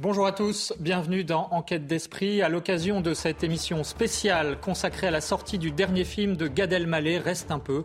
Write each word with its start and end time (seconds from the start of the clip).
Bonjour 0.00 0.26
à 0.26 0.32
tous, 0.32 0.72
bienvenue 0.80 1.22
dans 1.22 1.46
Enquête 1.52 1.86
d'esprit. 1.86 2.42
À 2.42 2.48
l'occasion 2.48 3.00
de 3.00 3.14
cette 3.14 3.44
émission 3.44 3.84
spéciale 3.84 4.58
consacrée 4.60 5.06
à 5.06 5.12
la 5.12 5.20
sortie 5.20 5.56
du 5.56 5.70
dernier 5.70 6.02
film 6.02 6.36
de 6.36 6.48
Gad 6.48 6.72
Elmaleh, 6.72 7.18
Reste 7.18 7.52
un 7.52 7.60
peu. 7.60 7.84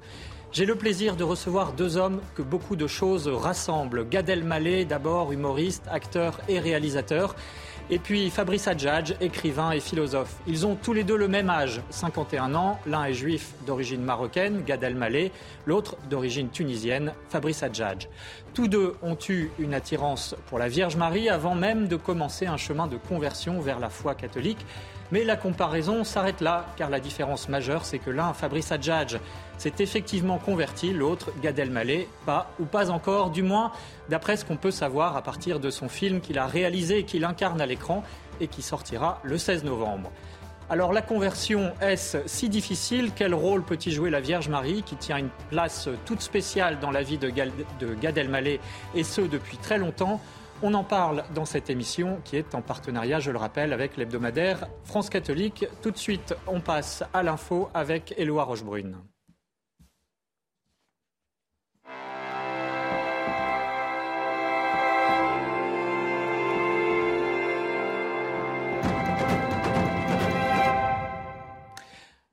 J'ai 0.51 0.65
le 0.65 0.73
plaisir 0.73 1.15
de 1.15 1.23
recevoir 1.23 1.73
deux 1.73 1.97
hommes 1.97 2.19
que 2.33 2.41
beaucoup 2.41 2.75
de 2.75 2.87
choses 2.87 3.27
rassemblent. 3.27 4.09
Gad 4.09 4.27
Elmaleh, 4.27 4.85
d'abord 4.85 5.31
humoriste, 5.31 5.83
acteur 5.91 6.41
et 6.47 6.59
réalisateur. 6.59 7.35
Et 7.91 7.97
puis 7.97 8.29
Fabrice 8.29 8.67
Adjadj, 8.67 9.15
écrivain 9.19 9.71
et 9.71 9.79
philosophe. 9.79 10.35
Ils 10.45 10.67
ont 10.67 10.75
tous 10.75 10.93
les 10.93 11.03
deux 11.03 11.17
le 11.17 11.27
même 11.27 11.49
âge, 11.49 11.81
51 11.89 12.53
ans. 12.53 12.79
L'un 12.85 13.05
est 13.05 13.15
juif 13.15 13.53
d'origine 13.65 14.03
marocaine, 14.03 14.61
Gad 14.63 14.83
Elmaleh, 14.83 15.31
l'autre 15.65 15.97
d'origine 16.07 16.49
tunisienne, 16.49 17.13
Fabrice 17.29 17.63
Adjadj. 17.63 18.07
Tous 18.53 18.67
deux 18.67 18.93
ont 19.01 19.17
eu 19.27 19.49
une 19.57 19.73
attirance 19.73 20.35
pour 20.49 20.59
la 20.59 20.67
Vierge 20.67 20.97
Marie 20.97 21.29
avant 21.29 21.55
même 21.55 21.87
de 21.87 21.95
commencer 21.95 22.45
un 22.45 22.57
chemin 22.57 22.85
de 22.85 22.97
conversion 22.97 23.59
vers 23.59 23.79
la 23.79 23.89
foi 23.89 24.13
catholique. 24.13 24.63
Mais 25.11 25.23
la 25.23 25.35
comparaison 25.35 26.03
s'arrête 26.03 26.39
là, 26.39 26.65
car 26.77 26.89
la 26.89 26.99
différence 26.99 27.49
majeure, 27.49 27.83
c'est 27.83 27.97
que 27.97 28.11
l'un, 28.11 28.33
Fabrice 28.33 28.71
Adjadj, 28.71 29.17
s'est 29.57 29.73
effectivement 29.79 30.37
converti, 30.37 30.93
l'autre, 30.93 31.31
Gad 31.41 31.57
Elmaleh, 31.57 32.07
pas 32.25 32.51
ou 32.59 32.65
pas 32.65 32.91
encore, 32.91 33.31
du 33.31 33.41
moins 33.41 33.71
d'après 34.09 34.37
ce 34.37 34.45
qu'on 34.45 34.55
peut 34.55 34.71
savoir 34.71 35.17
à 35.17 35.23
partir 35.23 35.59
de 35.59 35.69
son 35.71 35.89
film 35.89 36.21
qu'il 36.21 36.37
a 36.37 36.45
réalisé 36.45 36.99
et 36.99 37.03
qu'il 37.03 37.25
incarne 37.25 37.59
à 37.59 37.65
l'écran 37.65 38.03
et 38.39 38.47
qui 38.47 38.61
sortira 38.61 39.19
le 39.23 39.37
16 39.37 39.63
novembre. 39.63 40.11
Alors 40.69 40.93
la 40.93 41.01
conversion, 41.01 41.73
est-ce 41.81 42.19
si 42.27 42.47
difficile? 42.47 43.11
Quel 43.15 43.33
rôle 43.33 43.63
peut-y 43.63 43.89
jouer 43.89 44.11
la 44.11 44.19
Vierge 44.19 44.49
Marie 44.49 44.83
qui 44.83 44.95
tient 44.95 45.17
une 45.17 45.31
place 45.49 45.89
toute 46.05 46.21
spéciale 46.21 46.79
dans 46.79 46.91
la 46.91 47.01
vie 47.01 47.17
de 47.17 47.29
Gad 47.29 48.17
Elmaleh 48.17 48.59
et 48.93 49.03
ce 49.03 49.21
depuis 49.21 49.57
très 49.57 49.79
longtemps? 49.79 50.21
On 50.61 50.73
en 50.73 50.83
parle 50.83 51.23
dans 51.33 51.45
cette 51.45 51.69
émission 51.69 52.19
qui 52.23 52.35
est 52.35 52.53
en 52.55 52.61
partenariat, 52.61 53.19
je 53.19 53.31
le 53.31 53.37
rappelle, 53.37 53.73
avec 53.73 53.97
l'hebdomadaire 53.97 54.67
France 54.83 55.09
Catholique. 55.09 55.65
Tout 55.81 55.91
de 55.91 55.97
suite, 55.97 56.35
on 56.47 56.59
passe 56.59 57.03
à 57.13 57.23
l'info 57.23 57.69
avec 57.73 58.13
Éloi 58.17 58.43
Rochebrune. 58.43 58.97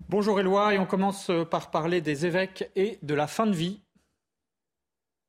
Bonjour 0.09 0.41
Éloi, 0.41 0.75
et 0.75 0.79
on 0.79 0.87
commence 0.87 1.31
par 1.51 1.71
parler 1.71 2.01
des 2.01 2.27
évêques 2.27 2.71
et 2.75 2.99
de 3.03 3.15
la 3.15 3.27
fin 3.27 3.47
de 3.47 3.55
vie 3.55 3.83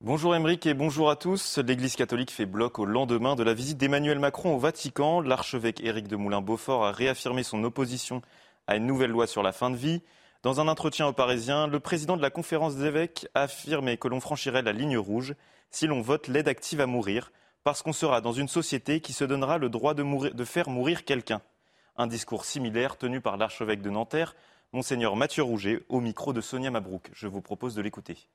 Bonjour 0.02 0.36
Émeric 0.36 0.68
et 0.68 0.76
bonjour 0.76 1.10
à 1.10 1.16
tous. 1.16 1.58
L'Église 1.58 1.96
catholique 1.96 2.30
fait 2.30 2.46
bloc 2.46 2.78
au 2.78 2.86
lendemain 2.86 3.36
de 3.36 3.42
la 3.42 3.56
visite 3.56 3.80
d'Emmanuel 3.80 4.20
Macron 4.20 4.54
au 4.54 4.60
Vatican. 4.60 5.22
L'archevêque 5.22 5.82
Éric 5.84 6.08
de 6.08 6.16
Moulin-Beaufort 6.16 6.86
a 6.86 6.92
réaffirmé 6.92 7.42
son 7.42 7.64
opposition 7.64 8.22
à 8.68 8.76
une 8.76 8.86
nouvelle 8.86 9.10
loi 9.10 9.26
sur 9.26 9.42
la 9.42 9.52
fin 9.52 9.72
de 9.72 9.76
vie. 9.76 10.04
Dans 10.44 10.62
un 10.62 10.68
entretien 10.68 11.08
au 11.08 11.14
Parisien, 11.14 11.66
le 11.66 11.80
président 11.80 12.16
de 12.16 12.22
la 12.22 12.30
conférence 12.30 12.76
des 12.76 12.86
évêques 12.86 13.28
a 13.34 13.42
affirmé 13.42 13.98
que 13.98 14.08
l'on 14.08 14.20
franchirait 14.20 14.62
la 14.62 14.72
ligne 14.72 15.00
rouge 15.00 15.34
si 15.72 15.88
l'on 15.88 16.02
vote 16.02 16.28
l'aide 16.28 16.48
active 16.48 16.80
à 16.80 16.86
mourir, 16.86 17.32
parce 17.64 17.82
qu'on 17.82 17.92
sera 17.92 18.22
dans 18.22 18.34
une 18.34 18.48
société 18.48 19.02
qui 19.02 19.14
se 19.14 19.24
donnera 19.24 19.58
le 19.58 19.70
droit 19.70 19.96
de, 19.96 20.30
de 20.30 20.46
faire 20.46 20.70
mourir 20.70 21.06
quelqu'un. 21.06 21.42
Un 21.96 22.06
discours 22.06 22.46
similaire 22.46 22.98
tenu 22.98 23.20
par 23.20 23.38
l'archevêque 23.38 23.82
de 23.82 23.90
Nanterre, 23.90 24.36
Monseigneur 24.74 25.16
Mathieu 25.16 25.42
Rouget, 25.42 25.82
au 25.90 26.02
micro 26.02 26.34
de 26.34 26.42
Sonia 26.42 26.70
Mabrouk. 26.70 27.10
Je 27.14 27.28
vous 27.28 27.42
propose 27.42 27.74
de 27.74 27.82
l'écouter. 27.82 28.30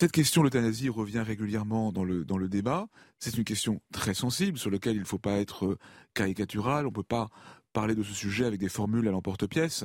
Cette 0.00 0.12
question, 0.12 0.44
l'euthanasie, 0.44 0.88
revient 0.88 1.20
régulièrement 1.20 1.90
dans 1.90 2.04
le, 2.04 2.24
dans 2.24 2.38
le 2.38 2.48
débat. 2.48 2.86
C'est 3.18 3.36
une 3.36 3.42
question 3.42 3.80
très 3.92 4.14
sensible 4.14 4.56
sur 4.56 4.70
laquelle 4.70 4.94
il 4.94 5.00
ne 5.00 5.04
faut 5.04 5.18
pas 5.18 5.38
être 5.38 5.66
euh, 5.66 5.78
caricatural. 6.14 6.86
On 6.86 6.90
ne 6.90 6.94
peut 6.94 7.02
pas 7.02 7.30
parler 7.72 7.96
de 7.96 8.04
ce 8.04 8.14
sujet 8.14 8.44
avec 8.44 8.60
des 8.60 8.68
formules 8.68 9.08
à 9.08 9.10
l'emporte-pièce. 9.10 9.84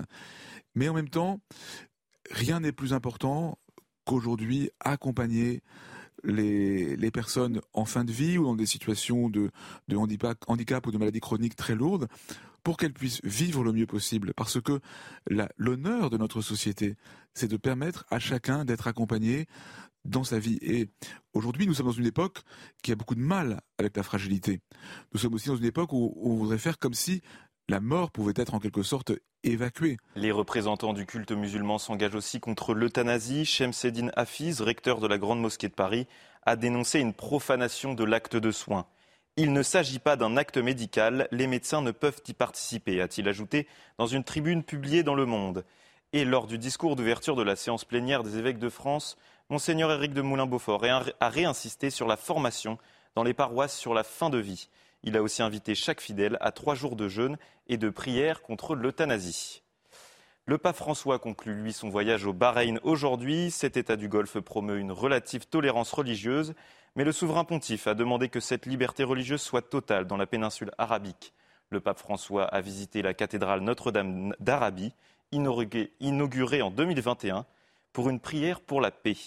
Mais 0.76 0.88
en 0.88 0.94
même 0.94 1.10
temps, 1.10 1.42
rien 2.30 2.60
n'est 2.60 2.72
plus 2.72 2.94
important 2.94 3.58
qu'aujourd'hui 4.06 4.70
accompagner 4.80 5.64
les, 6.24 6.96
les, 6.96 7.12
personnes 7.12 7.60
en 7.74 7.86
fin 7.86 8.04
de 8.04 8.12
vie 8.12 8.38
ou 8.38 8.46
dans 8.46 8.56
des 8.56 8.68
situations 8.68 9.30
de, 9.30 9.50
de 9.88 9.96
handicap, 9.98 10.38
handicap 10.48 10.86
ou 10.86 10.92
de 10.92 10.98
maladies 10.98 11.20
chroniques 11.22 11.56
très 11.56 11.76
lourdes 11.76 12.08
pour 12.64 12.78
qu'elles 12.78 12.94
puissent 12.94 13.20
vivre 13.24 13.64
le 13.64 13.74
mieux 13.74 13.88
possible. 13.88 14.34
Parce 14.36 14.62
que 14.62 14.80
l'honneur 15.58 16.10
de 16.10 16.18
notre 16.18 16.42
société, 16.42 16.96
c'est 17.34 17.50
de 17.50 17.58
permettre 17.58 18.06
à 18.10 18.20
chacun 18.20 18.64
d'être 18.64 18.88
accompagné 18.88 19.48
dans 20.06 20.24
sa 20.24 20.40
vie. 20.40 20.58
Et 20.62 20.90
aujourd'hui, 21.34 21.68
nous 21.68 21.74
sommes 21.74 21.88
dans 21.88 21.92
une 21.92 22.06
époque 22.06 22.42
qui 22.82 22.92
a 22.92 22.96
beaucoup 22.96 23.16
de 23.16 23.22
mal 23.22 23.62
avec 23.78 23.96
la 23.98 24.04
fragilité. 24.04 24.62
Nous 25.14 25.20
sommes 25.20 25.34
aussi 25.34 25.48
dans 25.48 25.56
une 25.56 25.66
époque 25.66 25.94
où 25.94 26.14
on 26.22 26.36
voudrait 26.36 26.58
faire 26.58 26.80
comme 26.80 26.94
si 26.94 27.22
la 27.70 27.80
mort 27.80 28.12
pouvait 28.12 28.34
être 28.36 28.54
en 28.54 28.60
quelque 28.60 28.84
sorte 28.84 29.14
évacuée. 29.44 29.98
Les 30.16 30.32
représentants 30.32 30.94
du 30.94 31.06
culte 31.06 31.32
musulman 31.32 31.78
s'engagent 31.78 32.16
aussi 32.16 32.40
contre 32.40 32.74
l'euthanasie. 32.74 33.46
Shemseddin 33.46 34.10
Hafiz, 34.16 34.62
recteur 34.62 35.00
de 35.00 35.08
la 35.08 35.18
Grande 35.18 35.42
Mosquée 35.42 35.70
de 35.70 35.74
Paris, 35.74 36.08
a 36.46 36.56
dénoncé 36.56 37.00
une 37.00 37.14
profanation 37.14 37.94
de 37.94 38.04
l'acte 38.04 38.36
de 38.36 38.52
soins. 38.52 38.86
Il 39.36 39.52
ne 39.52 39.64
s'agit 39.64 40.00
pas 40.00 40.16
d'un 40.16 40.38
acte 40.38 40.58
médical, 40.58 41.28
les 41.32 41.48
médecins 41.48 41.82
ne 41.82 41.90
peuvent 41.90 42.22
y 42.28 42.34
participer, 42.34 43.02
a-t-il 43.02 43.28
ajouté 43.28 43.68
dans 43.98 44.06
une 44.06 44.24
tribune 44.24 44.64
publiée 44.64 45.02
dans 45.02 45.16
Le 45.16 45.26
Monde. 45.26 45.66
Et 46.16 46.26
lors 46.26 46.46
du 46.46 46.60
discours 46.60 46.96
d'ouverture 46.96 47.36
de 47.36 47.42
la 47.42 47.56
séance 47.56 47.86
plénière 47.86 48.22
des 48.22 48.38
évêques 48.38 48.60
de 48.60 48.70
France, 48.70 49.18
Monseigneur 49.50 49.92
Éric 49.92 50.14
de 50.14 50.22
Moulin-Beaufort 50.22 50.86
a 51.20 51.30
réinsisté 51.30 51.90
sur 51.90 52.08
la 52.08 52.18
formation 52.18 52.78
dans 53.16 53.24
les 53.24 53.34
paroisses 53.34 53.76
sur 53.76 53.96
la 53.96 54.04
fin 54.04 54.30
de 54.30 54.38
vie. 54.38 54.70
Il 55.02 55.18
a 55.18 55.24
aussi 55.24 55.42
invité 55.42 55.74
chaque 55.74 56.02
fidèle 56.02 56.38
à 56.40 56.52
trois 56.52 56.76
jours 56.76 56.96
de 56.96 57.08
jeûne 57.08 57.38
et 57.68 57.78
de 57.78 57.90
prière 57.90 58.44
contre 58.44 58.76
l'euthanasie. 58.76 59.64
Le 60.46 60.60
pape 60.60 60.76
François 60.76 61.18
conclut, 61.18 61.56
lui, 61.56 61.74
son 61.74 61.90
voyage 61.90 62.28
au 62.28 62.34
Bahreïn 62.34 62.80
aujourd'hui. 62.84 63.50
Cet 63.50 63.76
État 63.76 63.96
du 63.96 64.08
Golfe 64.08 64.40
promeut 64.40 64.78
une 64.78 64.92
relative 64.92 65.48
tolérance 65.48 65.94
religieuse, 65.94 66.54
mais 66.96 67.06
le 67.06 67.12
souverain 67.12 67.44
pontife 67.44 67.88
a 67.88 67.96
demandé 67.96 68.30
que 68.30 68.40
cette 68.40 68.68
liberté 68.68 69.04
religieuse 69.04 69.42
soit 69.42 69.68
totale 69.68 70.06
dans 70.06 70.18
la 70.18 70.28
péninsule 70.28 70.74
arabique. 70.78 71.34
Le 71.72 71.80
pape 71.80 71.98
François 71.98 72.44
a 72.44 72.62
visité 72.62 73.02
la 73.02 73.16
cathédrale 73.16 73.62
Notre-Dame 73.62 74.36
d'Arabie, 74.40 74.94
inaugurée 75.34 76.62
en 76.62 76.72
2021 76.72 77.46
pour 77.92 78.10
une 78.10 78.20
prière 78.20 78.62
pour 78.62 78.82
la 78.82 78.92
paix. 78.92 79.18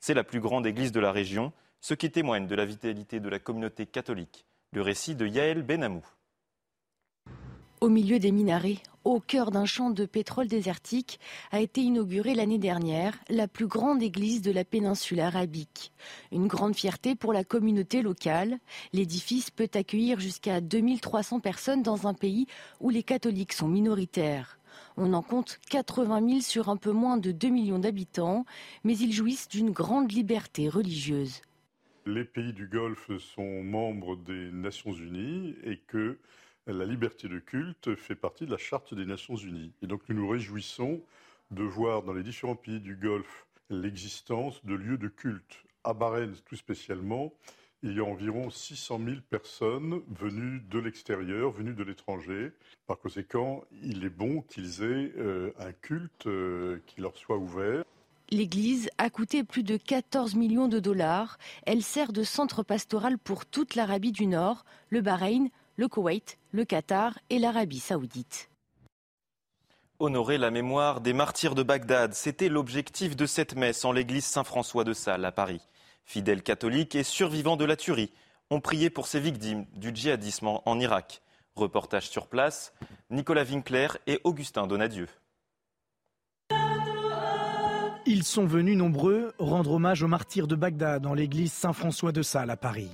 C'est 0.00 0.14
la 0.14 0.24
plus 0.24 0.40
grande 0.40 0.66
église 0.66 0.92
de 0.92 1.00
la 1.00 1.12
région, 1.12 1.52
ce 1.80 1.94
qui 1.94 2.10
témoigne 2.10 2.46
de 2.46 2.54
la 2.54 2.64
vitalité 2.64 3.20
de 3.20 3.28
la 3.28 3.38
communauté 3.38 3.86
catholique. 3.86 4.46
Le 4.72 4.82
récit 4.82 5.14
de 5.14 5.26
Yaël 5.26 5.62
Benamou. 5.62 6.04
Au 7.80 7.88
milieu 7.88 8.18
des 8.18 8.32
minarets, 8.32 8.78
au 9.04 9.20
cœur 9.20 9.50
d'un 9.50 9.66
champ 9.66 9.90
de 9.90 10.06
pétrole 10.06 10.48
désertique, 10.48 11.20
a 11.52 11.60
été 11.60 11.82
inaugurée 11.82 12.34
l'année 12.34 12.58
dernière 12.58 13.14
la 13.28 13.46
plus 13.46 13.66
grande 13.66 14.02
église 14.02 14.40
de 14.40 14.50
la 14.50 14.64
péninsule 14.64 15.20
arabique. 15.20 15.92
Une 16.32 16.46
grande 16.46 16.74
fierté 16.74 17.14
pour 17.14 17.34
la 17.34 17.44
communauté 17.44 18.00
locale. 18.00 18.58
L'édifice 18.94 19.50
peut 19.50 19.68
accueillir 19.74 20.18
jusqu'à 20.20 20.62
2300 20.62 21.40
personnes 21.40 21.82
dans 21.82 22.06
un 22.06 22.14
pays 22.14 22.46
où 22.80 22.88
les 22.88 23.02
catholiques 23.02 23.52
sont 23.52 23.68
minoritaires. 23.68 24.58
On 24.96 25.12
en 25.12 25.22
compte 25.22 25.58
80 25.70 26.28
000 26.28 26.40
sur 26.40 26.68
un 26.68 26.76
peu 26.76 26.92
moins 26.92 27.16
de 27.16 27.32
2 27.32 27.48
millions 27.48 27.80
d'habitants, 27.80 28.44
mais 28.84 28.96
ils 28.96 29.12
jouissent 29.12 29.48
d'une 29.48 29.70
grande 29.70 30.12
liberté 30.12 30.68
religieuse. 30.68 31.42
Les 32.06 32.24
pays 32.24 32.52
du 32.52 32.68
Golfe 32.68 33.10
sont 33.18 33.64
membres 33.64 34.14
des 34.16 34.52
Nations 34.52 34.92
Unies 34.92 35.56
et 35.64 35.78
que 35.78 36.18
la 36.68 36.84
liberté 36.84 37.28
de 37.28 37.40
culte 37.40 37.96
fait 37.96 38.14
partie 38.14 38.46
de 38.46 38.52
la 38.52 38.56
Charte 38.56 38.94
des 38.94 39.04
Nations 39.04 39.36
Unies. 39.36 39.72
Et 39.82 39.88
donc 39.88 40.02
nous 40.08 40.14
nous 40.14 40.28
réjouissons 40.28 41.00
de 41.50 41.64
voir 41.64 42.02
dans 42.02 42.12
les 42.12 42.22
différents 42.22 42.56
pays 42.56 42.80
du 42.80 42.94
Golfe 42.94 43.46
l'existence 43.70 44.64
de 44.64 44.74
lieux 44.74 44.98
de 44.98 45.08
culte. 45.08 45.64
À 45.82 45.92
Bahreïn 45.92 46.32
tout 46.44 46.56
spécialement, 46.56 47.32
il 47.84 47.96
y 47.96 48.00
a 48.00 48.04
environ 48.04 48.48
600 48.48 48.98
000 49.04 49.16
personnes 49.28 50.00
venues 50.08 50.62
de 50.70 50.78
l'extérieur, 50.78 51.50
venues 51.50 51.74
de 51.74 51.84
l'étranger. 51.84 52.52
Par 52.86 52.98
conséquent, 52.98 53.62
il 53.82 54.04
est 54.06 54.10
bon 54.10 54.40
qu'ils 54.40 54.82
aient 54.82 55.12
euh, 55.18 55.52
un 55.58 55.72
culte 55.72 56.26
euh, 56.26 56.82
qui 56.86 57.02
leur 57.02 57.14
soit 57.18 57.36
ouvert. 57.36 57.84
L'église 58.30 58.88
a 58.96 59.10
coûté 59.10 59.44
plus 59.44 59.62
de 59.62 59.76
14 59.76 60.34
millions 60.34 60.66
de 60.66 60.80
dollars. 60.80 61.36
Elle 61.66 61.82
sert 61.82 62.14
de 62.14 62.22
centre 62.22 62.62
pastoral 62.62 63.18
pour 63.18 63.44
toute 63.44 63.74
l'Arabie 63.74 64.12
du 64.12 64.26
Nord, 64.26 64.64
le 64.88 65.02
Bahreïn, 65.02 65.50
le 65.76 65.86
Koweït, 65.86 66.38
le 66.52 66.64
Qatar 66.64 67.18
et 67.28 67.38
l'Arabie 67.38 67.80
saoudite. 67.80 68.48
Honorer 69.98 70.38
la 70.38 70.50
mémoire 70.50 71.02
des 71.02 71.12
martyrs 71.12 71.54
de 71.54 71.62
Bagdad, 71.62 72.14
c'était 72.14 72.48
l'objectif 72.48 73.14
de 73.14 73.26
cette 73.26 73.56
messe 73.56 73.84
en 73.84 73.92
l'église 73.92 74.24
Saint-François 74.24 74.84
de 74.84 74.94
Sales 74.94 75.24
à 75.26 75.32
Paris. 75.32 75.60
Fidèles 76.04 76.42
catholiques 76.42 76.94
et 76.94 77.02
survivants 77.02 77.56
de 77.56 77.64
la 77.64 77.76
tuerie 77.76 78.12
ont 78.50 78.60
prié 78.60 78.90
pour 78.90 79.06
ces 79.06 79.20
victimes 79.20 79.66
du 79.74 79.90
djihadisme 79.94 80.48
en 80.64 80.80
Irak. 80.80 81.22
Reportage 81.56 82.08
sur 82.08 82.26
place, 82.26 82.72
Nicolas 83.10 83.44
Winkler 83.44 83.88
et 84.06 84.20
Augustin 84.24 84.66
Donadieu. 84.66 85.08
Ils 88.06 88.24
sont 88.24 88.44
venus 88.44 88.76
nombreux 88.76 89.32
rendre 89.38 89.72
hommage 89.72 90.02
aux 90.02 90.08
martyrs 90.08 90.46
de 90.46 90.56
Bagdad 90.56 91.02
dans 91.02 91.14
l'église 91.14 91.52
Saint-François 91.52 92.12
de 92.12 92.22
Sales 92.22 92.50
à 92.50 92.56
Paris. 92.56 92.90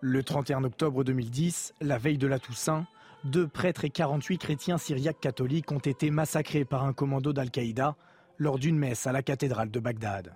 Le 0.00 0.22
31 0.22 0.64
octobre 0.64 1.04
2010, 1.04 1.72
la 1.80 1.96
veille 1.96 2.18
de 2.18 2.26
la 2.26 2.38
Toussaint, 2.38 2.86
deux 3.24 3.48
prêtres 3.48 3.86
et 3.86 3.90
48 3.90 4.36
chrétiens 4.36 4.76
syriaques 4.76 5.20
catholiques 5.20 5.72
ont 5.72 5.78
été 5.78 6.10
massacrés 6.10 6.66
par 6.66 6.84
un 6.84 6.92
commando 6.92 7.32
d'Al-Qaïda 7.32 7.96
lors 8.38 8.58
d'une 8.58 8.78
messe 8.78 9.06
à 9.06 9.12
la 9.12 9.22
cathédrale 9.22 9.70
de 9.70 9.80
Bagdad. 9.80 10.34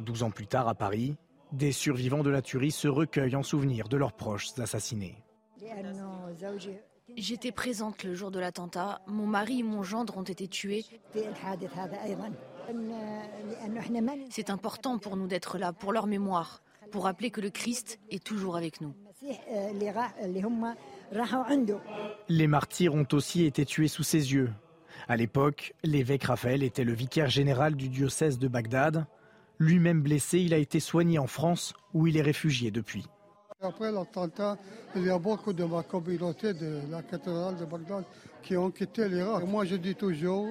Douze 0.00 0.22
ans 0.22 0.30
plus 0.30 0.46
tard, 0.46 0.68
à 0.68 0.74
Paris, 0.74 1.16
des 1.52 1.72
survivants 1.72 2.22
de 2.22 2.30
la 2.30 2.42
tuerie 2.42 2.70
se 2.70 2.88
recueillent 2.88 3.36
en 3.36 3.42
souvenir 3.42 3.88
de 3.88 3.96
leurs 3.96 4.12
proches 4.12 4.58
assassinés. 4.58 5.16
J'étais 7.16 7.52
présente 7.52 8.04
le 8.04 8.14
jour 8.14 8.30
de 8.30 8.38
l'attentat. 8.38 9.00
Mon 9.06 9.26
mari 9.26 9.60
et 9.60 9.62
mon 9.62 9.82
gendre 9.82 10.16
ont 10.16 10.22
été 10.22 10.48
tués. 10.48 10.84
C'est 14.30 14.50
important 14.50 14.98
pour 14.98 15.16
nous 15.16 15.26
d'être 15.26 15.58
là, 15.58 15.72
pour 15.72 15.92
leur 15.92 16.06
mémoire, 16.06 16.62
pour 16.92 17.04
rappeler 17.04 17.30
que 17.30 17.40
le 17.40 17.50
Christ 17.50 17.98
est 18.10 18.22
toujours 18.22 18.56
avec 18.56 18.80
nous. 18.80 18.94
Les 22.28 22.46
martyrs 22.46 22.94
ont 22.94 23.06
aussi 23.12 23.44
été 23.44 23.66
tués 23.66 23.88
sous 23.88 24.02
ses 24.02 24.32
yeux. 24.32 24.50
À 25.10 25.16
l'époque, 25.16 25.74
l'évêque 25.82 26.22
Raphaël 26.22 26.62
était 26.62 26.84
le 26.84 26.92
vicaire 26.92 27.28
général 27.28 27.74
du 27.74 27.88
diocèse 27.88 28.38
de 28.38 28.46
Bagdad. 28.46 29.06
Lui-même 29.58 30.02
blessé, 30.02 30.38
il 30.38 30.54
a 30.54 30.56
été 30.56 30.78
soigné 30.78 31.18
en 31.18 31.26
France 31.26 31.74
où 31.94 32.06
il 32.06 32.16
est 32.16 32.22
réfugié 32.22 32.70
depuis. 32.70 33.04
Après 33.60 33.90
l'attentat, 33.90 34.56
il 34.94 35.02
y 35.02 35.10
a 35.10 35.18
beaucoup 35.18 35.52
de 35.52 35.64
ma 35.64 35.82
communauté 35.82 36.54
de 36.54 36.82
la 36.88 37.02
cathédrale 37.02 37.56
de 37.56 37.64
Bagdad 37.64 38.04
qui 38.44 38.56
ont 38.56 38.70
quitté 38.70 39.08
l'Irak. 39.08 39.44
Moi, 39.48 39.64
je 39.64 39.74
dis 39.74 39.96
toujours, 39.96 40.46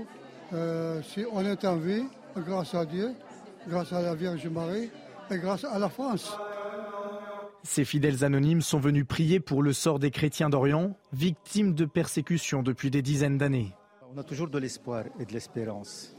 euh, 0.52 1.02
si 1.04 1.24
on 1.32 1.40
est 1.46 1.64
en 1.64 1.78
vie, 1.78 2.04
grâce 2.36 2.76
à 2.76 2.84
Dieu, 2.84 3.14
grâce 3.66 3.94
à 3.94 4.02
la 4.02 4.14
Vierge 4.14 4.46
Marie 4.48 4.90
et 5.32 5.38
grâce 5.38 5.64
à 5.64 5.80
la 5.80 5.88
France. 5.88 6.38
Ces 7.64 7.86
fidèles 7.86 8.26
anonymes 8.26 8.62
sont 8.62 8.80
venus 8.80 9.06
prier 9.08 9.40
pour 9.40 9.64
le 9.64 9.72
sort 9.72 10.00
des 10.00 10.12
chrétiens 10.12 10.50
d'Orient, 10.50 10.98
victimes 11.14 11.76
de 11.76 11.86
persécutions 11.86 12.62
depuis 12.62 12.92
des 12.92 13.02
dizaines 13.02 13.38
d'années. 13.38 13.74
On 14.12 14.18
a 14.18 14.24
toujours 14.24 14.48
de 14.48 14.58
l'espoir 14.58 15.04
et 15.20 15.26
de 15.26 15.34
l'espérance. 15.34 16.16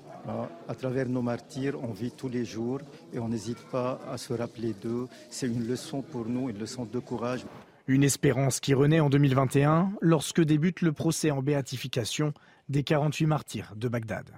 À 0.68 0.74
travers 0.76 1.08
nos 1.08 1.22
martyrs, 1.22 1.74
on 1.82 1.92
vit 1.92 2.12
tous 2.12 2.28
les 2.28 2.44
jours 2.44 2.78
et 3.12 3.18
on 3.18 3.28
n'hésite 3.28 3.58
pas 3.72 3.98
à 4.08 4.16
se 4.16 4.32
rappeler 4.32 4.74
d'eux. 4.74 5.08
C'est 5.28 5.48
une 5.48 5.66
leçon 5.66 6.00
pour 6.00 6.26
nous, 6.26 6.50
une 6.50 6.58
leçon 6.58 6.84
de 6.84 6.98
courage. 7.00 7.44
Une 7.88 8.04
espérance 8.04 8.60
qui 8.60 8.74
renaît 8.74 9.00
en 9.00 9.10
2021 9.10 9.90
lorsque 10.00 10.40
débute 10.40 10.82
le 10.82 10.92
procès 10.92 11.32
en 11.32 11.42
béatification 11.42 12.32
des 12.68 12.84
48 12.84 13.26
martyrs 13.26 13.72
de 13.74 13.88
Bagdad. 13.88 14.30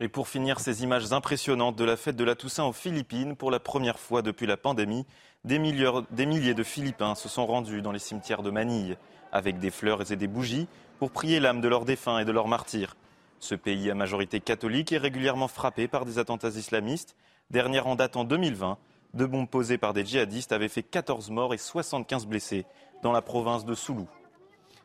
Et 0.00 0.08
pour 0.08 0.28
finir, 0.28 0.60
ces 0.60 0.82
images 0.82 1.12
impressionnantes 1.12 1.76
de 1.76 1.84
la 1.84 1.98
fête 1.98 2.16
de 2.16 2.24
la 2.24 2.36
Toussaint 2.36 2.64
aux 2.64 2.72
Philippines, 2.72 3.36
pour 3.36 3.50
la 3.50 3.60
première 3.60 3.98
fois 3.98 4.22
depuis 4.22 4.46
la 4.46 4.56
pandémie, 4.56 5.04
des, 5.44 5.58
des 5.58 6.26
milliers 6.26 6.54
de 6.54 6.62
Philippins 6.62 7.14
se 7.14 7.28
sont 7.28 7.46
rendus 7.46 7.82
dans 7.82 7.92
les 7.92 7.98
cimetières 7.98 8.42
de 8.42 8.50
Manille, 8.50 8.96
avec 9.32 9.58
des 9.58 9.70
fleurs 9.70 10.10
et 10.10 10.16
des 10.16 10.28
bougies, 10.28 10.68
pour 10.98 11.10
prier 11.10 11.40
l'âme 11.40 11.60
de 11.60 11.68
leurs 11.68 11.84
défunts 11.84 12.18
et 12.18 12.24
de 12.24 12.32
leurs 12.32 12.48
martyrs. 12.48 12.96
Ce 13.38 13.54
pays 13.54 13.90
à 13.90 13.94
majorité 13.94 14.40
catholique 14.40 14.92
est 14.92 14.98
régulièrement 14.98 15.48
frappé 15.48 15.88
par 15.88 16.04
des 16.04 16.18
attentats 16.18 16.48
islamistes. 16.48 17.16
Dernière 17.50 17.86
en 17.86 17.94
date 17.94 18.16
en 18.16 18.24
2020, 18.24 18.78
deux 19.14 19.26
bombes 19.26 19.48
posées 19.48 19.78
par 19.78 19.92
des 19.92 20.04
djihadistes 20.04 20.52
avaient 20.52 20.68
fait 20.68 20.82
14 20.82 21.30
morts 21.30 21.54
et 21.54 21.58
75 21.58 22.26
blessés 22.26 22.66
dans 23.02 23.12
la 23.12 23.22
province 23.22 23.64
de 23.64 23.74
Soulou. 23.74 24.08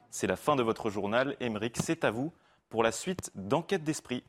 C'est 0.10 0.28
la 0.28 0.36
fin 0.36 0.56
de 0.56 0.64
votre 0.64 0.90
journal. 0.90 1.36
Émeric, 1.40 1.78
c'est 1.78 2.04
à 2.04 2.12
vous 2.12 2.34
pour 2.70 2.84
la 2.84 2.92
suite 2.92 3.32
d'Enquête 3.36 3.84
d'esprit. 3.84 4.24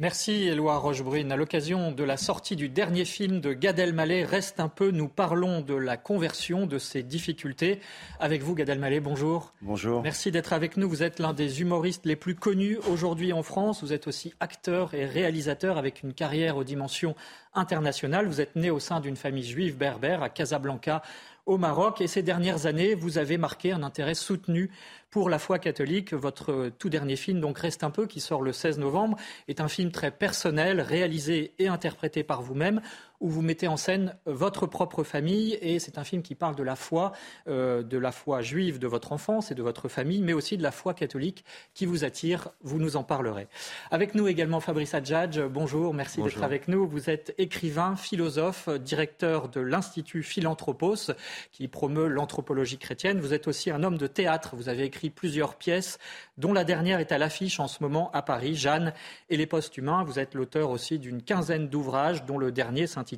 Merci 0.00 0.48
Éloi 0.48 0.78
Rochebrune. 0.78 1.30
À 1.30 1.36
l'occasion 1.36 1.92
de 1.92 2.04
la 2.04 2.16
sortie 2.16 2.56
du 2.56 2.70
dernier 2.70 3.04
film 3.04 3.38
de 3.42 3.52
Gad 3.52 3.78
Elmaleh, 3.78 4.24
Reste 4.24 4.58
un 4.58 4.70
peu, 4.70 4.90
nous 4.92 5.08
parlons 5.08 5.60
de 5.60 5.74
la 5.74 5.98
conversion, 5.98 6.64
de 6.64 6.78
ses 6.78 7.02
difficultés. 7.02 7.80
Avec 8.18 8.40
vous, 8.40 8.54
Gad 8.54 8.70
Elmaleh, 8.70 9.00
bonjour. 9.00 9.52
Bonjour. 9.60 10.00
Merci 10.00 10.30
d'être 10.30 10.54
avec 10.54 10.78
nous. 10.78 10.88
Vous 10.88 11.02
êtes 11.02 11.18
l'un 11.18 11.34
des 11.34 11.60
humoristes 11.60 12.06
les 12.06 12.16
plus 12.16 12.34
connus 12.34 12.78
aujourd'hui 12.90 13.34
en 13.34 13.42
France. 13.42 13.82
Vous 13.82 13.92
êtes 13.92 14.06
aussi 14.06 14.32
acteur 14.40 14.94
et 14.94 15.04
réalisateur 15.04 15.76
avec 15.76 16.02
une 16.02 16.14
carrière 16.14 16.56
aux 16.56 16.64
dimensions 16.64 17.14
internationales. 17.54 18.26
Vous 18.26 18.40
êtes 18.40 18.56
né 18.56 18.70
au 18.70 18.78
sein 18.78 19.00
d'une 19.00 19.16
famille 19.16 19.44
juive 19.44 19.76
berbère 19.76 20.22
à 20.22 20.28
Casablanca, 20.28 21.02
au 21.46 21.58
Maroc. 21.58 22.00
Et 22.00 22.06
ces 22.06 22.22
dernières 22.22 22.66
années, 22.66 22.94
vous 22.94 23.18
avez 23.18 23.38
marqué 23.38 23.72
un 23.72 23.82
intérêt 23.82 24.14
soutenu 24.14 24.70
pour 25.10 25.28
la 25.28 25.38
foi 25.38 25.58
catholique. 25.58 26.12
Votre 26.12 26.70
tout 26.78 26.88
dernier 26.88 27.16
film, 27.16 27.40
donc 27.40 27.58
Reste 27.58 27.82
un 27.82 27.90
peu, 27.90 28.06
qui 28.06 28.20
sort 28.20 28.42
le 28.42 28.52
16 28.52 28.78
novembre, 28.78 29.16
est 29.48 29.60
un 29.60 29.68
film 29.68 29.90
très 29.90 30.10
personnel, 30.10 30.80
réalisé 30.80 31.52
et 31.58 31.68
interprété 31.68 32.22
par 32.22 32.42
vous-même 32.42 32.80
où 33.20 33.28
vous 33.28 33.42
mettez 33.42 33.68
en 33.68 33.76
scène 33.76 34.16
votre 34.24 34.66
propre 34.66 35.04
famille 35.04 35.58
et 35.60 35.78
c'est 35.78 35.98
un 35.98 36.04
film 36.04 36.22
qui 36.22 36.34
parle 36.34 36.56
de 36.56 36.62
la 36.62 36.74
foi, 36.74 37.12
euh, 37.48 37.82
de 37.82 37.98
la 37.98 38.12
foi 38.12 38.40
juive 38.40 38.78
de 38.78 38.86
votre 38.86 39.12
enfance 39.12 39.50
et 39.50 39.54
de 39.54 39.62
votre 39.62 39.88
famille, 39.88 40.22
mais 40.22 40.32
aussi 40.32 40.56
de 40.56 40.62
la 40.62 40.70
foi 40.70 40.94
catholique 40.94 41.44
qui 41.74 41.84
vous 41.84 42.04
attire. 42.04 42.48
Vous 42.62 42.78
nous 42.78 42.96
en 42.96 43.04
parlerez. 43.04 43.46
Avec 43.90 44.14
nous 44.14 44.26
également 44.26 44.60
Fabrice 44.60 44.94
Adjadj. 44.94 45.40
Bonjour, 45.40 45.92
merci 45.92 46.22
d'être 46.22 46.42
avec 46.42 46.66
nous. 46.66 46.88
Vous 46.88 47.10
êtes 47.10 47.34
écrivain, 47.36 47.94
philosophe, 47.94 48.70
directeur 48.70 49.48
de 49.48 49.60
l'Institut 49.60 50.22
Philanthropos 50.22 51.12
qui 51.52 51.68
promeut 51.68 52.08
l'anthropologie 52.08 52.78
chrétienne. 52.78 53.20
Vous 53.20 53.34
êtes 53.34 53.48
aussi 53.48 53.70
un 53.70 53.82
homme 53.82 53.98
de 53.98 54.06
théâtre. 54.06 54.56
Vous 54.56 54.70
avez 54.70 54.84
écrit 54.84 55.10
plusieurs 55.10 55.56
pièces, 55.56 55.98
dont 56.38 56.54
la 56.54 56.64
dernière 56.64 57.00
est 57.00 57.12
à 57.12 57.18
l'affiche 57.18 57.60
en 57.60 57.68
ce 57.68 57.82
moment 57.82 58.10
à 58.12 58.22
Paris, 58.22 58.54
Jeanne 58.54 58.94
et 59.28 59.36
les 59.36 59.46
postes 59.46 59.76
humains. 59.76 60.04
Vous 60.04 60.18
êtes 60.18 60.34
l'auteur 60.34 60.70
aussi 60.70 60.98
d'une 60.98 61.22
quinzaine 61.22 61.68
d'ouvrages, 61.68 62.24
dont 62.24 62.38
le 62.38 62.50
dernier 62.50 62.86
s'intitule 62.86 63.09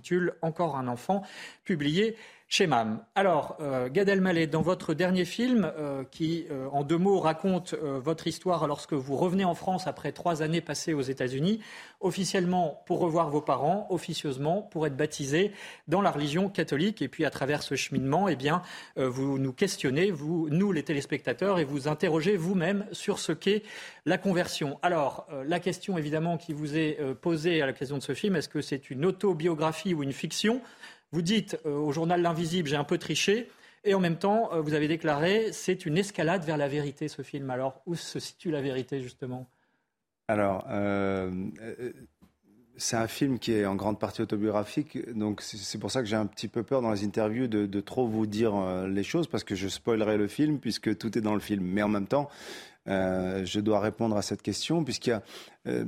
encore 0.42 0.76
un 0.76 0.88
enfant, 0.88 1.22
publié 1.64 2.16
chez 2.52 2.66
MAM. 2.66 3.02
Alors, 3.14 3.56
euh, 3.62 3.88
Gad 3.88 4.10
Elmaleh, 4.10 4.46
dans 4.46 4.60
votre 4.60 4.92
dernier 4.92 5.24
film, 5.24 5.72
euh, 5.78 6.04
qui 6.10 6.44
euh, 6.50 6.68
en 6.70 6.84
deux 6.84 6.98
mots 6.98 7.18
raconte 7.18 7.72
votre 7.72 8.26
histoire 8.26 8.66
lorsque 8.66 8.92
vous 8.92 9.16
revenez 9.16 9.46
en 9.46 9.54
France 9.54 9.86
après 9.86 10.12
trois 10.12 10.42
années 10.42 10.60
passées 10.60 10.92
aux 10.92 11.00
États-Unis, 11.00 11.60
officiellement 12.00 12.82
pour 12.84 12.98
revoir 12.98 13.30
vos 13.30 13.40
parents, 13.40 13.86
officieusement 13.88 14.60
pour 14.60 14.86
être 14.86 14.98
baptisé 14.98 15.52
dans 15.88 16.02
la 16.02 16.10
religion 16.10 16.50
catholique, 16.50 17.00
et 17.00 17.08
puis 17.08 17.24
à 17.24 17.30
travers 17.30 17.62
ce 17.62 17.74
cheminement, 17.74 18.28
eh 18.28 18.36
bien, 18.36 18.60
vous 18.96 19.38
nous 19.38 19.54
questionnez, 19.54 20.10
vous, 20.10 20.48
nous 20.50 20.72
les 20.72 20.82
téléspectateurs, 20.82 21.58
et 21.58 21.64
vous 21.64 21.88
interrogez 21.88 22.36
vous-même 22.36 22.84
sur 22.92 23.18
ce 23.18 23.32
qu'est 23.32 23.62
la 24.04 24.18
conversion. 24.18 24.78
Alors, 24.82 25.26
la 25.46 25.58
question 25.58 25.96
évidemment 25.96 26.36
qui 26.36 26.52
vous 26.52 26.76
est 26.76 26.98
posée 27.22 27.62
à 27.62 27.66
l'occasion 27.66 27.96
de 27.96 28.02
ce 28.02 28.12
film, 28.12 28.36
est-ce 28.36 28.48
que 28.50 28.60
c'est 28.60 28.90
une 28.90 29.06
autobiographie 29.06 29.94
ou 29.94 30.02
une 30.02 30.12
fiction? 30.12 30.60
Vous 31.12 31.22
dites 31.22 31.58
euh, 31.66 31.76
au 31.76 31.92
journal 31.92 32.20
L'Invisible, 32.22 32.68
j'ai 32.68 32.76
un 32.76 32.84
peu 32.84 32.98
triché. 32.98 33.48
Et 33.84 33.94
en 33.94 34.00
même 34.00 34.16
temps, 34.16 34.50
euh, 34.52 34.60
vous 34.60 34.74
avez 34.74 34.88
déclaré, 34.88 35.52
c'est 35.52 35.84
une 35.86 35.98
escalade 35.98 36.44
vers 36.44 36.56
la 36.56 36.68
vérité, 36.68 37.08
ce 37.08 37.22
film. 37.22 37.50
Alors, 37.50 37.82
où 37.86 37.94
se 37.94 38.18
situe 38.18 38.50
la 38.50 38.62
vérité, 38.62 39.00
justement? 39.00 39.48
Alors, 40.28 40.64
euh, 40.70 41.30
c'est 42.76 42.96
un 42.96 43.08
film 43.08 43.38
qui 43.38 43.52
est 43.52 43.66
en 43.66 43.74
grande 43.74 43.98
partie 43.98 44.22
autobiographique. 44.22 45.12
Donc, 45.14 45.42
c'est 45.42 45.78
pour 45.78 45.90
ça 45.90 46.00
que 46.00 46.06
j'ai 46.06 46.16
un 46.16 46.26
petit 46.26 46.48
peu 46.48 46.62
peur 46.62 46.80
dans 46.80 46.92
les 46.92 47.04
interviews 47.04 47.48
de, 47.48 47.66
de 47.66 47.80
trop 47.80 48.06
vous 48.06 48.26
dire 48.26 48.54
les 48.86 49.02
choses, 49.02 49.26
parce 49.26 49.44
que 49.44 49.54
je 49.54 49.68
spoilerai 49.68 50.16
le 50.16 50.28
film, 50.28 50.58
puisque 50.58 50.96
tout 50.96 51.18
est 51.18 51.20
dans 51.20 51.34
le 51.34 51.40
film. 51.40 51.64
Mais 51.64 51.82
en 51.82 51.88
même 51.88 52.06
temps, 52.06 52.30
euh, 52.88 53.44
je 53.44 53.60
dois 53.60 53.80
répondre 53.80 54.16
à 54.16 54.22
cette 54.22 54.42
question, 54.42 54.82
puisqu'il 54.82 55.10
y 55.10 55.12
a, 55.12 55.22
euh, 55.68 55.84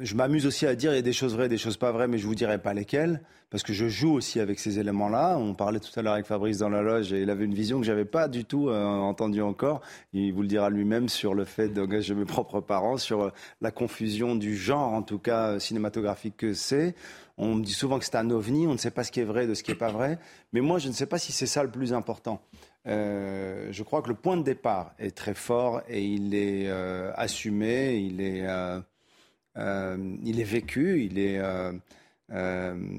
je 0.00 0.14
m'amuse 0.16 0.46
aussi 0.46 0.66
à 0.66 0.74
dire 0.74 0.92
il 0.92 0.96
y 0.96 0.98
a 0.98 1.02
des 1.02 1.12
choses 1.12 1.34
vraies, 1.34 1.48
des 1.48 1.58
choses 1.58 1.76
pas 1.76 1.92
vraies, 1.92 2.08
mais 2.08 2.18
je 2.18 2.26
vous 2.26 2.34
dirai 2.34 2.58
pas 2.58 2.74
lesquelles, 2.74 3.22
parce 3.50 3.62
que 3.62 3.72
je 3.72 3.86
joue 3.88 4.14
aussi 4.14 4.40
avec 4.40 4.58
ces 4.58 4.80
éléments-là. 4.80 5.38
On 5.38 5.54
parlait 5.54 5.78
tout 5.78 5.92
à 5.98 6.02
l'heure 6.02 6.14
avec 6.14 6.26
Fabrice 6.26 6.58
dans 6.58 6.68
la 6.68 6.82
loge, 6.82 7.12
et 7.12 7.22
il 7.22 7.30
avait 7.30 7.44
une 7.44 7.54
vision 7.54 7.78
que 7.78 7.86
j'avais 7.86 8.04
pas 8.04 8.26
du 8.26 8.44
tout 8.44 8.68
euh, 8.68 8.84
entendue 8.84 9.42
encore. 9.42 9.80
Il 10.12 10.32
vous 10.32 10.42
le 10.42 10.48
dira 10.48 10.70
lui-même 10.70 11.08
sur 11.08 11.34
le 11.34 11.44
fait 11.44 11.68
d'engager 11.68 12.14
mes 12.14 12.24
propres 12.24 12.60
parents, 12.60 12.96
sur 12.96 13.32
la 13.60 13.70
confusion 13.70 14.34
du 14.34 14.56
genre, 14.56 14.92
en 14.92 15.02
tout 15.02 15.18
cas 15.18 15.60
cinématographique 15.60 16.36
que 16.36 16.52
c'est. 16.52 16.94
On 17.40 17.54
me 17.54 17.62
dit 17.62 17.72
souvent 17.72 18.00
que 18.00 18.04
c'est 18.04 18.16
un 18.16 18.30
ovni, 18.30 18.66
on 18.66 18.72
ne 18.72 18.78
sait 18.78 18.90
pas 18.90 19.04
ce 19.04 19.12
qui 19.12 19.20
est 19.20 19.24
vrai 19.24 19.46
de 19.46 19.54
ce 19.54 19.62
qui 19.62 19.70
est 19.70 19.76
pas 19.76 19.92
vrai, 19.92 20.18
mais 20.52 20.60
moi 20.60 20.80
je 20.80 20.88
ne 20.88 20.92
sais 20.92 21.06
pas 21.06 21.18
si 21.18 21.30
c'est 21.30 21.46
ça 21.46 21.62
le 21.62 21.70
plus 21.70 21.92
important. 21.92 22.42
Euh, 22.86 23.68
je 23.70 23.82
crois 23.82 24.02
que 24.02 24.08
le 24.08 24.14
point 24.14 24.36
de 24.36 24.42
départ 24.42 24.94
est 24.98 25.16
très 25.16 25.34
fort 25.34 25.82
et 25.88 26.02
il 26.02 26.34
est 26.34 26.68
euh, 26.68 27.12
assumé, 27.16 27.96
il 27.96 28.20
est, 28.20 28.46
euh, 28.46 30.16
il 30.22 30.40
est 30.40 30.44
vécu, 30.44 31.02
il 31.02 31.18
est 31.18 31.40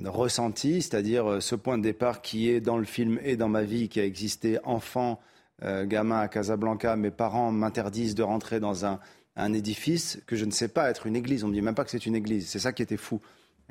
ressenti, 0.05 0.81
c'est-à-dire 0.81 1.41
ce 1.41 1.55
point 1.55 1.77
de 1.77 1.83
départ 1.83 2.21
qui 2.21 2.49
est 2.49 2.61
dans 2.61 2.77
le 2.77 2.85
film 2.85 3.19
et 3.23 3.37
dans 3.37 3.49
ma 3.49 3.63
vie, 3.63 3.89
qui 3.89 3.99
a 3.99 4.05
existé 4.05 4.59
enfant, 4.63 5.19
gamin 5.61 6.19
à 6.19 6.27
Casablanca. 6.27 6.95
Mes 6.95 7.11
parents 7.11 7.51
m'interdisent 7.51 8.15
de 8.15 8.23
rentrer 8.23 8.59
dans 8.59 8.85
un, 8.85 8.99
un 9.35 9.53
édifice 9.53 10.21
que 10.27 10.35
je 10.35 10.45
ne 10.45 10.51
sais 10.51 10.69
pas 10.69 10.89
être 10.89 11.07
une 11.07 11.15
église. 11.15 11.43
On 11.43 11.47
me 11.47 11.53
dit 11.53 11.61
même 11.61 11.75
pas 11.75 11.83
que 11.83 11.91
c'est 11.91 12.05
une 12.05 12.15
église. 12.15 12.47
C'est 12.47 12.59
ça 12.59 12.73
qui 12.73 12.81
était 12.81 12.97
fou 12.97 13.21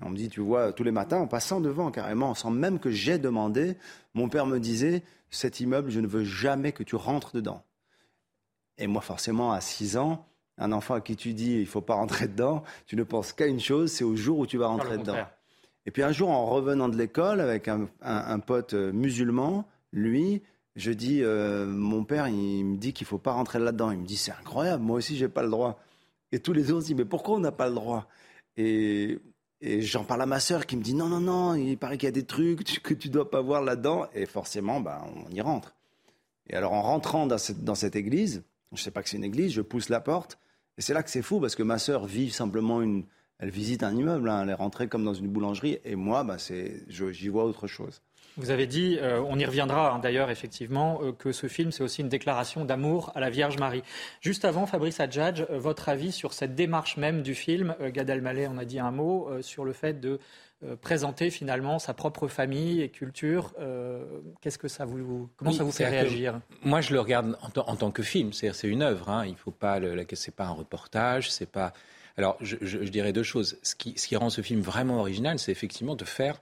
on 0.03 0.11
me 0.11 0.17
dit, 0.17 0.29
tu 0.29 0.41
vois, 0.41 0.73
tous 0.73 0.85
les 0.85 0.91
matins, 0.91 1.19
en 1.19 1.27
passant 1.27 1.61
devant 1.61 1.91
carrément, 1.91 2.35
sans 2.35 2.51
même 2.51 2.79
que 2.79 2.91
j'ai 2.91 3.19
demandé, 3.19 3.77
mon 4.15 4.29
père 4.29 4.47
me 4.47 4.59
disait, 4.59 5.03
cet 5.31 5.61
immeuble, 5.61 5.91
je 5.91 6.01
ne 6.01 6.07
veux 6.07 6.25
jamais 6.25 6.73
que 6.73 6.83
tu 6.83 6.97
rentres 6.97 7.33
dedans. 7.35 7.63
Et 8.79 8.87
moi, 8.87 9.03
forcément, 9.03 9.53
à 9.53 9.61
6 9.61 9.97
ans, 9.97 10.27
un 10.57 10.73
enfant 10.73 10.95
à 10.95 11.01
qui 11.01 11.17
tu 11.17 11.35
dis, 11.35 11.61
il 11.61 11.67
faut 11.67 11.81
pas 11.81 11.95
rentrer 11.95 12.29
dedans, 12.29 12.63
tu 12.87 12.97
ne 12.97 13.03
penses 13.03 13.33
qu'à 13.33 13.47
une 13.47 13.61
chose, 13.61 13.93
c'est 13.93 14.05
au 14.05 14.17
jour 14.17 14.39
où 14.39 14.47
tu 14.47 14.59
vas 14.59 14.69
rentrer 14.69 14.99
dedans. 14.99 15.27
Et 15.87 15.91
puis 15.91 16.03
un 16.03 16.13
jour, 16.13 16.31
en 16.31 16.47
revenant 16.47 16.89
de 16.89 16.97
l'école 16.97 17.41
avec 17.41 17.69
un, 17.69 18.39
pote 18.41 18.75
musulman, 18.75 19.67
lui, 19.93 20.43
je 20.77 20.91
dis, 20.91 21.23
mon 21.23 22.05
père, 22.05 22.29
il 22.29 22.65
me 22.65 22.77
dit 22.77 22.93
qu'il 22.93 23.07
faut 23.07 23.19
pas 23.19 23.33
rentrer 23.33 23.59
là-dedans. 23.59 23.91
Il 23.91 23.99
me 23.99 24.07
dit, 24.07 24.17
c'est 24.17 24.33
incroyable, 24.33 24.83
moi 24.83 24.99
aussi, 24.99 25.17
j'ai 25.17 25.29
pas 25.29 25.43
le 25.43 25.51
droit. 25.51 25.81
Et 26.33 26.41
tous 26.41 26.53
les 26.53 26.65
se 26.65 26.85
dit, 26.85 26.95
mais 26.95 27.05
pourquoi 27.05 27.37
on 27.37 27.41
n'a 27.41 27.53
pas 27.53 27.69
le 27.69 27.75
droit? 27.75 28.07
Et, 28.57 29.19
j'en 29.63 30.05
parle 30.05 30.23
à 30.23 30.27
ma 30.27 30.41
sœur 30.41 30.67
qui 30.67 30.77
me 30.77 30.83
dit, 30.83 30.95
non, 30.95 31.09
non, 31.09 31.21
non, 31.21 31.55
il 31.55 31.77
paraît 31.77 31.99
qu'il 31.99 32.07
y 32.07 32.09
a 32.09 32.13
des 32.13 32.27
trucs 32.27 32.83
que 32.83 32.95
tu 32.95 33.09
dois 33.09 33.31
pas 33.31 33.41
voir 33.41 33.63
là-dedans. 33.63 34.07
Et 34.15 34.27
forcément, 34.27 34.81
ben, 34.81 35.01
on 35.27 35.31
y 35.31 35.41
rentre. 35.41 35.75
Et 36.49 36.55
alors, 36.55 36.73
en 36.73 36.83
rentrant 36.83 37.27
dans 37.27 37.39
cette, 37.39 37.65
dans 37.65 37.75
cette 37.75 37.97
église, 37.97 38.43
je 38.73 38.83
sais 38.83 38.91
pas 38.91 39.03
que 39.03 39.09
c'est 39.09 39.17
une 39.17 39.25
église, 39.25 39.53
je 39.53 39.63
pousse 39.63 39.89
la 39.89 40.01
porte. 40.01 40.39
Et 40.77 40.83
c'est 40.83 40.95
là 40.95 41.03
que 41.03 41.11
c'est 41.11 41.23
fou, 41.23 41.41
parce 41.41 41.57
que 41.57 41.63
ma 41.63 41.79
sœur 41.79 42.07
vit 42.07 42.31
simplement 42.31 42.83
une... 42.83 43.05
Elle 43.41 43.51
visite 43.51 43.85
un 43.85 43.95
immeuble, 43.95 44.29
hein, 44.31 44.43
elle 44.43 44.51
est 44.51 44.55
rentrée 44.55 44.89
comme 44.89 45.05
dans 45.05 45.15
une 45.15 45.29
boulangerie. 45.29 45.79
Et 45.85 45.95
moi, 45.95 46.25
ben, 46.25 46.37
j'y 46.39 47.29
vois 47.29 47.45
autre 47.45 47.69
chose. 47.69 48.03
Vous 48.39 48.51
avez 48.51 48.69
dit, 48.69 48.99
euh, 49.03 49.21
on 49.29 49.37
y 49.37 49.45
reviendra 49.45 49.93
hein, 49.93 49.99
d'ailleurs 49.99 50.31
effectivement, 50.31 51.01
euh, 51.03 51.13
que 51.13 51.33
ce 51.33 51.49
film 51.49 51.73
c'est 51.73 51.83
aussi 51.83 52.03
une 52.03 52.09
déclaration 52.09 52.65
d'amour 52.65 53.11
à 53.17 53.21
la 53.21 53.31
Vierge 53.31 53.59
Marie. 53.59 53.83
Juste 54.21 54.45
avant, 54.45 54.65
Fabrice 54.65 55.01
Adjadj, 55.01 55.45
euh, 55.51 55.59
votre 55.59 55.89
avis 55.89 56.13
sur 56.13 56.33
cette 56.33 56.55
démarche 56.55 56.97
même 56.97 57.23
du 57.23 57.35
film 57.35 57.75
Gad 57.81 58.09
Elmaleh 58.09 58.47
en 58.47 58.57
a 58.57 58.65
dit 58.65 58.79
un 58.79 58.93
mot 58.93 59.29
sur 59.43 59.65
le 59.65 59.73
fait 59.73 60.01
de 60.01 60.21
présenter 60.81 61.31
finalement 61.31 61.79
sa 61.79 61.95
propre 61.95 62.29
famille 62.29 62.81
et 62.81 62.89
culture. 62.89 63.55
Qu'est-ce 64.41 64.59
que 64.59 64.69
ça 64.69 64.85
vous, 64.85 65.29
comment 65.37 65.53
ça 65.53 65.65
vous 65.65 65.73
fait 65.73 65.89
réagir? 65.89 66.41
Moi, 66.63 66.81
je 66.81 66.93
le 66.93 67.01
regarde 67.01 67.37
en, 67.41 67.77
tant 67.77 67.91
que 67.91 68.03
film. 68.03 68.33
C'est 68.33 68.53
une 68.65 68.83
œuvre. 68.83 69.09
Hein. 69.09 69.27
Il 69.27 69.37
faut 69.37 69.51
pas, 69.51 69.81
c'est 70.15 70.35
pas 70.35 70.47
un 70.47 70.53
reportage. 70.53 71.31
C'est 71.31 71.51
pas. 71.51 71.73
Alors, 72.17 72.37
je, 72.41 72.57
je, 72.61 72.79
dirais 72.79 73.13
deux 73.13 73.23
choses. 73.23 73.59
Ce 73.63 73.75
qui, 73.75 73.95
ce 73.97 74.09
qui 74.09 74.17
rend 74.17 74.31
ce 74.31 74.43
film 74.43 74.61
vraiment 74.61 75.01
original, 75.01 75.39
c'est 75.39 75.53
effectivement 75.53 75.95
de 75.95 76.05
faire 76.05 76.41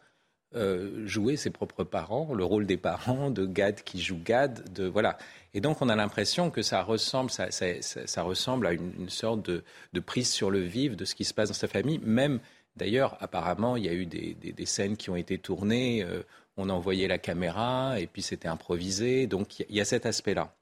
euh, 0.54 1.06
jouer 1.06 1.36
ses 1.36 1.50
propres 1.50 1.82
parents, 1.82 2.32
le 2.32 2.44
rôle 2.44 2.66
des 2.66 2.76
parents, 2.76 3.30
de 3.30 3.44
Gad 3.44 3.82
qui 3.82 4.00
joue 4.00 4.18
Gad, 4.24 4.72
de 4.72 4.86
voilà. 4.86 5.18
Et 5.54 5.60
donc 5.60 5.82
on 5.82 5.88
a 5.88 5.96
l'impression 5.96 6.50
que 6.50 6.62
ça 6.62 6.82
ressemble, 6.82 7.30
ça, 7.30 8.22
ressemble 8.22 8.66
à 8.68 8.72
une, 8.72 9.08
sorte 9.08 9.42
de, 9.42 10.00
prise 10.00 10.30
sur 10.30 10.50
le 10.50 10.60
vif 10.60 10.96
de 10.96 11.04
ce 11.04 11.16
qui 11.16 11.24
se 11.24 11.34
passe 11.34 11.48
dans 11.48 11.54
sa 11.54 11.66
famille. 11.66 11.98
Même 11.98 12.38
d'ailleurs, 12.76 13.16
apparemment, 13.20 13.76
il 13.76 13.84
y 13.84 13.88
a 13.88 13.92
eu 13.92 14.06
des, 14.06 14.66
scènes 14.66 14.96
qui 14.96 15.10
ont 15.10 15.16
été 15.16 15.36
tournées. 15.36 16.04
Euh, 16.04 16.22
on 16.56 16.70
a 16.70 16.72
envoyé 16.72 17.08
la 17.08 17.18
caméra 17.18 17.98
et 17.98 18.06
puis 18.06 18.22
c'était 18.22 18.48
improvisé. 18.48 19.26
Donc 19.26 19.58
il 19.58 19.74
y, 19.74 19.80
a 19.80 19.84
cet 19.84 20.06
aspect-là. 20.06 20.54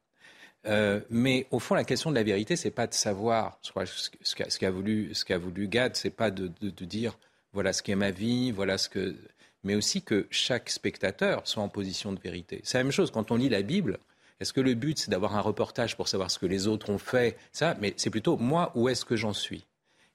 Euh, 0.67 1.00
mais 1.11 1.47
au 1.50 1.59
fond, 1.59 1.75
la 1.75 1.85
question 1.85 2.11
de 2.11 2.17
la 2.17 2.23
vérité, 2.23 2.57
c'est 2.57 2.71
pas 2.71 2.87
de 2.87 2.95
savoir 2.95 3.59
ce 3.61 4.35
qu'a 4.35 4.49
ce 4.49 4.67
voulu, 4.71 5.14
ce 5.14 5.26
qu'a 5.26 5.38
voulu 5.38 5.69
Gad, 5.69 5.95
c'est 5.95 6.09
pas 6.11 6.31
de, 6.31 6.50
de 6.62 6.85
dire 6.87 7.19
voilà 7.53 7.73
ce 7.73 7.83
qu'est 7.83 7.95
ma 7.95 8.11
vie, 8.11 8.50
voilà 8.50 8.79
ce 8.79 8.88
que 8.88 9.14
mais 9.64 9.75
aussi 9.75 10.02
que 10.02 10.26
chaque 10.30 10.71
spectateur 10.71 11.42
soit 11.44 11.62
en 11.62 11.68
position 11.68 12.12
de 12.12 12.21
vérité. 12.21 12.61
C'est 12.64 12.78
la 12.78 12.85
même 12.85 12.92
chose 12.92 13.11
quand 13.11 13.30
on 13.30 13.37
lit 13.37 13.49
la 13.49 13.62
Bible. 13.62 13.99
Est-ce 14.40 14.52
que 14.52 14.61
le 14.61 14.75
but, 14.75 14.99
c'est 14.99 15.11
d'avoir 15.11 15.37
un 15.37 15.40
reportage 15.40 15.97
pour 15.97 16.09
savoir 16.09 16.30
ce 16.30 16.38
que 16.38 16.47
les 16.47 16.66
autres 16.66 16.90
ont 16.90 16.99
fait 16.99 17.37
Ça, 17.52 17.76
mais 17.80 17.94
c'est 17.97 18.11
plutôt 18.11 18.37
moi, 18.37 18.73
où 18.75 18.88
est-ce 18.88 19.04
que 19.04 19.16
j'en 19.16 19.33
suis? 19.33 19.64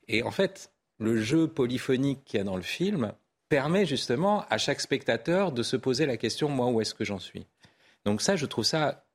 Et 0.07 0.23
en 0.23 0.31
fait, 0.31 0.71
le 0.99 1.21
jeu 1.21 1.47
polyphonique 1.47 2.23
qu'il 2.25 2.37
y 2.37 2.41
a 2.41 2.43
dans 2.43 2.57
le 2.57 2.61
film 2.61 3.13
permet 3.47 3.85
justement 3.85 4.45
à 4.49 4.57
chaque 4.57 4.81
spectateur 4.81 5.51
de 5.51 5.63
se 5.63 5.75
poser 5.75 6.05
la 6.05 6.17
question 6.17 6.49
moi, 6.49 6.67
où 6.67 6.81
est-ce 6.81 6.93
que 6.93 7.05
j'en 7.05 7.19
suis? 7.19 7.47
Donc 8.05 8.21
ça, 8.21 8.35
je 8.35 8.45
trouve 8.45 8.65
ça 8.65 9.05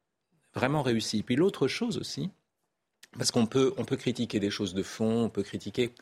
vraiment 0.54 0.82
réussi. 0.82 1.22
Puis 1.22 1.36
l'autre 1.36 1.68
chose 1.68 1.98
aussi, 1.98 2.30
parce 3.16 3.30
qu'on 3.30 3.46
peut, 3.46 3.72
on 3.76 3.84
peut 3.84 3.96
critiquer 3.96 4.40
des 4.40 4.50
choses 4.50 4.74
de 4.74 4.82
fond, 4.82 5.24
on 5.24 5.28
peut 5.28 5.42
critiquer, 5.42 5.92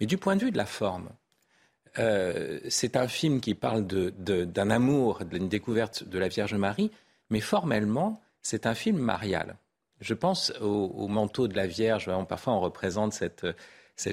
mais 0.00 0.06
du 0.06 0.18
point 0.18 0.36
de 0.36 0.44
vue 0.44 0.50
de 0.50 0.56
la 0.56 0.66
forme, 0.66 1.10
euh, 1.98 2.60
c'est 2.68 2.96
un 2.96 3.08
film 3.08 3.40
qui 3.40 3.54
parle 3.54 3.86
d'un 3.86 4.70
amour, 4.70 5.24
d'une 5.24 5.48
découverte 5.48 6.04
de 6.04 6.18
la 6.18 6.28
Vierge 6.28 6.54
Marie, 6.54 6.90
mais 7.30 7.40
formellement, 7.40 8.20
c'est 8.42 8.66
un 8.66 8.74
film 8.74 8.98
marial. 8.98 9.56
Je 10.00 10.14
pense 10.14 10.52
au, 10.60 11.08
manteau 11.08 11.48
de 11.48 11.56
la 11.56 11.66
Vierge. 11.66 12.10
Parfois, 12.28 12.52
on 12.52 12.60
représente 12.60 13.12
cette, 13.14 13.46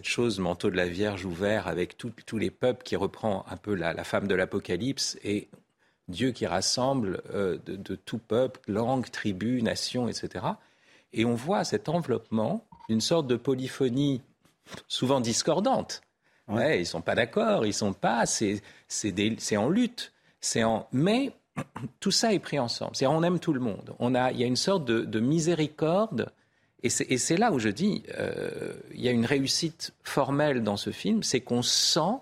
chose, 0.03 0.39
manteau 0.39 0.69
de 0.69 0.77
la 0.77 0.87
Vierge 0.87 1.25
ouvert 1.25 1.67
avec 1.67 1.97
tous 1.97 2.37
les 2.37 2.51
peuples, 2.51 2.83
qui 2.83 2.95
reprend 2.95 3.45
un 3.49 3.57
peu 3.57 3.75
la, 3.75 4.03
femme 4.03 4.27
de 4.27 4.35
l'Apocalypse 4.35 5.17
et 5.23 5.49
Dieu 6.07 6.31
qui 6.31 6.45
rassemble 6.45 7.21
euh, 7.33 7.57
de, 7.65 7.75
de, 7.75 7.95
tout 7.95 8.17
peuple, 8.17 8.59
langue, 8.67 9.09
tribu, 9.09 9.61
nation, 9.61 10.09
etc. 10.09 10.45
Et 11.13 11.23
on 11.23 11.33
voit 11.33 11.63
cet 11.63 11.87
enveloppement 11.87 12.65
d'une 12.89 12.99
sorte 12.99 13.27
de 13.27 13.37
polyphonie 13.37 14.21
souvent 14.89 15.21
discordante 15.21 16.01
Ouais, 16.47 16.81
ils 16.81 16.85
sont 16.85 17.01
pas 17.01 17.15
d'accord, 17.15 17.65
ils 17.65 17.73
sont 17.73 17.93
pas, 17.93 18.25
c'est 18.25 18.61
en 19.57 19.69
lutte, 19.69 20.11
c'est 20.41 20.63
en 20.63 20.87
mais 20.91 21.31
tout 21.99 22.11
ça 22.11 22.33
est 22.33 22.39
pris 22.39 22.59
ensemble. 22.59 22.95
C'est 22.95 23.07
on 23.07 23.23
aime 23.23 23.39
tout 23.39 23.53
le 23.53 23.59
monde. 23.59 23.95
On 23.99 24.15
a 24.15 24.31
il 24.31 24.39
y 24.39 24.43
a 24.43 24.47
une 24.47 24.55
sorte 24.55 24.85
de, 24.85 25.19
miséricorde 25.19 26.31
et 26.81 26.89
c'est 26.89 27.37
là 27.37 27.53
où 27.53 27.59
je 27.59 27.69
dis 27.69 28.03
euh, 28.17 28.73
il 28.93 28.99
y 28.99 29.07
a 29.07 29.11
une 29.11 29.25
réussite 29.25 29.93
formelle 30.03 30.63
dans 30.63 30.75
ce 30.75 30.89
film, 30.89 31.23
c'est 31.23 31.39
qu'on 31.39 31.61
sent 31.61 32.19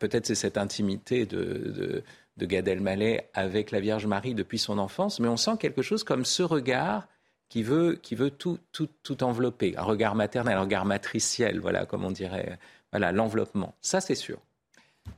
peut-être 0.00 0.26
c'est 0.26 0.34
cette 0.34 0.58
intimité 0.58 1.24
de, 1.26 1.42
de, 1.42 2.04
de 2.36 2.46
Gad 2.46 2.68
Elmaleh 2.68 3.28
avec 3.34 3.70
la 3.70 3.80
Vierge 3.80 4.06
Marie 4.06 4.34
depuis 4.34 4.58
son 4.58 4.78
enfance, 4.78 5.20
mais 5.20 5.28
on 5.28 5.36
sent 5.36 5.56
quelque 5.58 5.82
chose 5.82 6.04
comme 6.04 6.24
ce 6.24 6.42
regard 6.42 7.06
qui 7.48 7.62
veut, 7.62 7.98
qui 8.00 8.14
veut 8.14 8.30
tout, 8.30 8.58
tout, 8.72 8.88
tout 9.02 9.22
envelopper, 9.22 9.74
un 9.76 9.82
regard 9.82 10.14
maternel, 10.14 10.56
un 10.56 10.62
regard 10.62 10.86
matriciel, 10.86 11.60
voilà, 11.60 11.84
comme 11.84 12.04
on 12.04 12.10
dirait 12.10 12.58
voilà, 12.92 13.12
l'enveloppement. 13.12 13.74
Ça, 13.80 14.00
c'est 14.00 14.14
sûr. 14.14 14.38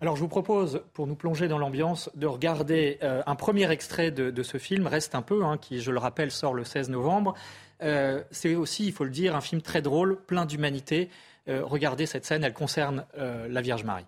Alors 0.01 0.17
je 0.17 0.21
vous 0.21 0.29
propose, 0.29 0.83
pour 0.93 1.07
nous 1.07 1.15
plonger 1.15 1.49
dans 1.49 1.59
l'ambiance, 1.59 2.11
de 2.15 2.27
regarder 2.27 2.99
euh, 3.03 3.23
un 3.27 3.35
premier 3.35 3.71
extrait 3.71 4.11
de, 4.11 4.43
ce 4.43 4.59
film, 4.59 4.87
Reste 4.87 5.15
un 5.15 5.23
peu, 5.23 5.45
hein, 5.45 5.59
qui, 5.59 5.81
je 5.81 5.91
le 5.91 5.99
rappelle, 5.99 6.31
sort 6.31 6.55
le 6.55 6.65
16 6.65 6.91
novembre. 6.91 7.35
Euh, 7.83 8.23
c'est 8.31 8.55
aussi, 8.55 8.87
il 8.87 8.93
faut 8.93 9.05
le 9.05 9.11
dire, 9.11 9.37
un 9.37 9.41
film 9.41 9.61
très 9.61 9.83
drôle, 9.83 10.17
plein 10.17 10.47
d'humanité. 10.47 11.11
Euh, 11.49 11.63
regardez 11.65 12.07
cette 12.07 12.25
scène, 12.25 12.45
elle 12.45 12.55
concerne 12.55 13.05
la 13.17 13.61
Vierge 13.61 13.85
Marie. 13.85 14.07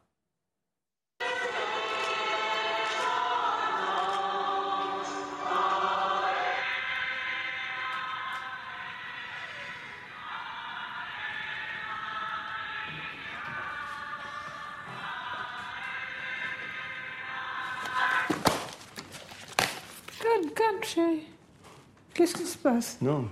Passe 22.67 22.99
Non. 23.01 23.29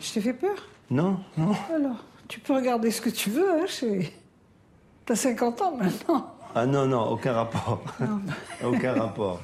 Je 0.00 0.12
t'ai 0.12 0.20
fait 0.20 0.32
peur 0.32 0.56
Non, 0.90 1.20
non. 1.36 1.54
Alors, 1.74 2.04
tu 2.26 2.40
peux 2.40 2.54
regarder 2.54 2.90
ce 2.90 3.00
que 3.00 3.10
tu 3.10 3.30
veux, 3.30 3.48
hein. 3.48 3.66
T'as 5.06 5.14
50 5.14 5.62
ans 5.62 5.76
maintenant. 5.76 6.34
Ah 6.54 6.66
non, 6.66 6.86
non, 6.86 7.10
aucun 7.10 7.32
rapport. 7.32 7.82
aucun 8.64 8.94
rapport. 8.94 9.40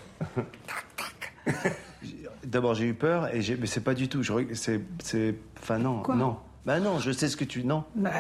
D'abord, 2.45 2.75
j'ai 2.75 2.87
eu 2.87 2.95
peur, 2.95 3.35
et 3.35 3.40
mais 3.59 3.66
c'est 3.66 3.85
pas 3.85 3.95
du 3.95 4.09
tout. 4.09 4.23
C'est. 4.52 5.35
Enfin, 5.61 5.78
non, 5.78 6.02
non. 6.14 6.37
Bah 6.66 6.81
non, 6.81 6.99
je 6.99 7.12
sais 7.12 7.28
ce 7.28 7.37
que 7.37 7.45
tu. 7.45 7.64
Non. 7.64 7.85
Bah, 7.95 8.11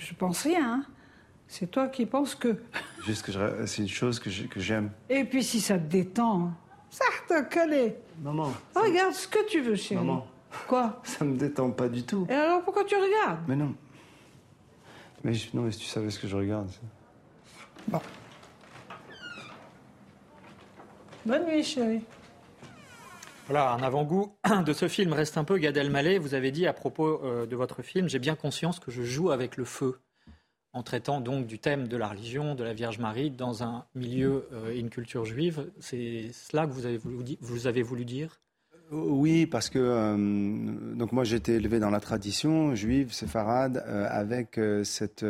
je 0.00 0.14
pense 0.14 0.42
rien. 0.42 0.74
Hein. 0.74 0.84
C'est 1.48 1.70
toi 1.70 1.88
qui 1.88 2.04
penses 2.04 2.34
que. 2.34 2.60
Juste 3.04 3.24
que 3.24 3.32
c'est 3.66 3.82
une 3.82 3.88
chose 3.88 4.20
que 4.20 4.60
j'aime. 4.60 4.90
Et 5.08 5.24
puis 5.24 5.42
si 5.42 5.60
ça 5.60 5.78
te 5.78 5.84
détend, 5.84 6.52
ça 6.90 7.04
te 7.28 7.54
connaît. 7.54 7.96
Maman. 8.22 8.52
Regarde 8.74 9.12
ce 9.12 9.28
que 9.28 9.46
tu 9.46 9.60
veux, 9.60 9.76
chérie. 9.76 10.04
Maman. 10.04 10.26
Quoi 10.66 11.00
Ça 11.04 11.24
me 11.24 11.36
détend 11.36 11.70
pas 11.70 11.88
du 11.88 12.02
tout. 12.04 12.26
Et 12.30 12.34
alors 12.34 12.62
pourquoi 12.62 12.84
tu 12.84 12.94
regardes? 12.94 13.40
Mais 13.48 13.56
non. 13.56 13.74
Mais 15.24 15.32
non, 15.52 15.62
mais 15.62 15.72
si 15.72 15.78
tu 15.80 15.86
savais 15.86 16.10
ce 16.10 16.18
que 16.18 16.28
je 16.28 16.36
regarde. 16.36 16.70
Bon. 17.88 18.00
Bonne 21.24 21.46
nuit, 21.46 21.64
chérie. 21.64 22.02
Voilà, 23.46 23.72
un 23.72 23.82
avant-goût 23.82 24.36
de 24.64 24.72
ce 24.72 24.88
film 24.88 25.12
reste 25.12 25.38
un 25.38 25.44
peu 25.44 25.58
Gad 25.58 25.76
Elmaleh. 25.76 26.18
Vous 26.18 26.34
avez 26.34 26.50
dit 26.50 26.66
à 26.66 26.72
propos 26.72 27.20
euh, 27.24 27.46
de 27.46 27.54
votre 27.54 27.82
film, 27.82 28.08
j'ai 28.08 28.18
bien 28.18 28.34
conscience 28.34 28.80
que 28.80 28.90
je 28.90 29.02
joue 29.02 29.30
avec 29.30 29.56
le 29.56 29.64
feu 29.64 30.00
en 30.76 30.82
traitant 30.82 31.22
donc 31.22 31.46
du 31.46 31.58
thème 31.58 31.88
de 31.88 31.96
la 31.96 32.08
religion, 32.08 32.54
de 32.54 32.62
la 32.62 32.74
Vierge 32.74 32.98
Marie, 32.98 33.30
dans 33.30 33.62
un 33.62 33.86
milieu 33.94 34.46
euh, 34.52 34.74
et 34.74 34.78
une 34.78 34.90
culture 34.90 35.24
juive. 35.24 35.70
C'est 35.80 36.30
cela 36.32 36.66
que 36.66 36.72
vous 36.72 36.86
avez 37.66 37.82
voulu, 37.82 38.04
dire? 38.04 38.38
Oui, 38.92 39.46
parce 39.46 39.70
que 39.70 39.78
euh, 39.78 40.94
donc 40.94 41.12
moi 41.12 41.24
j'ai 41.24 41.36
été 41.36 41.54
élevé 41.54 41.80
dans 41.80 41.88
la 41.88 41.98
tradition 41.98 42.74
juive 42.74 43.12
séfarade 43.12 43.82
euh, 43.86 44.06
avec 44.10 44.60
cette 44.84 45.24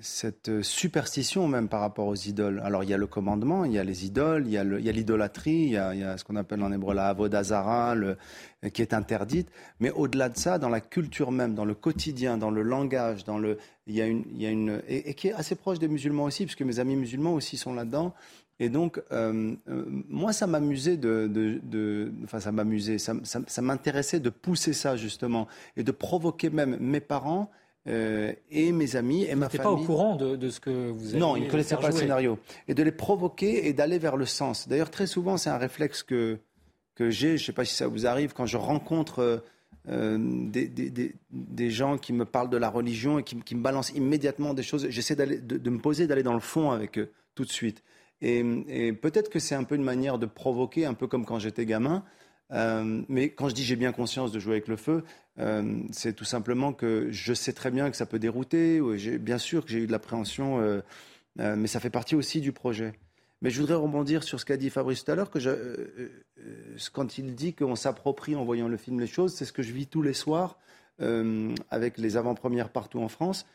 cette 0.00 0.62
superstition 0.62 1.48
même 1.48 1.68
par 1.68 1.80
rapport 1.80 2.06
aux 2.06 2.14
idoles. 2.14 2.60
Alors 2.64 2.84
il 2.84 2.90
y 2.90 2.94
a 2.94 2.96
le 2.96 3.06
commandement, 3.06 3.64
il 3.64 3.72
y 3.72 3.78
a 3.78 3.84
les 3.84 4.06
idoles, 4.06 4.44
il 4.46 4.52
y 4.52 4.58
a 4.58 4.92
l'idolâtrie, 4.92 5.64
il, 5.64 5.72
y 5.72 5.76
a, 5.76 6.16
ce 6.16 6.24
qu'on 6.24 6.36
appelle 6.36 6.62
en 6.62 6.72
hébreu 6.72 6.94
la 6.94 7.08
avodazara, 7.08 7.96
qui 8.72 8.82
est 8.82 8.94
interdite. 8.94 9.48
Mais 9.80 9.90
au-delà 9.90 10.28
de 10.28 10.36
ça, 10.36 10.58
dans 10.58 10.68
la 10.68 10.80
culture 10.80 11.32
même, 11.32 11.54
dans 11.54 11.64
le 11.64 11.74
quotidien, 11.74 12.38
dans 12.38 12.50
le 12.50 12.62
langage, 12.62 13.24
dans 13.24 13.38
le, 13.38 13.58
il 13.86 13.94
y 13.94 14.02
a 14.02 14.06
une, 14.06 14.24
il 14.30 14.40
y 14.40 14.46
a 14.46 14.50
une 14.50 14.82
et, 14.88 15.14
qui 15.14 15.28
est 15.28 15.32
assez 15.32 15.56
proche 15.56 15.78
des 15.78 15.88
musulmans 15.88 16.24
aussi, 16.24 16.44
puisque 16.44 16.62
mes 16.62 16.78
amis 16.78 16.96
musulmans 16.96 17.34
aussi 17.34 17.56
sont 17.56 17.74
là-dedans. 17.74 18.14
Et 18.60 18.68
donc, 18.68 19.00
euh, 19.12 19.54
euh, 19.68 19.84
moi, 20.08 20.32
ça 20.32 20.46
m'amusait 20.46 20.96
de, 20.96 21.28
de, 21.28 22.12
enfin, 22.24 22.40
ça 22.40 22.50
m'amusait, 22.50 22.98
ça, 22.98 23.14
ça 23.22 23.62
m'intéressait 23.62 24.18
de 24.18 24.30
pousser 24.30 24.72
ça 24.72 24.96
justement 24.96 25.46
et 25.76 25.84
de 25.84 25.92
provoquer 25.92 26.50
même 26.50 26.76
mes 26.80 27.00
parents 27.00 27.50
euh, 27.88 28.32
et 28.50 28.72
mes 28.72 28.96
amis 28.96 29.24
et 29.24 29.34
ma 29.34 29.48
famille. 29.48 29.64
pas 29.64 29.70
au 29.70 29.84
courant 29.84 30.16
de, 30.16 30.36
de, 30.36 30.50
ce 30.50 30.60
que 30.60 30.90
vous 30.90 31.10
avez 31.10 31.18
Non, 31.18 31.36
ils 31.36 31.44
ne 31.44 31.50
connaissaient 31.50 31.76
pas 31.76 31.88
le 31.88 31.96
scénario. 31.96 32.38
Et 32.66 32.74
de 32.74 32.82
les 32.82 32.92
provoquer 32.92 33.66
et 33.66 33.72
d'aller 33.72 33.98
vers 33.98 34.16
le 34.16 34.26
sens. 34.26 34.68
D'ailleurs, 34.68 34.90
très 34.90 35.06
souvent, 35.06 35.36
c'est 35.36 35.50
un 35.50 35.56
réflexe 35.56 36.02
que, 36.02 36.38
que 36.94 37.08
j'ai, 37.10 37.36
je 37.38 37.42
ne 37.42 37.46
sais 37.46 37.52
pas 37.52 37.64
si 37.64 37.74
ça 37.74 37.86
vous 37.86 38.06
arrive, 38.06 38.34
quand 38.34 38.46
je 38.46 38.58
rencontre 38.58 39.42
euh, 39.88 40.18
des, 40.50 40.68
des, 40.68 41.14
des, 41.30 41.70
gens 41.70 41.96
qui 41.96 42.12
me 42.12 42.26
parlent 42.26 42.50
de 42.50 42.58
la 42.58 42.68
religion 42.68 43.18
et 43.18 43.22
qui, 43.22 43.36
qui 43.40 43.54
me 43.54 43.62
balancent 43.62 43.92
immédiatement 43.94 44.52
des 44.52 44.62
choses, 44.62 44.86
j'essaie 44.90 45.16
de, 45.16 45.56
de, 45.56 45.70
me 45.70 45.78
poser, 45.78 46.06
d'aller 46.06 46.22
dans 46.22 46.34
le 46.34 46.40
fond 46.40 46.70
avec 46.70 46.98
eux 46.98 47.10
tout 47.34 47.44
de 47.44 47.50
suite. 47.50 47.82
Et, 48.20 48.44
et 48.68 48.92
peut-être 48.92 49.30
que 49.30 49.38
c'est 49.38 49.54
un 49.54 49.64
peu 49.64 49.76
une 49.76 49.84
manière 49.84 50.18
de 50.18 50.26
provoquer, 50.26 50.84
un 50.84 50.94
peu 50.94 51.06
comme 51.06 51.24
quand 51.24 51.38
j'étais 51.38 51.64
gamin. 51.64 52.04
Euh, 52.52 53.02
mais 53.08 53.30
quand 53.30 53.48
je 53.48 53.54
dis 53.54 53.64
j'ai 53.64 53.76
bien 53.76 53.92
conscience 53.92 54.32
de 54.32 54.38
jouer 54.38 54.52
avec 54.54 54.68
le 54.68 54.76
feu, 54.76 55.04
euh, 55.38 55.80
c'est 55.92 56.14
tout 56.14 56.24
simplement 56.24 56.72
que 56.72 57.08
je 57.10 57.34
sais 57.34 57.52
très 57.52 57.70
bien 57.70 57.90
que 57.90 57.96
ça 57.96 58.06
peut 58.06 58.18
dérouter. 58.18 58.80
Bien 59.18 59.38
sûr 59.38 59.64
que 59.64 59.70
j'ai 59.70 59.80
eu 59.80 59.86
de 59.86 59.92
l'appréhension, 59.92 60.60
euh, 60.60 60.80
mais 61.36 61.68
ça 61.68 61.80
fait 61.80 61.90
partie 61.90 62.14
aussi 62.14 62.40
du 62.40 62.52
projet. 62.52 62.92
Mais 63.40 63.50
je 63.50 63.60
voudrais 63.60 63.76
rebondir 63.76 64.24
sur 64.24 64.40
ce 64.40 64.44
qu'a 64.44 64.56
dit 64.56 64.68
Fabrice 64.68 65.04
tout 65.04 65.12
à 65.12 65.14
l'heure, 65.14 65.30
que 65.30 65.38
quand 66.92 67.18
il 67.18 67.34
dit 67.36 67.54
qu'on 67.54 67.76
s'approprie 67.76 68.34
en 68.34 68.44
voyant 68.44 68.66
le 68.66 68.76
film 68.76 68.98
les 68.98 69.06
choses, 69.06 69.32
c'est 69.34 69.44
ce 69.44 69.52
que 69.52 69.62
je 69.62 69.72
vis 69.72 69.86
tous 69.86 70.02
les 70.02 70.14
soirs 70.14 70.58
avec 71.70 71.98
les 71.98 72.16
avant-premières 72.16 72.70
partout 72.70 72.98
en 72.98 73.06
France. 73.06 73.46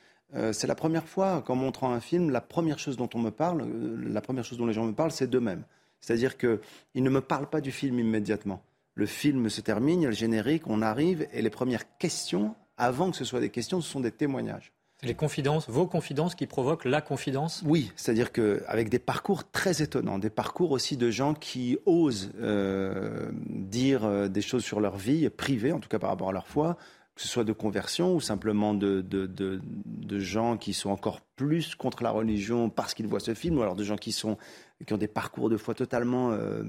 c'est 0.53 0.67
la 0.67 0.75
première 0.75 1.05
fois 1.05 1.41
qu'en 1.41 1.55
montrant 1.55 1.91
un 1.91 1.99
film, 1.99 2.29
la 2.29 2.39
première 2.39 2.79
chose 2.79 2.95
dont 2.95 3.09
on 3.13 3.19
me 3.19 3.31
parle, 3.31 3.67
la 4.07 4.21
première 4.21 4.45
chose 4.45 4.57
dont 4.57 4.65
les 4.65 4.71
gens 4.71 4.85
me 4.85 4.93
parlent, 4.93 5.11
c'est 5.11 5.29
d'eux-mêmes. 5.29 5.65
C'est-à-dire 5.99 6.37
qu'ils 6.37 6.59
ne 6.95 7.09
me 7.09 7.19
parlent 7.19 7.49
pas 7.49 7.59
du 7.59 7.73
film 7.73 7.99
immédiatement 7.99 8.63
le 8.95 9.05
film 9.05 9.49
se 9.49 9.61
termine, 9.61 10.01
il 10.01 10.03
y 10.03 10.07
a 10.07 10.09
le 10.09 10.15
générique, 10.15 10.67
on 10.67 10.81
arrive, 10.81 11.27
et 11.33 11.41
les 11.41 11.49
premières 11.49 11.97
questions, 11.97 12.55
avant 12.77 13.11
que 13.11 13.17
ce 13.17 13.25
soit 13.25 13.39
des 13.39 13.49
questions, 13.49 13.81
ce 13.81 13.89
sont 13.89 13.99
des 13.99 14.11
témoignages. 14.11 14.71
Les 15.01 15.15
confidences, 15.15 15.69
vos 15.69 15.85
confidences 15.85 16.33
qui 16.33 16.47
provoquent 16.47 16.85
la 16.85 17.01
confidence? 17.01 17.61
Oui, 17.65 17.91
c'est-à-dire 17.97 18.31
qu'avec 18.31 18.87
des 18.87 18.99
parcours 18.99 19.49
très 19.51 19.81
étonnants, 19.81 20.17
des 20.17 20.29
parcours 20.29 20.71
aussi 20.71 20.95
de 20.95 21.11
gens 21.11 21.33
qui 21.33 21.77
osent 21.85 22.31
euh, 22.39 23.29
dire 23.49 24.05
euh, 24.05 24.29
des 24.29 24.41
choses 24.41 24.63
sur 24.63 24.79
leur 24.79 24.95
vie 24.95 25.29
privée, 25.29 25.73
en 25.73 25.79
tout 25.79 25.89
cas 25.89 25.99
par 25.99 26.09
rapport 26.09 26.29
à 26.29 26.31
leur 26.31 26.47
foi, 26.47 26.77
que 27.15 27.21
ce 27.21 27.27
soit 27.27 27.43
de 27.43 27.51
conversion 27.51 28.15
ou 28.15 28.21
simplement 28.21 28.73
de, 28.73 29.01
de, 29.01 30.19
gens 30.19 30.57
qui 30.57 30.73
sont 30.73 30.89
encore 30.89 31.21
plus 31.35 31.75
contre 31.75 32.01
la 32.01 32.09
religion 32.09 32.69
parce 32.69 32.93
qu'ils 32.93 33.07
voient 33.07 33.19
ce 33.19 33.33
film, 33.33 33.57
ou 33.57 33.61
alors 33.61 33.75
de 33.75 33.83
gens 33.83 33.97
qui, 33.97 34.11
sont, 34.11 34.37
qui 34.85 34.93
ont 34.93 34.97
des 34.97 35.07
parcours 35.07 35.49
de 35.49 35.57
foi 35.57 35.75
totalement 35.75 36.31
euh, 36.31 36.63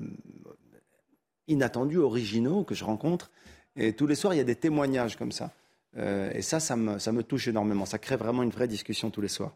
inattendus, 1.49 1.99
originaux 1.99 2.65
que 2.65 2.75
je 2.75 2.85
rencontre. 2.85 3.31
Et 3.77 3.93
tous 3.93 4.07
les 4.07 4.15
soirs, 4.15 4.35
il 4.35 4.39
y 4.39 4.41
a 4.41 4.45
des 4.45 4.57
témoignages 4.57 5.17
comme 5.17 5.33
ça. 5.33 5.51
Euh, 5.97 6.31
et 6.35 6.43
ça, 6.43 6.61
ça 6.61 6.77
me, 6.77 7.23
touche 7.23 7.49
énormément. 7.49 7.87
Ça 7.87 7.99
crée 7.99 8.17
vraiment 8.17 8.43
une 8.43 8.51
vraie 8.51 8.69
discussion 8.69 9.11
tous 9.11 9.21
les 9.21 9.29
soirs. 9.29 9.53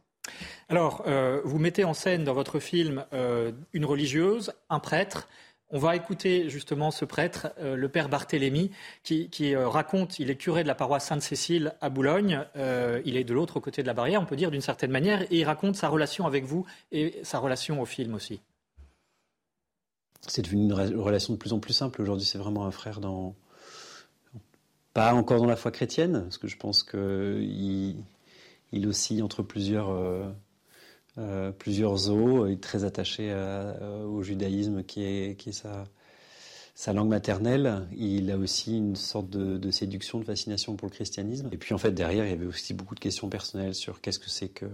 Alors, 0.68 1.04
euh, 1.07 1.40
vous 1.45 1.59
mettez 1.59 1.85
en 1.85 1.95
scène 1.95 2.25
dans 2.25 2.35
votre 2.35 2.59
film 2.59 3.04
euh, 3.12 3.52
une 3.73 3.85
religieuse, 3.85 4.52
un 4.68 4.78
prêtre. 4.78 5.28
On 5.71 5.78
va 5.78 5.97
écouter 5.97 6.49
justement 6.49 6.90
ce 6.90 7.04
prêtre, 7.04 7.49
le 7.61 7.88
père 7.90 8.09
Barthélemy, 8.09 8.71
qui 9.02 9.54
raconte, 9.54 10.18
il 10.18 10.30
est 10.30 10.37
curé 10.37 10.62
de 10.62 10.66
la 10.66 10.75
paroisse 10.75 11.04
Sainte-Cécile 11.04 11.75
à 11.83 11.90
Boulogne, 11.90 12.42
il 13.04 13.18
est 13.18 13.25
de 13.25 13.35
l'autre 13.35 13.61
côté 13.61 13.83
de 13.83 13.87
la 13.87 13.92
barrière, 13.92 14.23
on 14.23 14.25
peut 14.25 14.35
dire 14.35 14.50
d'une 14.50 14.62
certaine 14.62 14.90
manière, 14.90 15.21
et 15.30 15.40
il 15.40 15.45
raconte 15.45 15.76
sa 15.76 15.88
relation 15.88 16.26
avec 16.26 16.47
vous 16.47 16.64
et 16.90 17.21
sa 17.23 17.38
relation 17.38 17.83
au 17.83 17.85
film 17.85 18.14
aussi 18.14 18.40
c'est 20.30 20.42
devenu 20.42 20.62
une 20.62 20.73
relation 20.73 21.32
de 21.34 21.38
plus 21.38 21.52
en 21.52 21.58
plus 21.58 21.73
simple. 21.73 22.02
Aujourd'hui, 22.02 22.26
c'est 22.26 22.38
vraiment 22.38 22.67
un 22.67 22.71
frère 22.71 23.00
dans. 23.00 23.34
Pas 24.95 25.12
encore 25.14 25.38
dans 25.38 25.47
la 25.47 25.56
foi 25.56 25.71
chrétienne, 25.71 26.23
parce 26.23 26.38
que 26.38 26.49
je 26.49 26.56
pense 26.56 26.82
qu'il 26.82 27.97
il 28.73 28.86
oscille 28.86 29.23
entre 29.23 29.43
plusieurs, 29.43 29.91
euh, 29.91 30.28
euh, 31.19 31.52
eaux. 32.08 32.47
Il 32.47 32.52
est 32.52 32.62
très 32.62 32.84
attaché 32.84 33.32
au 34.06 34.23
judaïsme 34.23 34.82
qui 34.82 35.02
est, 35.04 35.36
sa, 36.75 36.93
langue 36.93 37.08
maternelle. 37.08 37.86
Il 37.97 38.30
a 38.30 38.38
aussi 38.38 38.76
une 38.76 38.97
sorte 38.97 39.30
de, 39.30 39.71
séduction, 39.71 40.19
de 40.19 40.25
fascination 40.25 40.75
pour 40.75 40.88
le 40.88 40.93
christianisme. 40.93 41.49
Et 41.52 41.58
puis 41.58 41.75
en 41.75 41.78
fait, 41.78 41.93
derrière, 41.93 42.25
il 42.25 42.30
y 42.30 42.34
avait 42.34 42.47
aussi 42.47 42.75
beaucoup 42.75 42.95
de 42.95 43.00
questions 43.00 43.28
personnelles 43.28 43.75
sur 43.75 44.00
qu'est-ce 44.00 44.19
que 44.19 44.30
c'est 44.30 44.49
que 44.49 44.67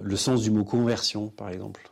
le 0.00 0.16
sens 0.16 0.42
du 0.42 0.50
mot 0.50 0.64
conversion, 0.64 1.28
par 1.28 1.50
exemple. 1.50 1.90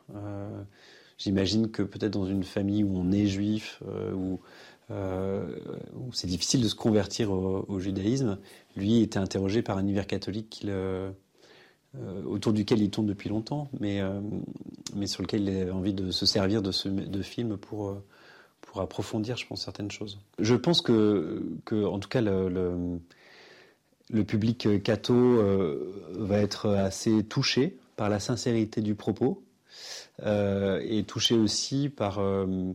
J'imagine 1.23 1.71
que 1.71 1.85
peut-être 1.85 2.15
dans 2.15 2.27
une 2.27 2.43
famille 2.43 2.83
où 2.83 2.97
on 2.97 3.13
est 3.13 3.27
juif, 3.27 3.81
euh, 3.87 4.37
euh, 4.91 5.57
où, 5.95 6.13
c'est 6.13 6.27
difficile 6.27 6.61
de 6.63 6.67
se 6.67 6.75
convertir 6.75 7.31
au, 7.31 7.79
judaïsme, 7.79 8.39
lui 8.77 9.03
était 9.03 9.21
interrogé 9.21 9.63
par 9.63 9.79
un 9.79 9.83
univers 9.83 10.09
catholique 10.09 10.63
euh, 10.67 11.13
autour 12.27 12.53
duquel 12.53 12.83
il 12.83 12.91
tourne 12.91 13.07
depuis 13.07 13.29
longtemps, 13.29 13.69
mais, 13.79 14.01
mais 14.97 15.07
sur 15.07 15.23
lequel 15.23 15.49
il 15.49 15.69
a 15.69 15.73
envie 15.73 15.95
de 15.95 16.11
se 16.11 16.27
servir 16.27 16.61
de 16.61 16.73
ce 16.73 16.89
film 17.23 17.57
pour, 17.57 17.97
pour 18.61 18.81
approfondir, 18.81 19.37
je 19.37 19.47
pense, 19.47 19.63
certaines 19.63 19.93
choses. 19.93 20.19
Je 20.41 20.57
pense 20.57 20.81
que, 20.81 21.41
que 21.65 21.85
en 21.85 22.01
tout 22.01 22.09
cas, 22.09 22.21
le, 22.21 22.49
le, 24.11 24.25
public 24.25 24.83
catho 24.83 25.41
va 26.15 26.39
être 26.39 26.71
assez 26.71 27.23
touché 27.23 27.77
par 27.95 28.09
la 28.09 28.19
sincérité 28.19 28.81
du 28.81 28.97
propos 28.97 29.45
et 30.25 31.05
touché 31.05 31.35
aussi 31.35 31.89
par 31.89 32.19
euh, 32.19 32.73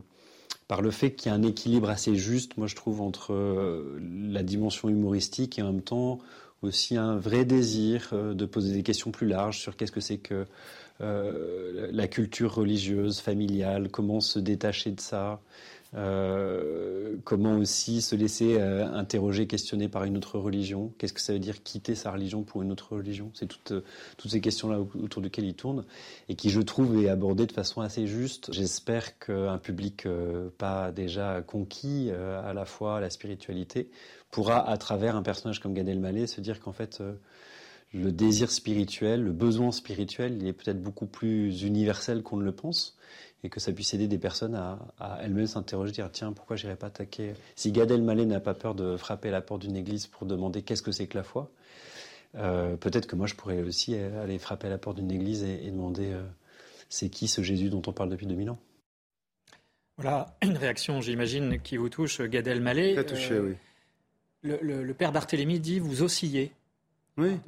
par 0.66 0.82
le 0.82 0.90
fait 0.90 1.12
qu'il 1.12 1.30
y 1.30 1.32
a 1.32 1.36
un 1.36 1.42
équilibre 1.42 1.88
assez 1.88 2.14
juste, 2.14 2.58
moi 2.58 2.66
je 2.66 2.76
trouve, 2.76 3.00
entre 3.00 3.32
euh, 3.32 3.98
la 4.00 4.42
dimension 4.42 4.88
humoristique 4.88 5.58
et 5.58 5.62
en 5.62 5.72
même 5.72 5.82
temps 5.82 6.18
aussi 6.60 6.96
un 6.96 7.16
vrai 7.16 7.44
désir 7.44 8.12
de 8.12 8.44
poser 8.44 8.74
des 8.74 8.82
questions 8.82 9.12
plus 9.12 9.28
larges 9.28 9.60
sur 9.60 9.76
qu'est-ce 9.76 9.92
que 9.92 10.00
c'est 10.00 10.18
que 10.18 10.44
la 10.98 12.08
culture 12.08 12.52
religieuse, 12.52 13.20
familiale, 13.20 13.88
comment 13.88 14.18
se 14.18 14.40
détacher 14.40 14.90
de 14.90 15.00
ça, 15.00 15.40
euh, 15.94 17.16
comment 17.24 17.56
aussi 17.56 18.02
se 18.02 18.14
laisser 18.14 18.58
euh, 18.58 18.86
interroger, 18.86 19.46
questionner 19.46 19.88
par 19.88 20.04
une 20.04 20.16
autre 20.16 20.38
religion? 20.38 20.92
Qu'est-ce 20.98 21.14
que 21.14 21.20
ça 21.20 21.32
veut 21.32 21.38
dire 21.38 21.62
quitter 21.62 21.94
sa 21.94 22.12
religion 22.12 22.42
pour 22.42 22.62
une 22.62 22.70
autre 22.72 22.94
religion? 22.94 23.30
C'est 23.34 23.46
toutes, 23.46 23.72
euh, 23.72 23.82
ces 24.28 24.40
questions-là 24.40 24.80
autour 24.80 25.22
desquelles 25.22 25.46
il 25.46 25.54
tourne 25.54 25.84
et 26.28 26.34
qui, 26.34 26.50
je 26.50 26.60
trouve, 26.60 27.02
est 27.02 27.08
abordée 27.08 27.46
de 27.46 27.52
façon 27.52 27.80
assez 27.80 28.06
juste. 28.06 28.52
J'espère 28.52 29.18
qu'un 29.18 29.58
public 29.58 30.06
pas 30.58 30.92
déjà 30.92 31.40
conquis 31.40 32.10
à 32.10 32.52
la 32.52 32.64
fois 32.66 32.98
à 32.98 33.00
la 33.00 33.08
spiritualité 33.08 33.88
pourra, 34.30 34.68
à 34.68 34.76
travers 34.76 35.16
un 35.16 35.22
personnage 35.22 35.60
comme 35.60 35.72
Gad 35.72 35.88
Elmaleh, 35.88 36.26
se 36.26 36.42
dire 36.42 36.60
qu'en 36.60 36.72
fait, 36.72 37.02
le 37.94 38.12
désir 38.12 38.50
spirituel, 38.50 39.22
le 39.22 39.32
besoin 39.32 39.72
spirituel, 39.72 40.36
il 40.40 40.46
est 40.46 40.52
peut-être 40.52 40.82
beaucoup 40.82 41.06
plus 41.06 41.62
universel 41.62 42.22
qu'on 42.22 42.36
ne 42.36 42.44
le 42.44 42.52
pense 42.52 42.98
et 43.44 43.48
que 43.50 43.60
ça 43.60 43.72
puisse 43.72 43.94
aider 43.94 44.08
des 44.08 44.18
personnes 44.18 44.54
à, 44.54 45.18
elles-mêmes 45.22 45.46
s'interroger, 45.46 45.92
dire 45.92 46.10
tiens, 46.10 46.32
pourquoi 46.32 46.56
j'irais 46.56 46.76
pas 46.76 46.88
attaquer? 46.88 47.34
Si 47.54 47.70
Gad 47.70 47.90
Elmaleh 47.90 48.26
n'a 48.26 48.40
pas 48.40 48.54
peur 48.54 48.74
de 48.74 48.96
frapper 48.96 49.28
à 49.28 49.32
la 49.32 49.40
porte 49.40 49.62
d'une 49.62 49.76
église 49.76 50.06
pour 50.06 50.26
demander 50.26 50.62
qu'est-ce 50.62 50.82
que 50.82 50.92
c'est 50.92 51.06
que 51.06 51.16
la 51.16 51.22
foi, 51.22 51.50
euh, 52.36 52.76
peut-être 52.76 53.06
que 53.06 53.16
moi 53.16 53.26
je 53.26 53.34
pourrais 53.34 53.62
aussi 53.62 53.94
aller 53.94 54.38
frapper 54.38 54.66
à 54.66 54.70
la 54.70 54.78
porte 54.78 54.96
d'une 54.96 55.10
église 55.10 55.44
et, 55.44 55.70
demander 55.70 56.12
euh, 56.12 56.22
c'est 56.88 57.08
qui 57.08 57.28
ce 57.28 57.42
Jésus 57.42 57.70
dont 57.70 57.82
on 57.86 57.92
parle 57.92 58.10
depuis 58.10 58.26
2000 58.26 58.50
ans? 58.50 58.58
Voilà 59.96 60.36
une 60.42 60.56
réaction, 60.56 61.00
j'imagine, 61.00 61.60
qui 61.60 61.76
vous 61.76 61.88
touche, 61.88 62.20
Gad 62.20 62.46
Elmaleh. 62.46 62.94
Très 62.94 63.06
touché, 63.06 63.34
euh, 63.34 63.50
oui. 63.50 63.54
Le, 64.42 64.84
le, 64.84 64.94
père 64.94 65.10
Barthélemy 65.10 65.58
dit 65.58 65.80
vous 65.80 66.02
oscillez 66.02 66.52
oui, 67.18 67.38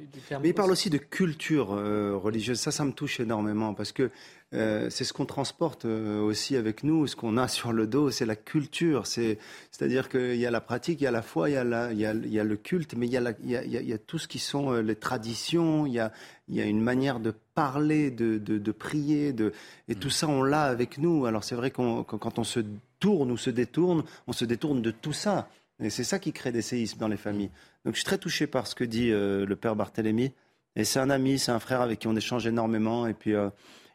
mais 0.41 0.49
il 0.49 0.53
parle 0.53 0.71
aussi 0.71 0.89
de 0.89 0.97
culture 0.97 1.69
religieuse. 1.69 2.59
Ça, 2.59 2.71
ça 2.71 2.85
me 2.85 2.91
touche 2.91 3.19
énormément 3.19 3.73
parce 3.73 3.91
que 3.91 4.11
euh, 4.53 4.89
c'est 4.89 5.05
ce 5.05 5.13
qu'on 5.13 5.25
transporte 5.25 5.85
euh, 5.85 6.19
aussi 6.19 6.57
avec 6.57 6.83
nous, 6.83 7.07
ce 7.07 7.15
qu'on 7.15 7.37
a 7.37 7.47
sur 7.47 7.71
le 7.71 7.87
dos, 7.87 8.11
c'est 8.11 8.25
la 8.25 8.35
culture. 8.35 9.07
C'est, 9.07 9.37
c'est-à-dire 9.71 10.09
qu'il 10.09 10.35
y 10.35 10.45
a 10.45 10.51
la 10.51 10.59
pratique, 10.59 10.99
il 10.99 11.05
y 11.05 11.07
a 11.07 11.11
la 11.11 11.21
foi, 11.21 11.49
il 11.49 11.53
y 11.53 11.55
a, 11.55 11.63
la, 11.63 11.93
il 11.93 11.99
y 11.99 12.05
a, 12.05 12.13
il 12.13 12.33
y 12.33 12.39
a 12.39 12.43
le 12.43 12.57
culte, 12.57 12.95
mais 12.95 13.05
il 13.05 13.13
y 13.13 13.17
a, 13.17 13.21
la, 13.21 13.31
il, 13.43 13.49
y 13.49 13.55
a, 13.55 13.63
il 13.63 13.87
y 13.87 13.93
a, 13.93 13.97
tout 13.97 14.17
ce 14.17 14.27
qui 14.27 14.39
sont 14.39 14.73
euh, 14.73 14.81
les 14.81 14.95
traditions. 14.95 15.85
Il 15.85 15.93
y 15.93 15.99
a, 15.99 16.11
il 16.49 16.55
y 16.55 16.61
a 16.61 16.65
une 16.65 16.81
manière 16.81 17.21
de 17.21 17.33
parler, 17.53 18.11
de, 18.11 18.37
de, 18.39 18.57
de 18.57 18.71
prier, 18.73 19.31
de, 19.31 19.53
et 19.87 19.95
tout 19.95 20.09
ça 20.09 20.27
on 20.27 20.43
l'a 20.43 20.63
avec 20.63 20.97
nous. 20.97 21.25
Alors 21.25 21.45
c'est 21.45 21.55
vrai 21.55 21.71
qu'on, 21.71 22.03
quand 22.03 22.37
on 22.37 22.43
se 22.43 22.59
tourne 22.99 23.31
ou 23.31 23.37
se 23.37 23.49
détourne, 23.49 24.03
on 24.27 24.33
se 24.33 24.43
détourne 24.43 24.81
de 24.81 24.91
tout 24.91 25.13
ça. 25.13 25.47
Et 25.81 25.89
c'est 25.89 26.03
ça 26.03 26.19
qui 26.19 26.31
crée 26.31 26.51
des 26.51 26.61
séismes 26.61 26.99
dans 26.99 27.07
les 27.07 27.17
familles. 27.17 27.51
Donc 27.85 27.95
je 27.95 27.99
suis 27.99 28.05
très 28.05 28.17
touché 28.17 28.47
par 28.47 28.67
ce 28.67 28.75
que 28.75 28.83
dit 28.83 29.09
le 29.09 29.55
père 29.55 29.75
Barthélemy. 29.75 30.33
Et 30.75 30.83
c'est 30.83 30.99
un 30.99 31.09
ami, 31.09 31.39
c'est 31.39 31.51
un 31.51 31.59
frère 31.59 31.81
avec 31.81 31.99
qui 31.99 32.07
on 32.07 32.15
échange 32.15 32.45
énormément. 32.47 33.07
Et 33.07 33.13
puis, 33.13 33.33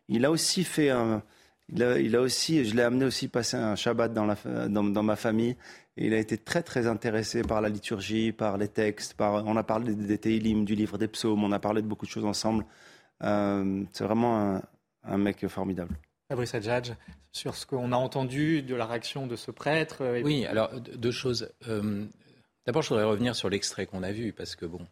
il 0.08 0.24
a 0.24 0.30
aussi 0.30 0.64
fait 0.64 0.90
un. 0.90 1.22
Il 1.68 1.82
a, 1.82 1.98
il 1.98 2.14
a 2.14 2.20
aussi, 2.20 2.64
je 2.64 2.76
l'ai 2.76 2.82
amené 2.82 3.04
aussi 3.04 3.26
passer 3.26 3.56
un 3.56 3.74
Shabbat 3.74 4.12
dans, 4.12 4.24
la, 4.24 4.36
dans, 4.68 4.84
dans 4.84 5.02
ma 5.02 5.16
famille. 5.16 5.56
Et 5.96 6.06
il 6.06 6.14
a 6.14 6.18
été 6.18 6.36
très 6.38 6.62
très 6.62 6.86
intéressé 6.86 7.42
par 7.42 7.60
la 7.60 7.68
liturgie, 7.68 8.32
par 8.32 8.58
les 8.58 8.68
textes. 8.68 9.14
Par, 9.14 9.44
on 9.46 9.56
a 9.56 9.62
parlé 9.62 9.94
des 9.94 10.18
Teilim, 10.18 10.64
du 10.64 10.74
livre 10.74 10.98
des 10.98 11.08
psaumes. 11.08 11.42
On 11.42 11.52
a 11.52 11.58
parlé 11.58 11.82
de 11.82 11.86
beaucoup 11.88 12.06
de 12.06 12.10
choses 12.10 12.24
ensemble. 12.24 12.66
Euh, 13.22 13.82
c'est 13.92 14.04
vraiment 14.04 14.38
un, 14.38 14.62
un, 15.04 15.18
mec 15.18 15.46
formidable. 15.48 15.96
Fabrice 16.28 16.54
Adjadj, 16.54 16.92
sur 17.32 17.54
ce 17.54 17.66
qu'on 17.66 17.92
a 17.92 17.96
entendu 17.96 18.62
de 18.62 18.74
la 18.74 18.86
réaction 18.86 19.26
de 19.26 19.36
ce 19.36 19.50
prêtre. 19.50 19.98
Euh, 20.02 20.22
oui, 20.24 20.44
alors 20.46 20.70
deux 20.80 21.12
choses. 21.12 21.50
Euh, 21.68 22.06
D'abord, 22.66 22.82
je 22.82 22.88
voudrais 22.88 23.04
revenir 23.04 23.36
sur 23.36 23.48
l'extrait 23.48 23.86
qu'on 23.86 24.02
a 24.02 24.10
vu, 24.10 24.32
parce 24.32 24.56
que 24.56 24.66
bon, 24.66 24.84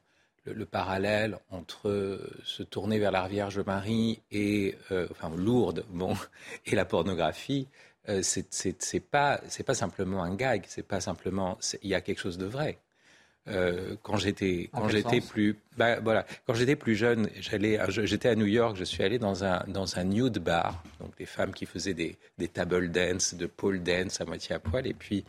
le, 0.44 0.64
parallèle 0.64 1.38
entre 1.50 2.20
se 2.44 2.62
tourner 2.62 3.00
vers 3.00 3.10
la 3.10 3.26
Vierge 3.26 3.58
Marie 3.58 4.22
et, 4.30 4.76
euh, 4.92 5.08
enfin, 5.10 5.30
Lourdes, 5.34 5.84
bon, 5.90 6.16
et 6.66 6.76
la 6.76 6.84
pornographie, 6.84 7.66
euh, 8.08 8.20
c'est 8.22 9.00
pas, 9.00 9.40
pas 9.66 9.74
simplement 9.74 10.22
un 10.22 10.36
gag, 10.36 10.64
c'est 10.68 10.86
pas 10.86 11.00
simplement, 11.00 11.58
il 11.82 11.90
y 11.90 11.94
a 11.94 12.00
quelque 12.00 12.20
chose 12.20 12.38
de 12.38 12.46
vrai. 12.46 12.78
Euh, 13.46 13.94
quand 14.02 14.16
j'étais 14.16 14.70
quand 14.72 14.88
j'étais 14.88 15.20
plus 15.20 15.59
bah, 15.76 16.00
voilà 16.00 16.24
quand 16.46 16.54
j'étais 16.54 16.76
plus 16.76 16.94
jeune 16.94 17.28
j'allais 17.38 17.78
j'étais 17.90 18.30
à 18.30 18.37
New 18.37 18.46
York 18.46 18.74
je 18.74 18.85
suis 18.85 19.02
allé 19.02 19.18
dans 19.18 19.44
un 19.44 19.62
dans 19.68 19.98
un 19.98 20.04
nude 20.04 20.38
bar 20.38 20.83
donc 20.98 21.14
des 21.18 21.26
femmes 21.26 21.52
qui 21.52 21.66
faisaient 21.66 21.92
des, 21.92 22.16
des 22.38 22.48
table 22.48 22.90
dance 22.90 23.35
de 23.35 23.44
pole 23.44 23.83
dance 23.83 24.22
à 24.22 24.24
moitié 24.24 24.54
à 24.54 24.61
poil 24.61 24.87
et 24.87 24.94
puis 24.94 25.26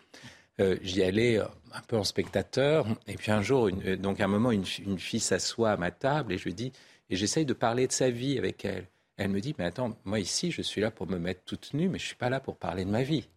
euh, 0.61 0.77
j'y 0.81 1.03
allais 1.03 1.37
euh, 1.39 1.45
un 1.73 1.81
peu 1.81 1.97
en 1.97 2.03
spectateur. 2.03 2.87
Et 3.07 3.15
puis 3.15 3.31
un 3.31 3.41
jour, 3.41 3.67
une, 3.67 3.95
donc 3.97 4.21
à 4.21 4.25
un 4.25 4.27
moment, 4.27 4.51
une, 4.51 4.63
une 4.85 4.99
fille 4.99 5.19
s'assoit 5.19 5.71
à 5.71 5.77
ma 5.77 5.91
table 5.91 6.33
et 6.33 6.37
je 6.37 6.49
dis, 6.49 6.71
et 7.09 7.15
j'essaye 7.15 7.45
de 7.45 7.53
parler 7.53 7.87
de 7.87 7.91
sa 7.91 8.09
vie 8.09 8.37
avec 8.37 8.63
elle. 8.63 8.87
Elle 9.17 9.29
me 9.29 9.39
dit, 9.39 9.55
mais 9.57 9.65
attends, 9.65 9.97
moi 10.03 10.19
ici, 10.19 10.51
je 10.51 10.61
suis 10.61 10.81
là 10.81 10.91
pour 10.91 11.07
me 11.07 11.17
mettre 11.17 11.41
toute 11.45 11.73
nue, 11.73 11.89
mais 11.89 11.99
je 11.99 12.05
suis 12.05 12.15
pas 12.15 12.29
là 12.29 12.39
pour 12.39 12.57
parler 12.57 12.85
de 12.85 12.89
ma 12.89 13.03
vie. 13.03 13.27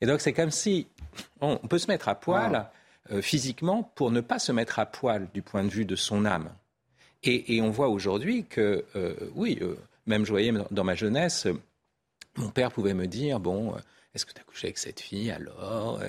Et 0.00 0.06
donc 0.06 0.20
c'est 0.20 0.32
comme 0.32 0.50
si 0.50 0.88
on, 1.40 1.56
peut 1.56 1.78
se 1.78 1.88
mettre 1.88 2.08
à 2.08 2.14
poil 2.14 2.70
physiquement 3.20 3.82
pour 3.94 4.10
ne 4.10 4.20
pas 4.20 4.38
se 4.38 4.52
mettre 4.52 4.78
à 4.78 4.86
poil 4.86 5.28
du 5.34 5.42
point 5.42 5.64
de 5.64 5.70
vue 5.70 5.84
de 5.84 5.96
son 5.96 6.24
âme. 6.24 6.52
Et, 7.22 7.56
et 7.56 7.62
on 7.62 7.70
voit 7.70 7.88
aujourd'hui 7.88 8.46
que, 8.46 8.84
oui, 9.34 9.58
même 10.06 10.24
je 10.24 10.30
voyais 10.30 10.52
dans 10.70 10.84
ma 10.84 10.94
jeunesse, 10.94 11.46
mon 12.36 12.50
père 12.50 12.72
pouvait 12.72 12.94
me 12.94 13.06
dire, 13.06 13.40
bon, 13.40 13.74
est-ce 14.14 14.24
que 14.24 14.32
tu 14.32 14.40
as 14.40 14.44
couché 14.44 14.68
avec 14.68 14.78
cette 14.78 15.00
fille 15.00 15.30
alors? 15.30 16.00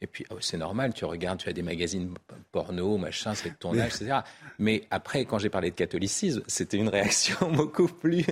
Et 0.00 0.06
puis, 0.06 0.24
oh, 0.30 0.36
c'est 0.40 0.58
normal, 0.58 0.94
tu 0.94 1.04
regardes, 1.04 1.40
tu 1.40 1.48
as 1.48 1.52
des 1.52 1.62
magazines 1.62 2.14
porno, 2.52 2.98
machin, 2.98 3.34
c'est 3.34 3.58
ton 3.58 3.76
âge, 3.78 3.96
etc. 3.96 4.20
Mais 4.58 4.84
après, 4.90 5.24
quand 5.24 5.38
j'ai 5.38 5.50
parlé 5.50 5.70
de 5.70 5.74
catholicisme, 5.74 6.42
c'était 6.46 6.76
une 6.76 6.88
réaction 6.88 7.50
beaucoup 7.52 7.88
plus, 7.88 8.24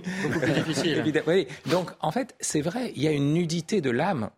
difficile. 0.54 1.02
oui. 1.26 1.48
Donc, 1.66 1.90
en 2.00 2.12
fait, 2.12 2.36
c'est 2.38 2.60
vrai, 2.60 2.92
il 2.94 3.02
y 3.02 3.08
a 3.08 3.10
une 3.10 3.32
nudité 3.32 3.80
de 3.80 3.90
l'âme 3.90 4.30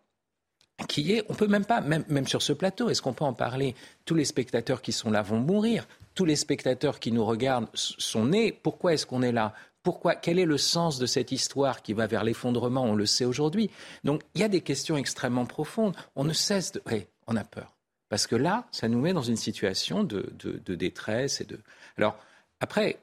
qui 0.87 1.13
est, 1.13 1.23
on 1.29 1.33
peut 1.33 1.47
même 1.47 1.65
pas, 1.65 1.81
même, 1.81 2.05
même 2.07 2.27
sur 2.27 2.41
ce 2.41 2.53
plateau, 2.53 2.89
est-ce 2.89 3.01
qu'on 3.01 3.13
peut 3.13 3.25
en 3.25 3.33
parler? 3.33 3.75
Tous 4.05 4.15
les 4.15 4.25
spectateurs 4.25 4.81
qui 4.81 4.91
sont 4.91 5.11
là 5.11 5.21
vont 5.21 5.39
mourir. 5.39 5.87
Tous 6.15 6.25
les 6.25 6.35
spectateurs 6.35 6.99
qui 6.99 7.11
nous 7.11 7.25
regardent 7.25 7.69
sont 7.73 8.25
nés. 8.25 8.51
Pourquoi 8.51 8.93
est-ce 8.93 9.05
qu'on 9.05 9.21
est 9.21 9.31
là? 9.31 9.53
Pourquoi 9.83 10.15
Quel 10.15 10.39
est 10.39 10.45
le 10.45 10.57
sens 10.57 10.99
de 10.99 11.05
cette 11.05 11.31
histoire 11.31 11.81
qui 11.81 11.93
va 11.93 12.07
vers 12.07 12.23
l'effondrement? 12.23 12.83
On 12.83 12.95
le 12.95 13.05
sait 13.05 13.25
aujourd'hui. 13.25 13.69
Donc 14.03 14.23
il 14.35 14.41
y 14.41 14.43
a 14.43 14.49
des 14.49 14.61
questions 14.61 14.97
extrêmement 14.97 15.45
profondes. 15.45 15.95
On 16.15 16.23
ne 16.23 16.33
cesse 16.33 16.73
de... 16.73 16.81
Oui, 16.91 17.05
on 17.27 17.35
a 17.35 17.43
peur. 17.43 17.75
Parce 18.09 18.25
que 18.25 18.35
là, 18.35 18.65
ça 18.71 18.87
nous 18.87 18.99
met 18.99 19.13
dans 19.13 19.21
une 19.21 19.37
situation 19.37 20.03
de, 20.03 20.33
détresse 20.67 21.41
et 21.41 21.45
de... 21.45 21.59
Alors, 21.97 22.17
après, 22.59 22.99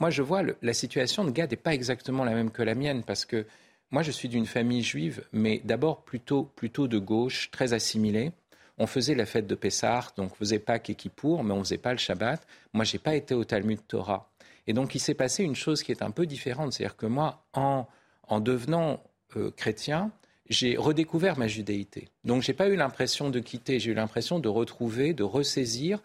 moi, 0.00 0.10
je 0.10 0.22
vois 0.22 0.42
la 0.62 0.72
situation 0.74 1.24
de 1.24 1.30
Gad 1.30 1.50
n'est 1.50 1.56
pas 1.56 1.74
exactement 1.74 2.24
la 2.24 2.34
même 2.34 2.50
que 2.50 2.62
la 2.62 2.74
mienne, 2.74 3.04
parce 3.04 3.24
que 3.24 3.46
moi, 3.90 4.02
je 4.02 4.10
suis 4.10 4.28
d'une 4.28 4.46
famille 4.46 4.82
juive, 4.82 5.24
mais 5.32 5.60
d'abord 5.64 6.04
plutôt, 6.04 6.44
plutôt 6.44 6.88
de 6.88 6.98
gauche, 6.98 7.50
très 7.50 7.72
assimilée. 7.72 8.32
On 8.76 8.86
faisait 8.86 9.14
la 9.14 9.26
fête 9.26 9.46
de 9.46 9.54
Pessah, 9.54 10.12
donc 10.16 10.32
on 10.32 10.34
faisait 10.34 10.58
Pâques 10.58 10.90
et 10.90 10.96
mais 11.42 11.52
on 11.52 11.64
faisait 11.64 11.78
pas 11.78 11.92
le 11.92 11.98
Shabbat. 11.98 12.46
Moi, 12.74 12.84
j'ai 12.84 12.98
pas 12.98 13.14
été 13.14 13.34
au 13.34 13.44
Talmud 13.44 13.80
Torah. 13.88 14.30
Et 14.66 14.74
donc, 14.74 14.94
il 14.94 15.00
s'est 15.00 15.14
passé 15.14 15.42
une 15.42 15.56
chose 15.56 15.82
qui 15.82 15.90
est 15.90 16.02
un 16.02 16.10
peu 16.10 16.26
différente. 16.26 16.74
C'est-à-dire 16.74 16.96
que 16.96 17.06
moi, 17.06 17.46
en, 17.54 17.86
en 18.28 18.40
devenant 18.40 19.02
euh, 19.36 19.50
chrétien, 19.50 20.12
j'ai 20.50 20.76
redécouvert 20.76 21.38
ma 21.38 21.48
judéité. 21.48 22.08
Donc, 22.24 22.42
je 22.42 22.50
n'ai 22.50 22.56
pas 22.56 22.68
eu 22.68 22.76
l'impression 22.76 23.30
de 23.30 23.40
quitter, 23.40 23.80
j'ai 23.80 23.90
eu 23.90 23.94
l'impression 23.94 24.38
de 24.38 24.48
retrouver, 24.48 25.14
de 25.14 25.24
ressaisir. 25.24 26.02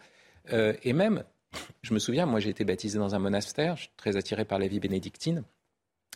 Euh, 0.52 0.72
et 0.82 0.94
même, 0.94 1.22
je 1.82 1.92
me 1.92 1.98
souviens, 1.98 2.24
moi, 2.26 2.40
j'ai 2.40 2.50
été 2.50 2.64
baptisé 2.64 2.98
dans 2.98 3.14
un 3.14 3.18
monastère, 3.18 3.76
je 3.76 3.88
très 3.98 4.16
attiré 4.16 4.44
par 4.46 4.58
la 4.58 4.66
vie 4.66 4.80
bénédictine. 4.80 5.44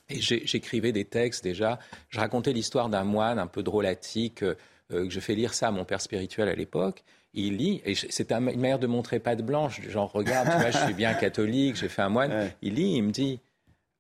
Et 0.09 0.21
j'écrivais 0.21 0.93
des 0.93 1.05
textes 1.05 1.45
déjà. 1.45 1.79
Je 2.09 2.19
racontais 2.19 2.53
l'histoire 2.53 2.89
d'un 2.89 3.05
moine 3.05 3.39
un 3.39 3.47
peu 3.47 3.63
drôlatique, 3.63 4.43
euh, 4.43 4.55
que 4.91 5.11
je 5.11 5.21
fais 5.21 5.35
lire 5.35 5.53
ça 5.53 5.69
à 5.69 5.71
mon 5.71 5.85
père 5.85 6.01
spirituel 6.01 6.49
à 6.49 6.55
l'époque 6.55 7.05
il 7.35 7.57
lit, 7.57 7.81
et 7.85 7.95
c'est 7.95 8.33
une 8.33 8.41
manière 8.41 8.79
de 8.79 8.87
montrer 8.87 9.19
pas 9.19 9.37
de 9.37 9.43
blanche, 9.43 9.81
genre 9.89 10.11
regarde, 10.11 10.51
tu 10.51 10.57
vois, 10.57 10.71
je 10.71 10.79
suis 10.79 10.95
bien 10.95 11.15
catholique, 11.21 11.77
j'ai 11.77 11.89
fait 11.89 12.03
un 12.03 12.09
moine. 12.09 12.51
Il 12.63 12.75
lit, 12.75 12.97
il 12.97 13.03
me 13.03 13.11
dit, 13.11 13.41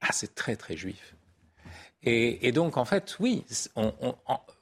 ah 0.00 0.08
c'est 0.12 0.34
très 0.34 0.56
très 0.56 0.76
juif. 0.76 1.14
Et, 2.04 2.52
donc 2.52 2.76
en 2.76 2.84
fait, 2.84 3.16
oui, 3.20 3.44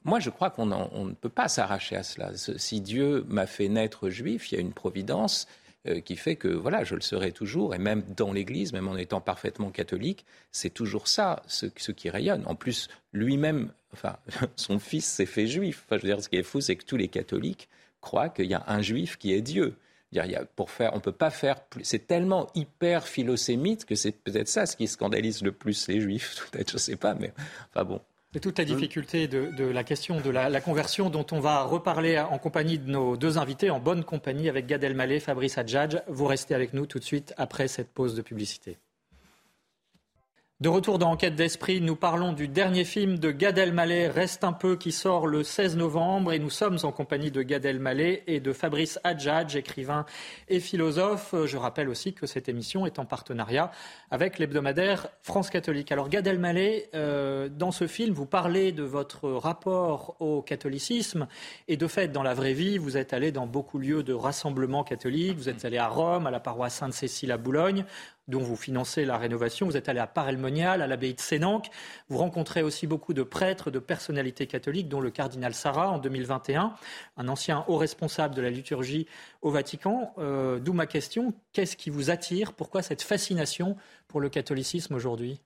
moi 0.05 0.21
je 0.21 0.31
crois 0.31 0.51
qu'on 0.51 0.67
ne 0.67 1.15
peut 1.15 1.29
pas 1.29 1.49
s'arracher 1.49 1.97
à 1.97 2.03
cela. 2.03 2.33
Si 2.35 2.81
Dieu 2.81 3.25
m'a 3.29 3.47
fait 3.47 3.69
naître 3.69 4.11
juif, 4.11 4.51
il 4.51 4.57
y 4.57 4.59
a 4.59 4.61
une 4.61 4.73
providence 4.73 5.47
euh, 5.89 6.01
qui 6.01 6.17
fait 6.17 6.37
que 6.37 6.49
voilà, 6.49 6.85
je 6.85 6.95
le 6.95 7.01
serai 7.01 7.33
toujours, 7.33 7.75
et 7.75 7.79
même 7.79 8.03
dans 8.17 8.33
l'Église, 8.33 8.73
même 8.73 8.89
en 8.89 8.97
étant 8.97 9.21
parfaitement 9.21 9.71
catholique, 9.71 10.25
c'est 10.53 10.71
toujours 10.71 11.09
ça 11.09 11.43
ce, 11.47 11.67
qui 11.67 12.11
rayonne. 12.11 12.43
En 12.47 12.55
plus, 12.55 12.89
lui-même, 13.13 13.71
enfin, 13.93 14.17
son 14.57 14.79
fils 14.79 15.07
s'est 15.07 15.27
fait 15.27 15.47
juif. 15.47 15.85
Enfin, 15.87 15.99
je 15.99 16.03
veux 16.03 16.15
dire, 16.15 16.23
ce 16.23 16.29
qui 16.29 16.37
est 16.37 16.43
fou, 16.43 16.61
c'est 16.61 16.77
que 16.77 16.85
tous 16.85 16.97
les 16.97 17.09
catholiques 17.09 17.69
croit 18.01 18.29
qu'il 18.29 18.47
y 18.47 18.55
a 18.55 18.65
un 18.67 18.83
juif 18.83 19.17
qui 19.17 19.33
est 19.33 19.43
Dieu. 19.43 19.77
Il 20.13 20.25
y 20.25 20.35
a, 20.35 20.45
pour 20.45 20.71
faire, 20.71 20.93
on 20.95 21.01
peut 21.01 21.13
pas 21.13 21.31
faire. 21.31 21.57
C'est 21.83 22.07
tellement 22.07 22.49
hyper 22.55 23.07
philosémite 23.07 23.85
que 23.85 23.95
c'est 23.95 24.13
peut-être 24.13 24.49
ça 24.49 24.65
ce 24.67 24.77
qui 24.77 24.87
scandalise 24.87 25.43
le 25.43 25.53
plus 25.53 25.89
les 25.89 26.01
juifs. 26.01 26.49
Peut-être, 26.53 26.73
je 26.73 26.79
sais 26.79 26.97
pas, 26.97 27.15
mais 27.15 27.33
enfin 27.71 27.85
bon. 27.85 28.01
C'est 28.33 28.41
toute 28.41 28.59
la 28.59 28.65
difficulté 28.65 29.29
de, 29.29 29.65
la 29.65 29.85
question 29.85 30.21
de 30.21 30.31
la, 30.31 30.61
conversion 30.61 31.11
dont 31.11 31.27
on 31.33 31.41
va 31.41 31.63
reparler 31.63 32.19
en 32.19 32.39
compagnie 32.39 32.79
de 32.79 32.91
nos 32.91 33.17
deux 33.17 33.39
invités, 33.39 33.71
en 33.71 33.81
bonne 33.81 34.05
compagnie 34.05 34.49
avec 34.49 34.67
Gad 34.67 34.85
Elmaleh, 34.85 35.21
Fabrice 35.21 35.59
Adjadj. 35.59 36.03
Vous 36.09 36.27
restez 36.27 36.55
avec 36.55 36.75
nous 36.75 36.87
tout 36.87 36.99
de 36.99 37.05
suite 37.05 37.33
après 37.37 37.69
cette 37.69 37.93
pause 37.93 38.15
de 38.15 38.23
publicité. 38.23 38.79
De 40.59 40.71
retour 40.71 40.99
dans 40.99 41.11
Enquête 41.11 41.35
d'esprit, 41.35 41.83
nous 41.83 41.97
parlons 41.97 42.33
du 42.33 42.49
dernier 42.49 42.85
film 42.85 43.19
de 43.19 43.31
Gad 43.31 43.59
Elmaleh, 43.59 44.09
Reste 44.09 44.43
un 44.43 44.55
peu, 44.55 44.77
qui 44.77 44.91
sort 44.91 45.27
le 45.27 45.43
16 45.43 45.77
novembre. 45.77 46.33
Et 46.33 46.39
nous 46.39 46.49
sommes 46.49 46.79
en 46.83 46.93
compagnie 46.93 47.31
de 47.31 47.43
Gad 47.43 47.67
Elmaleh 47.67 48.23
et 48.27 48.41
de 48.41 48.55
Fabrice 48.55 48.99
Adjadj, 49.05 49.55
écrivain 49.55 50.07
et 50.49 50.59
philosophe. 50.59 51.35
Je 51.45 51.59
rappelle 51.59 51.91
aussi 51.91 52.15
que 52.15 52.27
cette 52.27 52.49
émission 52.49 52.87
est 52.87 52.99
en 52.99 53.05
partenariat 53.05 53.71
avec 54.11 54.39
l'hebdomadaire 54.39 55.09
France 55.21 55.51
Catholique. 55.51 55.93
Alors 55.93 56.09
Gad 56.09 56.27
Elmaleh, 56.27 56.89
euh, 56.95 57.51
dans 57.51 57.71
ce 57.71 57.87
film, 57.87 58.15
vous 58.15 58.25
parlez 58.25 58.73
de 58.73 58.83
votre 58.83 59.29
rapport 59.29 60.17
au 60.21 60.41
catholicisme. 60.41 61.29
Et 61.69 61.77
de 61.77 61.87
fait, 61.87 62.09
dans 62.09 62.23
la 62.23 62.33
vraie 62.33 62.55
vie, 62.55 62.79
vous 62.79 62.97
êtes 62.97 63.13
allé 63.13 63.31
dans 63.31 63.47
beaucoup 63.47 63.79
de 63.79 63.85
lieux 63.85 64.03
de 64.03 64.15
rassemblement 64.15 64.85
catholique. 64.85 65.37
Vous 65.37 65.51
êtes 65.51 65.67
allé 65.67 65.77
à 65.77 65.89
Rome, 65.89 66.27
à 66.27 66.31
la 66.31 66.41
paroisse 66.41 66.77
Sainte-Cécile 66.77 67.31
à 67.31 67.37
Boulogne 67.37 67.85
dont 68.29 68.41
vous 68.41 68.57
financez 68.57 69.05
la 69.05 69.19
rénovation. 69.19 69.67
Vous 69.67 69.77
êtes 69.77 69.89
allé 69.89 70.01
à 70.01 70.07
Parelmonial, 70.07 70.83
à 70.83 70.87
l'abbaye 70.87 71.15
de 71.15 71.21
Sénanque. 71.21 71.69
Vous 72.09 72.19
rencontrez 72.19 72.63
aussi 72.63 72.87
beaucoup 72.87 73.15
de 73.15 73.23
prêtres, 73.23 73.71
de 73.71 73.79
personnalités 73.79 74.47
catholiques, 74.47 74.89
dont 74.89 75.01
le 75.01 75.11
cardinal 75.11 75.55
Sarah 75.55 75.91
en 75.91 75.99
2021, 75.99 76.75
un 77.17 77.29
ancien 77.29 77.65
haut 77.69 77.77
responsable 77.77 78.35
de 78.35 78.43
la 78.43 78.51
liturgie 78.51 79.07
au 79.43 79.51
Vatican. 79.51 80.13
Euh, 80.19 80.59
d'où 80.59 80.73
ma 80.73 80.87
question, 80.87 81.35
qu'est-ce 81.53 81.77
qui 81.77 81.91
vous 81.91 82.11
attire? 82.11 82.53
Pourquoi 82.53 82.83
cette 82.83 83.03
fascination 83.03 83.77
pour 84.09 84.21
le 84.21 84.29
catholicisme 84.29 84.95
aujourd'hui? 84.95 85.41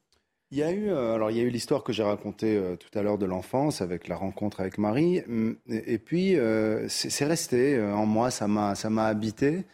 Il 0.52 0.58
y 0.58 0.64
a 0.64 0.72
eu, 0.72 0.90
euh, 0.90 1.14
alors 1.14 1.30
il 1.30 1.36
y 1.36 1.40
a 1.40 1.44
eu 1.44 1.50
l'histoire 1.50 1.84
que 1.84 1.92
j'ai 1.92 2.02
racontée 2.02 2.56
euh, 2.56 2.74
tout 2.74 2.98
à 2.98 3.02
l'heure 3.02 3.18
de 3.18 3.26
l'enfance 3.26 3.82
avec 3.82 4.08
la 4.08 4.16
rencontre 4.16 4.60
avec 4.60 4.78
Marie, 4.78 5.22
et, 5.68 5.98
puis 5.98 6.36
c'est 6.88 7.24
resté 7.24 7.80
en 7.80 8.06
moi, 8.06 8.30
ça 8.30 8.48
m'a, 8.48 8.74
ça 8.74 8.90
m'a 8.90 9.04
habité. 9.04 9.64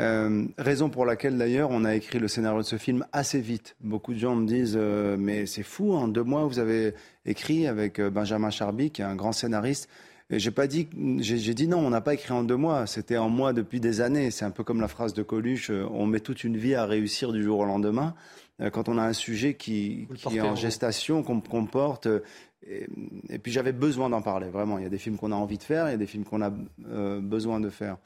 Euh, 0.00 0.46
raison 0.58 0.90
pour 0.90 1.04
laquelle 1.04 1.36
d'ailleurs 1.36 1.70
on 1.72 1.84
a 1.84 1.96
écrit 1.96 2.20
le 2.20 2.28
scénario 2.28 2.60
de 2.60 2.66
ce 2.66 2.76
film 2.76 3.04
assez 3.12 3.40
vite. 3.40 3.74
Beaucoup 3.80 4.14
de 4.14 4.18
gens 4.18 4.36
me 4.36 4.46
disent 4.46 4.76
euh, 4.76 5.16
mais 5.18 5.44
c'est 5.46 5.64
fou, 5.64 5.92
en 5.92 6.06
deux 6.06 6.22
mois 6.22 6.44
vous 6.44 6.60
avez 6.60 6.94
écrit 7.26 7.66
avec 7.66 7.98
euh, 7.98 8.08
Benjamin 8.08 8.50
Charby 8.50 8.92
qui 8.92 9.02
est 9.02 9.06
un 9.06 9.16
grand 9.16 9.32
scénariste. 9.32 9.88
Et 10.30 10.38
j'ai 10.38 10.50
pas 10.50 10.66
dit, 10.66 10.88
j'ai 11.20 11.54
dit 11.54 11.66
non, 11.68 11.78
on 11.78 11.88
n'a 11.88 12.02
pas 12.02 12.12
écrit 12.12 12.34
en 12.34 12.44
deux 12.44 12.56
mois. 12.56 12.86
C'était 12.86 13.16
en 13.16 13.30
mois 13.30 13.54
depuis 13.54 13.80
des 13.80 14.02
années. 14.02 14.30
C'est 14.30 14.44
un 14.44 14.50
peu 14.50 14.62
comme 14.62 14.82
la 14.82 14.88
phrase 14.88 15.14
de 15.14 15.22
Coluche 15.22 15.70
on 15.70 16.04
met 16.04 16.20
toute 16.20 16.44
une 16.44 16.58
vie 16.58 16.74
à 16.74 16.84
réussir 16.84 17.32
du 17.32 17.42
jour 17.42 17.60
au 17.60 17.64
lendemain. 17.64 18.14
Quand 18.72 18.90
on 18.90 18.98
a 18.98 19.02
un 19.02 19.14
sujet 19.14 19.54
qui, 19.54 20.06
qui 20.16 20.36
est 20.36 20.42
en 20.42 20.54
gestation, 20.54 21.22
qu'on 21.22 21.64
porte. 21.64 22.08
Et, 22.68 22.86
et, 23.30 23.38
puis 23.38 23.52
j'avais 23.52 23.72
besoin 23.72 24.10
d'en 24.10 24.20
parler, 24.20 24.50
vraiment. 24.50 24.76
Il 24.76 24.84
y 24.84 24.86
a 24.86 24.90
des 24.90 24.98
films 24.98 25.16
qu'on 25.16 25.32
a 25.32 25.36
envie 25.36 25.56
de 25.56 25.62
faire, 25.62 25.88
il 25.88 25.92
y 25.92 25.94
a 25.94 25.96
des 25.96 26.06
films 26.06 26.24
qu'on 26.24 26.42
a 26.42 26.52
besoin 27.20 27.58
de 27.58 27.70
faire. 27.70 27.96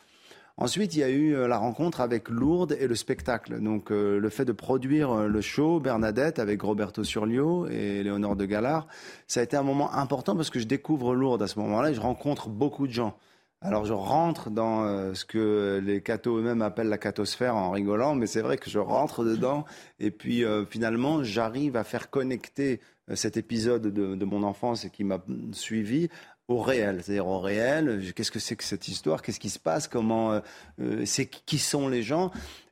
Ensuite, 0.59 0.95
il 0.95 1.01
y 1.01 1.03
a 1.03 1.09
eu 1.09 1.35
euh, 1.35 1.49
la 1.49 1.57
rencontre 1.57 2.01
avec 2.01 2.29
Lourdes 2.29 2.77
et 2.79 2.87
le 2.87 2.95
spectacle. 2.95 3.61
Donc, 3.61 3.91
euh, 3.91 4.19
le 4.19 4.29
fait 4.29 4.45
de 4.45 4.53
produire 4.53 5.11
euh, 5.11 5.27
le 5.27 5.41
show 5.41 5.81
Bernadette 5.81 6.39
avec 6.39 6.61
Roberto 6.61 7.05
Surlio 7.05 7.67
et 7.69 8.03
Léonore 8.03 8.37
de 8.37 8.45
Galard, 8.45 8.87
ça 9.27 9.41
a 9.41 9.43
été 9.43 9.57
un 9.57 9.63
moment 9.63 9.93
important 9.95 10.37
parce 10.37 10.51
que 10.51 10.61
je 10.61 10.67
découvre 10.67 11.15
Lourdes 11.15 11.43
à 11.43 11.47
ce 11.47 11.59
moment-là 11.61 11.91
et 11.91 11.95
je 11.95 12.01
rencontre 12.01 12.51
beaucoup 12.51 12.87
de 12.87 12.93
gens. 12.93 13.17
Alors 13.65 13.85
je 13.85 13.93
rentre 13.93 14.51
dans 14.51 15.15
ce 15.15 15.25
que 15.25 15.81
les 15.85 16.03
cathos 16.03 16.39
eux-mêmes 16.39 16.63
appellent 16.63 16.89
la 16.89 16.99
cathosphère 16.99 17.55
en 17.55 17.71
rigolant, 17.71 18.17
mais 18.17 18.27
c'est 18.27 18.41
vrai 18.41 18.59
que 18.59 18.69
je 18.69 18.81
rentre 18.81 19.25
dedans 19.25 19.65
et 20.01 20.11
puis 20.11 20.43
finalement 20.69 21.23
j'arrive 21.23 21.77
à 21.77 21.85
faire 21.85 22.11
connecter 22.11 22.81
cet 23.15 23.37
épisode 23.37 23.83
de, 23.83 24.17
de, 24.17 24.25
mon 24.25 24.43
enfance 24.43 24.85
et 24.85 24.91
qui 24.91 25.05
m'a 25.05 25.23
suivi 25.53 26.09
au 26.53 26.61
réel, 26.61 27.01
c'est-à-dire 27.03 27.27
au 27.27 27.41
réel. 27.41 28.13
Qu'est-ce 28.15 28.31
que 28.31 28.39
c'est 28.39 28.57
que 28.57 28.65
cette 28.65 28.89
histoire? 28.89 29.23
Qu'est-ce 29.23 29.41
qui 29.41 29.51
se 29.51 29.59
passe? 29.59 29.89
Comment 29.89 30.33
euh, 30.33 30.41
euh, 30.81 31.03
c'est 31.05 31.27
qui 31.27 31.59
sont 31.59 31.89
les 31.89 32.03
gens? 32.03 32.31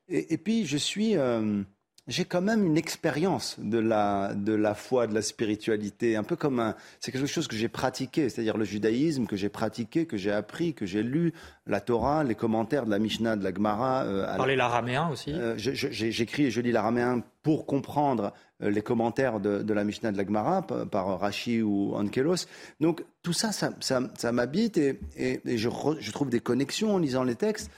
Et, 0.09 0.39
puis 0.39 0.67
je 0.67 0.77
suis 0.77 1.17
euh, 1.17 1.63
j'ai 2.11 2.25
quand 2.25 2.41
même 2.41 2.67
une 2.67 2.77
expérience 2.77 3.57
de 3.59 3.79
la, 3.79 4.35
de 4.35 4.53
la 4.53 4.75
foi, 4.75 5.07
de 5.07 5.15
la 5.15 5.23
spiritualité, 5.23 6.17
un 6.17 6.25
peu 6.25 6.35
comme 6.35 6.59
un, 6.59 6.75
c'est 6.99 7.13
quelque 7.13 7.27
chose 7.27 7.47
que 7.47 7.55
j'ai 7.55 7.69
pratiqué, 7.69 8.29
c'est-à-dire 8.29 8.57
le 8.57 8.65
judaïsme 8.65 9.27
que 9.27 9.37
j'ai 9.37 9.49
pratiqué, 9.49 10.07
que 10.07 10.17
j'ai 10.17 10.33
appris, 10.33 10.75
que 10.75 10.87
j'ai 10.87 11.05
lu, 11.05 11.33
la 11.67 11.81
Torah, 11.81 12.25
les 12.25 12.35
commentaires 12.35 12.85
de 12.85 12.91
la 12.91 12.99
Mishnah, 12.99 13.37
de 13.37 13.45
la 13.45 13.55
Gemara. 13.55 14.03
Euh, 14.03 14.37
Parler 14.37 14.57
l'araméen 14.57 15.09
aussi. 15.09 15.33
Euh, 15.33 15.55
j'écris 15.57 16.47
et 16.47 16.51
je 16.51 16.61
lis 16.61 16.73
l'araméen 16.73 17.23
pour 17.43 17.65
comprendre 17.65 18.33
les 18.61 18.83
commentaires 18.83 19.41
de, 19.41 19.73
la 19.73 19.85
Mishnah, 19.85 20.13
de 20.13 20.17
la 20.17 20.25
Gemara 20.25 20.63
par, 20.63 21.21
Rashi 21.21 21.63
ou 21.63 21.95
Ankelos. 21.95 22.47
Donc 22.81 23.05
tout 23.23 23.33
ça, 23.33 23.51
ça, 23.53 24.33
m'habite 24.33 24.79
et, 24.79 25.01
je, 25.45 26.11
trouve 26.11 26.31
des 26.31 26.41
connexions 26.41 26.95
en 26.95 26.99
lisant 26.99 27.25
les 27.25 27.37
textes. 27.37 27.71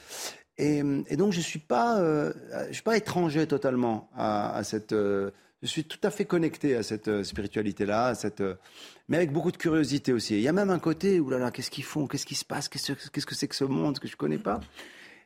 Et, 0.59 0.83
donc, 0.83 1.33
je 1.33 1.39
ne 1.39 1.43
suis, 1.43 1.59
pas, 1.59 1.99
euh, 1.99 2.33
suis 2.71 2.83
pas 2.83 2.97
étranger 2.97 3.47
totalement 3.47 4.11
à, 4.17 4.61
cette. 4.65 4.93
Euh, 4.93 5.31
je 5.63 5.69
suis 5.69 5.85
tout 5.85 5.99
à 6.03 6.11
fait 6.11 6.25
connecté 6.25 6.77
à 6.77 6.83
cette 6.83 7.09
euh, 7.09 7.25
spiritualité-là, 7.25 8.15
cette, 8.15 8.43
mais 9.09 9.17
avec 9.17 9.33
beaucoup 9.33 9.53
de 9.53 9.57
curiosité 9.57 10.13
aussi. 10.13 10.35
Il 10.35 10.43
y 10.43 10.49
a 10.49 10.53
même 10.53 10.71
un 10.71 10.79
côté 10.79 11.21
là 11.21 11.51
qu'est-ce 11.51 11.71
qu'ils 11.71 11.85
font? 11.85 12.07
Qu'est-ce 12.07 12.27
qui 12.27 12.35
se 12.35 12.45
passe? 12.45 12.69
Qu'est-ce 12.69 13.27
que 13.27 13.35
c'est 13.35 13.49
que 13.49 13.55
ce 13.55 13.65
monde 13.65 13.99
que 13.99 14.09
je 14.09 14.13
ne 14.13 14.17
connais 14.17 14.39
pas? 14.39 14.61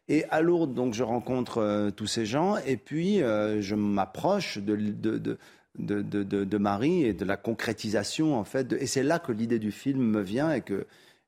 Et 0.08 0.24
à 0.30 0.40
Lourdes, 0.40 0.74
donc, 0.74 0.94
je 0.94 1.02
rencontre 1.02 1.90
tous 1.96 2.06
ces 2.06 2.26
gens 2.26 2.56
et 2.58 2.76
puis 2.76 3.18
je 3.18 3.74
m'approche 3.74 4.58
de, 4.58 4.76
de, 4.76 5.18
de, 5.18 6.02
de, 6.02 6.22
de, 6.22 6.58
Marie 6.58 7.04
et 7.04 7.12
de 7.12 7.24
la 7.24 7.36
concrétisation, 7.36 8.36
en 8.36 8.44
fait. 8.44 8.72
et 8.72 8.86
c'est 8.86 9.02
là 9.02 9.18
que 9.18 9.32
l'idée 9.32 9.58
du 9.58 9.72
film 9.72 10.00
me 10.00 10.22
vient 10.22 10.52
et 10.52 10.60
que, 10.60 10.86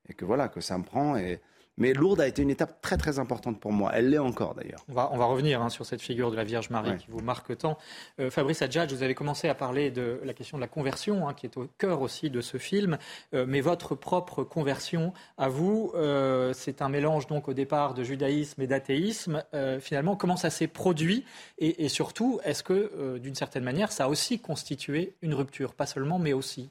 et 0.08 0.14
que 0.14 0.24
voilà, 0.24 0.48
que 0.48 0.60
ça 0.60 0.78
me 0.78 0.84
prend. 0.84 1.16
Et, 1.16 1.40
mais 1.78 1.92
Lourdes 1.94 2.20
a 2.20 2.26
été 2.26 2.42
une 2.42 2.50
étape 2.50 2.82
très 2.82 2.96
très 2.96 3.18
importante 3.18 3.60
pour 3.60 3.72
moi. 3.72 3.90
Elle 3.94 4.10
l'est 4.10 4.18
encore 4.18 4.54
d'ailleurs. 4.54 4.84
On 4.88 4.94
va, 4.94 5.10
on 5.12 5.16
va 5.16 5.24
revenir 5.24 5.62
hein, 5.62 5.70
sur 5.70 5.86
cette 5.86 6.02
figure 6.02 6.30
de 6.30 6.36
la 6.36 6.44
Vierge 6.44 6.70
Marie 6.70 6.96
qui 6.96 7.06
vous 7.08 7.20
marque 7.20 7.56
tant. 7.56 7.78
Euh, 8.20 8.30
Fabrice 8.30 8.62
Adjadj, 8.62 8.92
vous 8.92 9.02
avez 9.02 9.14
commencé 9.14 9.48
à 9.48 9.54
parler 9.54 9.90
de 9.90 10.20
la 10.24 10.34
question 10.34 10.58
de 10.58 10.60
la 10.60 10.68
conversion, 10.68 11.28
hein, 11.28 11.34
qui 11.34 11.46
est 11.46 11.56
au 11.56 11.68
cœur 11.78 12.02
aussi 12.02 12.30
de 12.30 12.40
ce 12.40 12.58
film. 12.58 12.98
Euh, 13.34 13.46
mais 13.48 13.60
votre 13.60 13.94
propre 13.94 14.42
conversion, 14.42 15.12
à 15.36 15.48
vous, 15.48 15.92
euh, 15.94 16.52
c'est 16.52 16.82
un 16.82 16.88
mélange 16.88 17.26
donc 17.26 17.48
au 17.48 17.54
départ 17.54 17.94
de 17.94 18.02
judaïsme 18.02 18.60
et 18.60 18.66
d'athéisme. 18.66 19.44
finalement, 19.80 20.16
comment 20.16 20.36
ça 20.36 20.50
s'est 20.50 20.66
produit? 20.66 21.24
Et, 21.58 21.84
et, 21.84 21.88
surtout, 21.88 22.40
est-ce 22.44 22.62
que 22.62 23.18
d'une 23.18 23.34
certaine 23.34 23.64
manière, 23.64 23.92
ça 23.92 24.04
a 24.04 24.08
aussi 24.08 24.40
constitué 24.40 25.14
une 25.22 25.34
rupture, 25.34 25.74
pas 25.74 25.86
seulement, 25.86 26.18
mais 26.18 26.32
aussi 26.32 26.70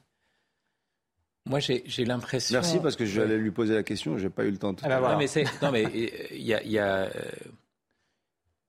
moi, 1.48 1.60
j'ai 1.60 2.04
l'impression. 2.04 2.54
Merci 2.54 2.78
parce 2.78 2.94
que 2.94 3.06
je 3.06 3.20
vais 3.20 3.38
lui 3.38 3.50
poser 3.50 3.74
la 3.74 3.82
question, 3.82 4.18
j'ai 4.18 4.30
pas 4.30 4.44
eu 4.44 4.50
le 4.50 4.58
temps. 4.58 4.72
De 4.72 4.80
ah 4.82 5.00
bah 5.00 5.12
non, 5.12 5.18
mais 5.18 5.44
non, 5.62 5.72
mais 5.72 5.84
il 6.32 6.42
y 6.42 6.54
a, 6.54 6.62
y 6.62 6.78
a 6.78 7.04
euh, 7.04 7.10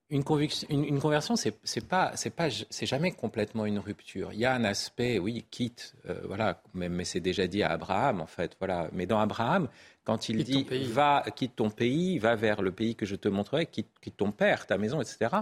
une, 0.10 0.24
conviction, 0.24 0.68
une, 0.70 1.00
conversion, 1.00 1.36
c'est 1.36 1.88
pas, 1.88 2.14
c'est 2.16 2.30
pas, 2.30 2.48
c'est 2.70 2.86
jamais 2.86 3.12
complètement 3.12 3.66
une 3.66 3.80
rupture. 3.80 4.32
Il 4.34 4.40
y 4.40 4.46
a 4.46 4.54
un 4.54 4.64
aspect, 4.64 5.20
oui, 5.20 5.46
quitte, 5.52 5.94
euh, 6.10 6.22
voilà, 6.26 6.62
mais, 6.74 6.90
mais 6.90 7.04
c'est 7.04 7.20
déjà 7.20 7.48
dit 7.48 7.64
à 7.64 7.72
Abraham 7.72 8.22
en 8.22 8.28
fait, 8.28 8.56
voilà. 8.60 8.90
Mais 8.94 9.06
dans 9.06 9.20
Abraham, 9.20 9.68
quand 10.06 10.30
il 10.30 10.44
dit 10.44 10.66
va, 10.88 11.24
quitte 11.36 11.58
ton 11.58 11.70
pays, 11.70 12.18
va 12.18 12.36
vers 12.36 12.62
le 12.62 12.72
pays 12.72 12.96
que 12.96 13.06
je 13.06 13.16
te 13.16 13.28
montrerai, 13.28 13.66
quitte, 13.66 13.92
quitte 14.02 14.18
ton 14.18 14.32
père, 14.32 14.66
ta 14.66 14.78
maison, 14.78 15.02
etc. 15.02 15.36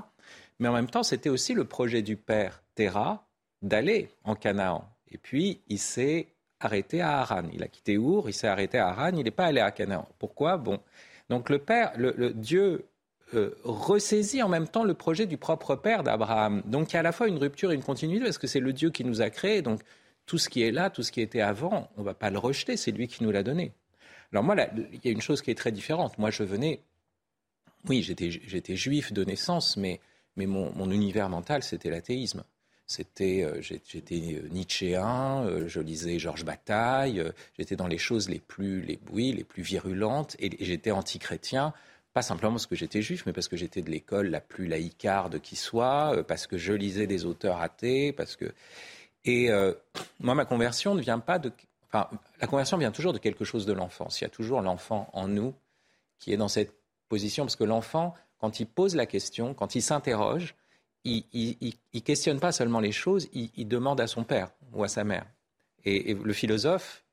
Mais 0.60 0.68
en 0.68 0.74
même 0.74 0.90
temps, 0.90 1.04
c'était 1.04 1.30
aussi 1.30 1.54
le 1.54 1.66
projet 1.66 2.02
du 2.02 2.18
père 2.18 2.64
Terah 2.74 3.28
d'aller 3.62 4.10
en 4.24 4.36
Canaan. 4.36 4.90
Et 5.10 5.18
puis, 5.18 5.62
il 5.68 5.80
s'est 5.80 6.28
arrêté 6.60 7.02
à 7.02 7.20
Haran. 7.20 7.44
Il 7.54 7.64
a 7.64 7.68
quitté 7.68 7.98
Our, 7.98 8.30
il 8.30 8.34
s'est 8.34 8.48
arrêté 8.48 8.78
à 8.78 8.90
Haran, 8.90 9.12
il 9.16 9.24
n'est 9.24 9.32
pas 9.32 9.46
allé 9.46 9.62
à 9.62 9.72
Canaan. 9.72 10.08
Pourquoi? 10.20 10.58
Bon. 10.58 10.80
Donc 11.30 11.50
le 11.50 11.60
Père, 11.60 11.92
le, 11.98 12.32
Dieu 12.32 12.86
euh, 13.34 13.52
ressaisit 13.64 14.42
en 14.42 14.50
même 14.50 14.68
temps 14.68 14.84
le 14.84 14.94
projet 14.94 15.26
du 15.26 15.38
propre 15.38 15.76
Père 15.76 16.04
d'Abraham. 16.04 16.62
Donc 16.66 16.92
il 16.92 16.94
y 16.94 16.98
a 16.98 17.00
à 17.02 17.04
la 17.04 17.12
fois 17.12 17.28
une 17.28 17.38
rupture 17.38 17.72
et 17.72 17.76
une 17.76 17.84
continuité, 17.84 18.24
parce 18.24 18.38
que 18.38 18.48
c'est 18.48 18.60
le 18.60 18.74
Dieu 18.74 18.90
qui 18.90 19.04
nous 19.04 19.22
a 19.22 19.30
créés. 19.30 19.62
Donc 19.62 19.82
tout 20.26 20.38
ce 20.38 20.50
qui 20.50 20.62
est 20.64 20.72
là, 20.72 20.90
tout 20.90 21.04
ce 21.04 21.12
qui 21.12 21.22
était 21.22 21.42
avant, 21.42 21.90
on 21.98 22.02
ne 22.02 22.06
va 22.06 22.14
pas 22.14 22.30
le 22.30 22.38
rejeter, 22.38 22.78
c'est 22.78 22.92
lui 22.92 23.08
qui 23.08 23.24
nous 23.24 23.32
l'a 23.32 23.44
donné. 23.44 23.74
Alors 24.32 24.44
moi, 24.44 24.56
il 24.76 25.00
y 25.04 25.08
a 25.08 25.12
une 25.12 25.22
chose 25.22 25.42
qui 25.42 25.52
est 25.52 25.56
très 25.56 25.72
différente. 25.72 26.18
Moi, 26.18 26.32
je 26.32 26.44
venais, 26.44 26.82
oui, 27.88 28.02
j'étais 28.04 28.76
juif 28.76 29.14
de 29.14 29.24
naissance, 29.24 29.78
mais, 29.78 30.02
mais 30.36 30.46
mon 30.46 30.92
univers 30.92 31.30
mental, 31.30 31.64
c'était 31.64 31.90
l'athéisme. 31.90 32.44
C'était, 32.88 33.44
euh, 33.44 33.62
j'étais 33.62 34.16
euh, 34.16 34.48
nietzschéen, 34.48 35.44
euh, 35.46 35.68
je 35.68 35.82
lisais 35.82 36.20
Georges 36.20 36.46
Bataille, 36.46 37.22
j'étais 37.60 37.76
dans 37.76 37.86
les 37.86 37.98
choses 37.98 38.30
les 38.30 38.40
plus, 38.40 38.82
les, 38.82 38.98
les 39.14 39.44
plus 39.44 39.62
virulentes, 39.62 40.38
et, 40.40 40.52
j'étais 40.64 40.92
anti-chrétien, 40.92 41.74
pas 42.14 42.22
simplement 42.22 42.54
parce 42.54 42.66
que 42.66 42.78
j'étais 42.78 43.02
juif, 43.02 43.26
mais 43.26 43.34
parce 43.34 43.50
que 43.50 43.58
j'étais 43.58 43.82
de 43.82 43.92
l'école 43.92 44.28
la 44.28 44.40
plus 44.40 44.68
laïcarde 44.68 45.42
qui 45.42 45.58
soit, 45.58 46.24
parce 46.30 46.48
que 46.48 46.58
je 46.58 46.72
lisais 46.72 47.08
des 47.08 47.26
auteurs 47.26 47.60
athées, 47.62 48.14
parce 48.14 48.38
que 48.38 48.54
et 49.26 49.50
moi 50.22 50.34
ma 50.34 50.46
conversion 50.46 50.96
ne 50.96 51.02
vient 51.02 51.20
pas 51.20 51.38
de, 51.38 51.52
enfin 51.92 52.10
la 52.40 52.48
conversion 52.48 52.78
vient 52.78 52.92
toujours 52.92 53.12
de 53.12 53.18
quelque 53.18 53.44
chose 53.44 53.66
de 53.66 53.74
l'enfance. 53.74 54.22
Il 54.22 54.24
y 54.24 54.28
a 54.28 54.30
toujours 54.30 54.62
l'enfant 54.62 55.10
en 55.12 55.28
nous 55.28 55.54
qui 56.20 56.32
est 56.32 56.38
dans 56.38 56.48
cette 56.48 56.72
position, 57.10 57.44
parce 57.44 57.58
que 57.58 57.66
l'enfant, 57.66 58.16
quand 58.40 58.62
il 58.62 58.66
pose 58.66 58.96
la 58.96 59.06
question, 59.06 59.54
quand 59.54 59.76
il 59.76 59.82
s'interroge, 59.82 60.56
il, 61.08 61.74
ne 61.94 62.00
questionne 62.00 62.40
pas 62.40 62.52
seulement 62.52 62.80
les 62.80 62.92
choses, 62.92 63.28
il, 63.34 63.68
demande 63.68 64.02
à 64.02 64.08
son 64.08 64.24
père 64.24 64.52
ou 64.74 64.84
à 64.84 64.88
sa 64.88 65.04
mère. 65.04 65.26
Et, 65.86 66.14
le 66.14 66.34
philosophe, 66.34 67.04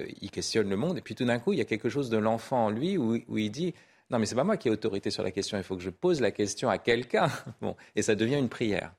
euh, 0.00 0.06
il 0.20 0.30
questionne 0.30 0.68
le 0.68 0.76
monde, 0.76 0.98
et 0.98 1.00
puis 1.00 1.14
tout 1.14 1.24
d'un 1.24 1.38
coup, 1.38 1.52
il 1.52 1.58
y 1.58 1.62
a 1.62 1.66
quelque 1.66 1.88
chose 1.88 2.10
de 2.10 2.16
l'enfant 2.16 2.66
en 2.66 2.70
lui 2.70 2.98
où, 2.98 3.16
il 3.36 3.50
dit 3.50 3.74
non, 4.10 4.18
mais 4.18 4.26
c'est 4.26 4.34
pas 4.34 4.44
moi 4.44 4.56
qui 4.56 4.68
ai 4.68 4.70
autorité 4.70 5.10
sur 5.10 5.22
la 5.22 5.30
question. 5.30 5.56
Il 5.56 5.64
faut 5.64 5.76
que 5.76 5.82
je 5.82 5.90
pose 5.90 6.20
la 6.20 6.30
question 6.30 6.68
à 6.68 6.78
quelqu'un. 6.78 7.28
Bon, 7.62 7.74
et 7.96 8.02
ça 8.02 8.14
devient 8.14 8.36
une 8.36 8.50
prière. 8.50 8.92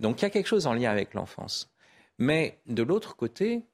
Donc 0.00 0.20
il 0.20 0.22
y 0.22 0.26
a 0.26 0.30
quelque 0.30 0.46
chose 0.46 0.66
en 0.66 0.74
lien 0.74 0.90
avec 0.90 1.14
l'enfance. 1.14 1.74
Mais 2.18 2.60
de 2.66 2.82
l'autre 2.82 3.16
côté, 3.16 3.64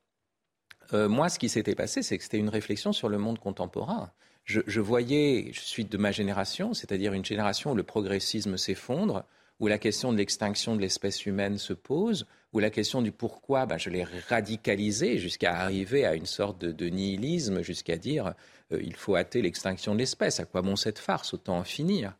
euh, 0.92 1.08
moi, 1.08 1.28
ce 1.28 1.38
qui 1.38 1.48
s'était 1.48 1.74
passé, 1.74 2.02
c'est 2.02 2.16
que 2.16 2.24
c'était 2.24 2.38
une 2.38 2.48
réflexion 2.48 2.92
sur 2.92 3.08
le 3.08 3.18
monde 3.18 3.38
contemporain. 3.38 4.10
Je, 4.44 4.80
voyais, 4.80 5.50
je 5.52 5.60
suis 5.60 5.84
de 5.84 5.96
ma 5.96 6.10
génération, 6.10 6.74
c'est-à-dire 6.74 7.12
une 7.12 7.24
génération 7.24 7.70
où 7.70 7.74
le 7.76 7.84
progressisme 7.84 8.56
s'effondre, 8.56 9.24
où 9.60 9.68
la 9.68 9.78
question 9.78 10.12
de 10.12 10.18
l'extinction 10.18 10.74
de 10.74 10.80
l'espèce 10.80 11.26
humaine 11.26 11.58
se 11.58 11.74
pose, 11.74 12.26
où 12.52 12.58
la 12.58 12.70
question 12.70 13.02
du 13.02 13.12
pourquoi, 13.12 13.66
ben, 13.66 13.78
je 13.78 13.90
l'ai 13.90 14.04
radicalisé 14.28 15.18
jusqu'à 15.18 15.54
arriver 15.54 16.06
à 16.06 16.14
une 16.14 16.26
sorte 16.26 16.58
de, 16.58 16.86
nihilisme, 16.88 17.62
jusqu'à 17.62 17.96
dire 17.96 18.34
euh, 18.72 18.80
il 18.82 18.96
faut 18.96 19.16
hâter 19.16 19.42
l'extinction 19.42 19.92
de 19.92 19.98
l'espèce. 19.98 20.40
À 20.40 20.46
quoi 20.46 20.62
bon 20.62 20.76
cette 20.76 20.98
farce? 20.98 21.34
Autant 21.34 21.58
en 21.58 21.64
finir. 21.64 22.16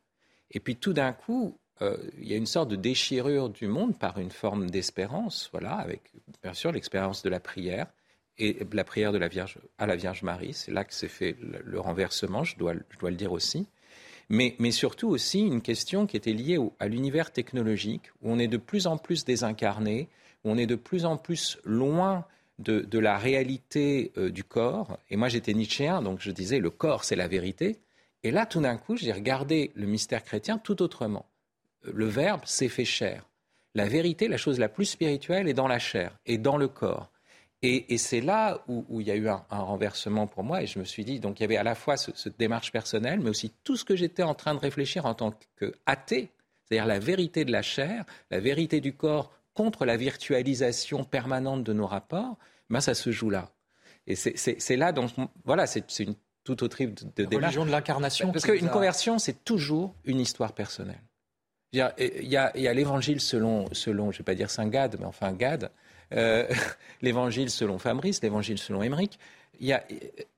Et 0.50 0.61
puis 0.61 0.76
tout 0.76 0.92
d'un 0.92 1.12
coup, 1.12 1.59
euh, 1.81 1.96
il 2.18 2.29
y 2.29 2.35
a 2.35 2.37
une 2.37 2.46
sorte 2.46 2.68
de 2.68 2.76
déchirure 2.76 3.48
du 3.48 3.66
monde 3.66 3.98
par 3.98 4.18
une 4.18 4.31
forme 4.31 4.70
d'espérance, 4.70 5.48
voilà, 5.50 5.72
avec 5.72 6.12
bien 6.42 6.53
sûr 6.53 6.72
l'expérience 6.72 7.22
de 7.22 7.31
la 7.31 7.40
prière 7.40 7.87
et 8.37 8.59
la 8.72 8.85
prière 8.85 9.12
de 9.12 9.18
la 9.18 9.29
Vierge 9.29 9.59
à 9.79 9.87
la 9.87 9.96
Vierge 9.96 10.22
Marie. 10.22 10.53
C'est 10.53 10.72
là 10.72 10.85
que 10.85 10.92
s'est 10.92 11.09
fait 11.09 11.37
le, 11.40 11.81
renversement, 11.81 12.44
je 12.44 12.57
dois, 12.59 12.74
je 12.90 12.98
dois 12.98 13.11
le 13.11 13.16
dire 13.16 13.33
aussi 13.33 13.66
mais, 14.31 14.71
surtout 14.71 15.09
aussi 15.09 15.40
une 15.40 15.61
question 15.61 16.07
qui 16.07 16.16
était 16.16 16.33
liée 16.33 16.59
à 16.79 16.87
l'univers 16.87 17.33
technologique, 17.33 18.12
où 18.23 18.31
on 18.31 18.38
est 18.38 18.49
de 18.49 18.57
plus 18.57 18.87
en 18.87 18.97
plus 18.97 19.25
désincarné, 19.25 20.09
où 20.45 20.51
on 20.51 20.57
est 20.57 20.66
de 20.66 20.77
plus 20.77 21.05
en 21.05 21.16
plus 21.16 21.59
loin 21.64 22.25
de, 22.61 22.99
la 22.99 23.19
réalité 23.19 24.12
euh, 24.16 24.31
du 24.31 24.45
corps. 24.45 24.99
Et 25.11 25.16
moi, 25.16 25.29
j'étais 25.29 25.53
nietzschéen, 25.53 26.01
donc 26.01 26.21
je 26.21 26.31
disais, 26.31 26.61
le 26.61 26.71
corps, 26.71 27.05
c'est 27.05 27.16
la 27.16 27.27
vérité. 27.27 27.81
Et 28.23 28.31
là, 28.31 28.47
tout 28.47 28.61
d'un 28.61 28.77
coup, 28.77 28.97
j'ai 28.97 29.12
regardé 29.12 29.73
le 29.75 29.87
mystère 29.87 30.23
chrétien 30.23 30.59
tout 30.59 30.81
autrement. 30.81 31.27
Le 31.83 32.07
Verbe 32.07 32.45
s'est 32.45 32.69
fait 32.69 32.85
chair. 32.85 33.27
La 33.75 33.88
vérité, 33.88 34.29
la 34.29 34.37
chose 34.37 34.59
la 34.59 34.69
plus 34.69 34.85
spirituelle, 34.85 35.49
est 35.49 35.55
dans 35.55 35.69
la 35.69 35.79
chair 35.79 36.16
et 36.27 36.38
dans 36.38 36.57
le 36.57 36.69
corps. 36.69 37.11
Et, 37.62 37.99
c'est 37.99 38.23
là 38.23 38.64
où, 38.68 39.01
il 39.01 39.07
y 39.07 39.11
a 39.11 39.16
eu 39.16 39.29
un, 39.29 39.44
renversement 39.51 40.27
pour 40.27 40.44
moi. 40.44 40.62
Et 40.62 40.66
je 40.66 40.79
me 40.79 40.85
suis 40.85 41.05
dit, 41.05 41.20
donc 41.20 41.40
il 41.40 41.42
y 41.42 41.44
avait 41.44 41.59
à 41.59 41.62
la 41.62 41.75
fois 41.75 41.96
cette 41.96 42.38
démarche 42.38 42.73
personnelle, 42.73 43.20
mais 43.20 43.29
aussi 43.29 43.53
tout 43.64 43.77
ce 43.77 43.85
que 43.85 43.96
j'étais 43.96 44.23
en 44.23 44.35
train 44.35 44.55
de 44.55 44.61
réfléchir 44.61 45.05
en 45.05 45.14
tant 45.14 45.35
qu'athée, 45.59 46.31
c'est-à-dire 46.64 46.87
la 46.87 46.99
vérité 46.99 47.44
de 47.44 47.53
la 47.53 47.62
chair, 47.62 48.05
la 48.31 48.40
vérité 48.40 48.81
du 48.81 48.94
corps 48.94 49.31
contre 49.53 49.85
la 49.85 49.99
virtualisation 49.99 51.05
permanente 51.05 51.62
de 51.62 51.73
nos 51.75 51.87
rapports, 51.87 52.38
ben 52.70 52.81
ça 52.81 52.94
se 52.94 53.11
joue 53.11 53.29
là. 53.29 53.51
Et 54.07 54.16
c'est 54.16 54.77
là, 54.77 54.92
donc 54.92 55.11
voilà, 55.44 55.66
c'est 55.66 55.99
une 55.99 56.14
tout 56.44 56.64
autre 56.64 56.77
type 56.77 56.94
de, 57.16 57.25
débat. 57.25 57.46
Religion 57.46 57.66
de 57.66 57.70
l'incarnation. 57.70 58.33
Parce 58.33 58.46
qu'une 58.46 58.70
conversion, 58.70 59.18
c'est 59.18 59.44
toujours 59.44 59.94
une 60.05 60.20
histoire 60.20 60.53
personnelle. 60.53 61.03
Il 61.73 61.79
y 61.79 62.37
a, 62.37 62.73
l'évangile 62.73 63.20
selon, 63.20 63.66
selon, 63.73 64.11
je 64.11 64.16
ne 64.16 64.18
vais 64.18 64.25
pas 64.25 64.35
dire 64.35 64.51
Saint 64.51 64.66
Gad, 64.66 64.96
mais 64.99 65.07
enfin 65.07 65.33
Gad, 65.33 65.70
euh, 66.12 66.46
l'évangile 67.03 67.51
selon 67.51 67.79
Fabrice, 67.79 68.23
l'évangile 68.23 68.59
selon 68.59 68.83
Émeric. 68.83 69.18
Il 69.61 69.66
y 69.66 69.75
a, 69.75 69.85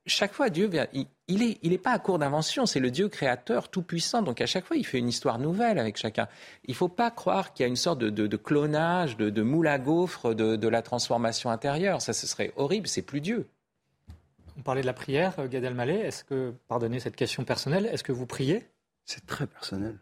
chaque 0.05 0.33
fois, 0.33 0.49
Dieu, 0.49 0.69
il, 0.91 1.07
n'est 1.39 1.57
il 1.61 1.71
est 1.71 1.77
pas 1.77 1.91
à 1.91 1.99
court 1.99 2.19
d'invention, 2.19 2.65
c'est 2.65 2.81
le 2.81 2.91
Dieu 2.91 3.07
créateur 3.07 3.69
tout-puissant. 3.69 4.21
Donc 4.21 4.41
à 4.41 4.45
chaque 4.45 4.65
fois, 4.65 4.75
il 4.75 4.85
fait 4.85 4.99
une 4.99 5.07
histoire 5.07 5.39
nouvelle 5.39 5.79
avec 5.79 5.95
chacun. 5.95 6.27
Il 6.65 6.71
ne 6.71 6.75
faut 6.75 6.89
pas 6.89 7.09
croire 7.09 7.53
qu'il 7.53 7.63
y 7.63 7.65
a 7.65 7.69
une 7.69 7.77
sorte 7.77 7.99
de, 7.99 8.37
clonage, 8.37 9.15
de, 9.15 9.41
moule 9.41 9.67
à 9.67 9.79
gaufre 9.79 10.33
de, 10.33 10.67
la 10.67 10.81
transformation 10.81 11.49
intérieure. 11.49 12.01
Ça, 12.01 12.11
ce 12.11 12.27
serait 12.27 12.51
horrible, 12.57 12.87
c'est 12.87 13.01
plus 13.01 13.21
Dieu. 13.21 13.47
On 14.57 14.61
parlait 14.61 14.81
de 14.81 14.87
la 14.87 14.93
prière, 14.93 15.33
euh, 15.39 15.47
Gad 15.47 15.63
Elmaleh. 15.63 15.99
Est-ce 15.99 16.23
que, 16.23 16.53
pardonnez 16.67 16.99
cette 16.99 17.15
question 17.15 17.43
personnelle, 17.43 17.87
est-ce 17.87 18.03
que 18.03 18.11
vous 18.11 18.27
priez? 18.27 18.67
C'est 19.05 19.25
très 19.25 19.47
personnel. 19.47 19.97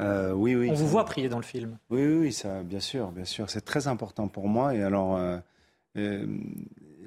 Euh, 0.00 0.32
oui, 0.32 0.54
oui. 0.54 0.68
On 0.70 0.74
vous 0.74 0.86
voit 0.86 1.04
prier 1.04 1.28
dans 1.28 1.36
le 1.36 1.44
film. 1.44 1.78
Oui, 1.90 2.04
oui, 2.04 2.32
ça, 2.32 2.62
bien 2.62 2.80
sûr, 2.80 3.12
bien 3.12 3.24
sûr. 3.24 3.50
C'est 3.50 3.64
très 3.64 3.86
important 3.86 4.28
pour 4.28 4.48
moi. 4.48 4.74
Et 4.74 4.82
alors, 4.82 5.16
euh, 5.16 6.26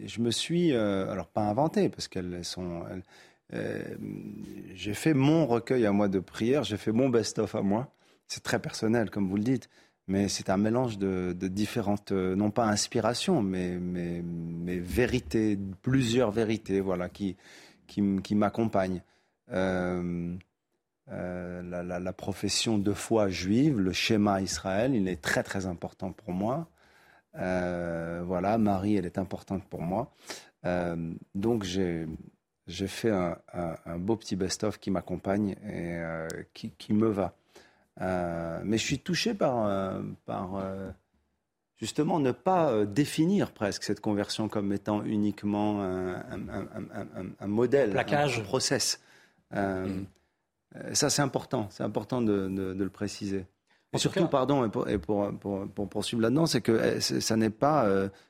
je 0.05 0.21
me 0.21 0.31
suis, 0.31 0.73
alors 0.73 1.27
pas 1.27 1.41
inventé, 1.41 1.89
parce 1.89 2.07
qu'elles 2.07 2.45
sont. 2.45 2.83
j'ai 4.73 4.93
fait 4.93 5.13
mon 5.13 5.45
recueil 5.45 5.85
à 5.85 5.91
moi 5.91 6.07
de 6.07 6.19
prières, 6.19 6.63
j'ai 6.63 6.77
fait 6.77 6.91
mon 6.91 7.09
best-of 7.09 7.55
à 7.55 7.61
moi. 7.61 7.91
C'est 8.27 8.43
très 8.43 8.59
personnel, 8.59 9.09
comme 9.09 9.27
vous 9.27 9.37
le 9.37 9.43
dites 9.43 9.69
mais 10.07 10.27
c'est 10.27 10.49
un 10.49 10.57
mélange 10.57 10.97
de, 10.97 11.33
différentes, 11.47 12.11
euh, 12.11 12.35
non 12.35 12.51
pas 12.51 12.65
inspirations, 12.65 13.41
mais, 13.41 13.77
mais, 13.79 14.21
mais, 14.23 14.77
vérités, 14.77 15.57
plusieurs 15.81 16.31
vérités, 16.31 16.81
voilà, 16.81 17.09
qui, 17.09 17.37
qui, 17.87 18.01
qui 18.21 18.35
m'accompagnent. 18.35 19.01
Euh, 21.11 21.61
euh, 21.73 21.99
la, 21.99 22.13
profession 22.13 22.77
de 22.77 22.93
foi 22.93 23.27
juive, 23.29 23.79
le 23.79 23.91
schéma 23.91 24.41
Israël, 24.41 24.95
il 24.95 25.07
est 25.07 25.21
très 25.21 25.43
très 25.43 25.65
important 25.65 26.11
pour 26.11 26.31
moi. 26.31 26.67
voilà, 27.33 28.57
Marie, 28.57 28.95
elle 28.95 29.05
est 29.05 29.17
importante 29.17 29.63
pour 29.65 29.81
moi. 29.81 30.13
donc 31.35 31.63
j'ai 31.63 32.07
fait 32.87 33.11
un, 33.11 33.37
un, 33.53 33.97
beau 33.97 34.15
petit 34.15 34.35
best-of 34.35 34.79
qui 34.79 34.91
m'accompagne 34.91 35.55
et 35.67 36.01
qui, 36.53 36.71
qui, 36.71 36.93
me 36.93 37.07
va. 37.07 37.35
Euh, 38.01 38.61
mais 38.63 38.77
je 38.77 38.83
suis 38.83 38.99
touché 38.99 39.33
par, 39.33 39.67
euh, 39.67 40.01
par 40.25 40.55
euh, 40.55 40.89
justement 41.77 42.19
ne 42.19 42.31
pas 42.31 42.85
définir 42.85 43.51
presque 43.51 43.83
cette 43.83 43.99
conversion 43.99 44.47
comme 44.47 44.73
étant 44.73 45.03
uniquement 45.03 45.83
un, 45.83 47.47
modèle, 47.47 47.95
un, 47.97 48.41
process. 48.43 48.99
Mm. 49.51 50.05
Ça, 50.93 51.09
c'est 51.09 51.21
important. 51.21 51.67
C'est 51.69 51.83
important 51.83 52.21
de, 52.21 52.73
le 52.77 52.89
préciser. 52.89 53.45
Et 53.93 53.99
surtout, 53.99 54.27
pardon, 54.27 54.65
et 54.65 54.69
pour, 54.97 55.29
pour, 55.39 55.67
pour, 55.67 55.89
poursuivre 55.89 56.21
là-dedans, 56.21 56.47
c'est 56.47 56.61
que 56.61 56.99
ça 56.99 57.35
n'est 57.35 57.51
pas, 57.51 57.87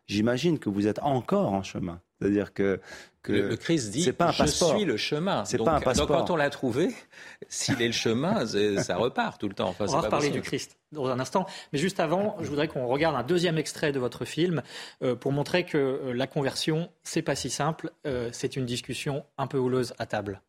j'imagine 0.07 0.59
que 0.59 0.69
vous 0.69 0.87
êtes 0.87 0.99
encore 0.99 1.53
en 1.53 1.63
chemin. 1.63 2.01
C'est-à-dire 2.23 2.53
que, 2.53 2.79
le, 3.27 3.55
Christ 3.55 3.91
dit 3.91 4.11
pas 4.13 4.29
un 4.29 4.31
je 4.31 4.45
suis 4.45 4.85
le 4.85 4.97
chemin. 4.97 5.43
C'est 5.45 5.57
pas 5.57 5.75
un 5.75 5.81
passeport. 5.81 6.07
Donc 6.07 6.17
quand 6.17 6.33
on 6.33 6.35
l'a 6.35 6.49
trouvé, 6.49 6.93
s'il 7.49 7.81
est 7.81 7.87
le 7.87 7.93
chemin, 7.93 8.45
ça 8.81 8.95
repart 8.95 9.39
tout 9.39 9.49
le 9.49 9.53
temps. 9.53 9.75
on 9.79 9.85
va 9.85 10.01
reparler 10.01 10.29
du 10.29 10.41
Christ 10.41 10.77
dans 10.91 11.07
un 11.07 11.19
instant. 11.19 11.45
Mais 11.73 11.79
juste 11.79 11.99
avant, 11.99 12.37
je 12.39 12.47
voudrais 12.47 12.67
qu'on 12.67 12.87
regarde 12.87 13.15
un 13.15 13.23
deuxième 13.23 13.57
extrait 13.57 13.91
de 13.91 13.99
votre 13.99 14.25
film 14.25 14.61
euh, 15.01 15.15
pour 15.15 15.31
montrer 15.31 15.65
que 15.65 15.77
euh, 15.77 16.13
la 16.13 16.27
conversion, 16.27 16.89
c'est 17.03 17.21
pas 17.21 17.35
si 17.35 17.49
simple. 17.49 17.91
Euh, 18.05 18.29
c'est 18.31 18.55
une 18.55 18.65
discussion 18.65 19.25
un 19.37 19.47
peu 19.47 19.57
houleuse 19.57 19.93
à 19.99 20.05
table. 20.05 20.41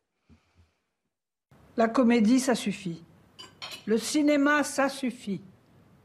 La 1.77 1.87
comédie, 1.87 2.39
ça 2.39 2.55
suffit. 2.55 3.03
Le 3.85 3.97
cinéma, 3.97 4.63
ça 4.63 4.89
suffit. 4.89 5.41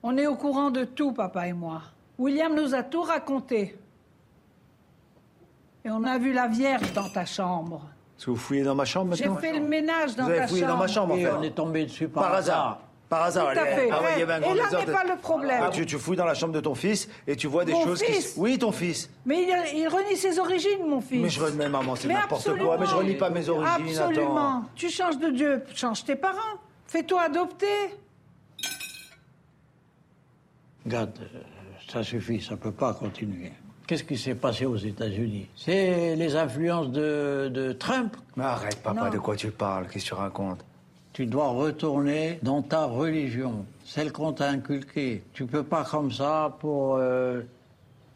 On 0.03 0.17
est 0.17 0.27
au 0.27 0.35
courant 0.35 0.71
de 0.71 0.85
tout, 0.85 1.13
papa 1.13 1.47
et 1.47 1.53
moi. 1.53 1.83
William 2.19 2.55
nous 2.55 2.75
a 2.75 2.83
tout 2.83 3.03
raconté. 3.03 3.79
Et 5.85 5.91
on 5.91 6.05
a 6.05 6.19
vu 6.19 6.33
la 6.33 6.49
Vierge 6.49 6.93
dans 6.93 7.09
ta 7.09 7.25
chambre. 7.25 7.83
Est-ce 8.19 8.27
que 8.27 8.31
vous 8.33 8.37
fouillez 8.37 8.63
dans 8.63 8.75
ma 8.75 8.85
chambre 8.85 9.11
maintenant 9.11 9.39
J'ai 9.41 9.49
fait 9.49 9.59
le 9.59 9.65
ménage 9.67 10.15
dans 10.15 10.25
vous 10.25 10.31
avez 10.31 10.47
fouillé 10.47 10.67
dans 10.67 10.77
ma 10.77 10.89
chambre, 10.89 11.15
en 11.15 11.17
fait. 11.17 11.31
on 11.31 11.43
est 11.43 11.55
tombé 11.55 11.85
dessus 11.85 12.09
par, 12.09 12.25
par 12.25 12.35
hasard. 12.35 12.81
Par 13.11 13.25
hasard. 13.25 13.53
Tout 13.53 13.59
à 13.59 13.66
fait. 13.66 13.90
Ah, 13.90 14.18
et 14.18 14.25
là 14.25 14.38
n'est 14.70 14.92
pas 14.92 15.05
le 15.05 15.16
problème. 15.20 15.61
Ah, 15.64 15.70
tu, 15.70 15.85
fouilles 15.99 16.16
dans 16.16 16.25
la 16.25 16.35
chambre 16.35 16.53
de 16.53 16.61
ton 16.61 16.77
fils 16.77 17.09
et 17.27 17.35
tu 17.35 17.49
vois 17.49 17.64
des 17.64 17.73
choses 17.73 18.01
fils. 18.01 18.35
qui... 18.35 18.40
Oui, 18.40 18.57
ton 18.57 18.70
fils. 18.70 19.11
Mais 19.27 19.49
il, 19.75 19.88
renie 19.88 20.16
ses 20.16 20.38
origines, 20.38 20.87
mon 20.87 21.01
fils. 21.01 21.20
Mais 21.20 21.29
je 21.29 21.42
renie, 21.42 21.68
maman, 21.68 21.96
c'est 21.96 22.07
n'importe 22.07 22.57
quoi. 22.57 22.79
Mais 22.79 22.87
je 22.87 22.94
renie 22.94 23.16
pas 23.16 23.29
mes 23.29 23.49
origines. 23.49 23.99
Absolument. 23.99 24.64
Tu 24.77 24.88
changes 24.88 25.18
de 25.18 25.29
Dieu, 25.31 25.64
change 25.75 26.05
tes 26.05 26.14
parents. 26.14 26.59
Fais-toi 26.87 27.23
adopter. 27.23 27.66
Regarde, 30.85 31.18
euh, 31.20 31.40
ça 31.92 32.05
suffit, 32.05 32.40
ça 32.40 32.57
peut 32.57 32.73
pas 32.73 32.94
continuer. 32.94 33.53
Qu'est-ce 33.88 34.05
qui 34.05 34.16
s'est 34.16 34.37
passé 34.37 34.66
aux 34.66 34.77
États-Unis? 34.77 35.49
C'est 35.57 36.14
les 36.14 36.37
influences 36.37 36.90
de, 36.90 37.77
Trump? 37.79 38.16
Mais 38.37 38.44
arrête, 38.44 38.81
papa, 38.83 39.11
de 39.11 39.18
quoi 39.18 39.35
tu 39.35 39.51
parles? 39.51 39.88
Qu'est-ce 39.88 40.05
que 40.05 40.11
tu 40.11 40.14
racontes? 40.14 40.64
Tu 41.12 41.27
dois 41.27 41.49
retourner 41.49 42.38
dans 42.42 42.62
ta 42.62 42.85
religion, 42.85 43.66
celle 43.85 44.12
qu'on 44.12 44.33
t'a 44.33 44.49
inculquée. 44.49 45.25
Tu 45.33 45.44
peux 45.44 45.64
pas, 45.64 45.85
comme 45.85 46.12
ça, 46.12 46.57
pour 46.61 46.96
euh, 46.96 47.42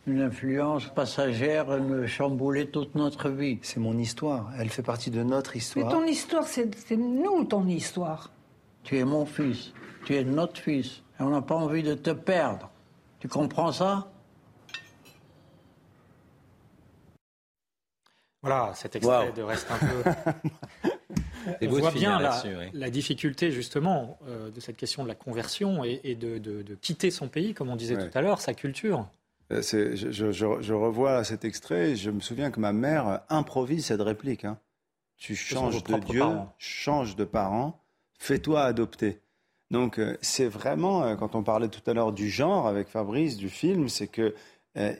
une 0.06 0.20
influence 0.20 0.86
passagère, 0.86 1.66
me 1.66 2.06
chambouler 2.06 2.68
toute 2.68 2.94
notre 2.94 3.30
vie. 3.30 3.58
C'est 3.62 3.80
mon 3.80 3.98
histoire. 3.98 4.52
Elle 4.58 4.70
fait 4.70 4.82
partie 4.82 5.10
de 5.10 5.22
notre 5.22 5.56
histoire. 5.56 5.86
Mais 5.86 5.92
ton 5.92 6.04
histoire, 6.04 6.44
c'est 6.46 6.96
nous, 6.96 7.44
ton 7.44 7.66
histoire. 7.66 8.30
Tu 8.84 8.98
es 8.98 9.04
mon 9.04 9.26
fils. 9.26 9.72
Tu 10.04 10.14
es 10.14 10.24
notre 10.24 10.60
fils. 10.60 11.02
Et 11.18 11.22
on 11.22 11.30
n'a 11.30 11.42
pas 11.42 11.56
envie 11.56 11.82
de 11.82 11.94
te 11.94 12.10
perdre. 12.10 12.70
Tu 13.18 13.28
comprends 13.28 13.72
ça? 13.72 14.08
Voilà, 18.42 18.72
cet 18.74 18.96
extrait 18.96 19.32
de 19.32 19.42
reste 19.42 19.66
un 19.70 19.78
peu. 19.78 20.90
On 21.62 21.68
voit 21.68 21.90
bien 21.90 22.18
la, 22.72 22.90
difficulté 22.90 23.50
justement 23.50 24.18
euh, 24.28 24.50
de 24.50 24.60
cette 24.60 24.76
question 24.76 25.02
de 25.02 25.08
la 25.08 25.14
conversion 25.14 25.84
et, 25.84 26.14
de, 26.14 26.74
quitter 26.80 27.10
son 27.10 27.28
pays, 27.28 27.54
comme 27.54 27.70
on 27.70 27.76
disait 27.76 27.96
tout 27.96 28.16
à 28.16 28.22
l'heure, 28.22 28.40
sa 28.40 28.54
culture. 28.54 29.06
Euh, 29.52 29.62
je, 29.62 30.72
revois 30.72 31.22
cet 31.24 31.44
extrait 31.44 31.90
et 31.90 31.96
je 31.96 32.10
me 32.10 32.20
souviens 32.20 32.50
que 32.50 32.60
ma 32.60 32.72
mère 32.72 33.20
improvise 33.28 33.86
cette 33.86 34.00
réplique. 34.00 34.44
Hein. 34.44 34.58
Tu 35.16 35.36
changes 35.36 35.84
de 35.84 35.98
Dieu, 35.98 36.24
change 36.58 37.16
de 37.16 37.24
parents, 37.24 37.80
fais-toi 38.18 38.62
adopter. 38.62 39.20
Donc 39.70 39.98
euh, 39.98 40.16
c'est 40.20 40.46
vraiment, 40.46 41.16
quand 41.16 41.34
on 41.34 41.42
parlait 41.42 41.68
tout 41.68 41.88
à 41.88 41.94
l'heure 41.94 42.12
du 42.12 42.30
genre 42.30 42.66
avec 42.66 42.88
Fabrice, 42.88 43.36
du 43.36 43.48
film, 43.48 43.88
c'est 43.88 44.08
que 44.08 44.34
euh, 44.76 44.92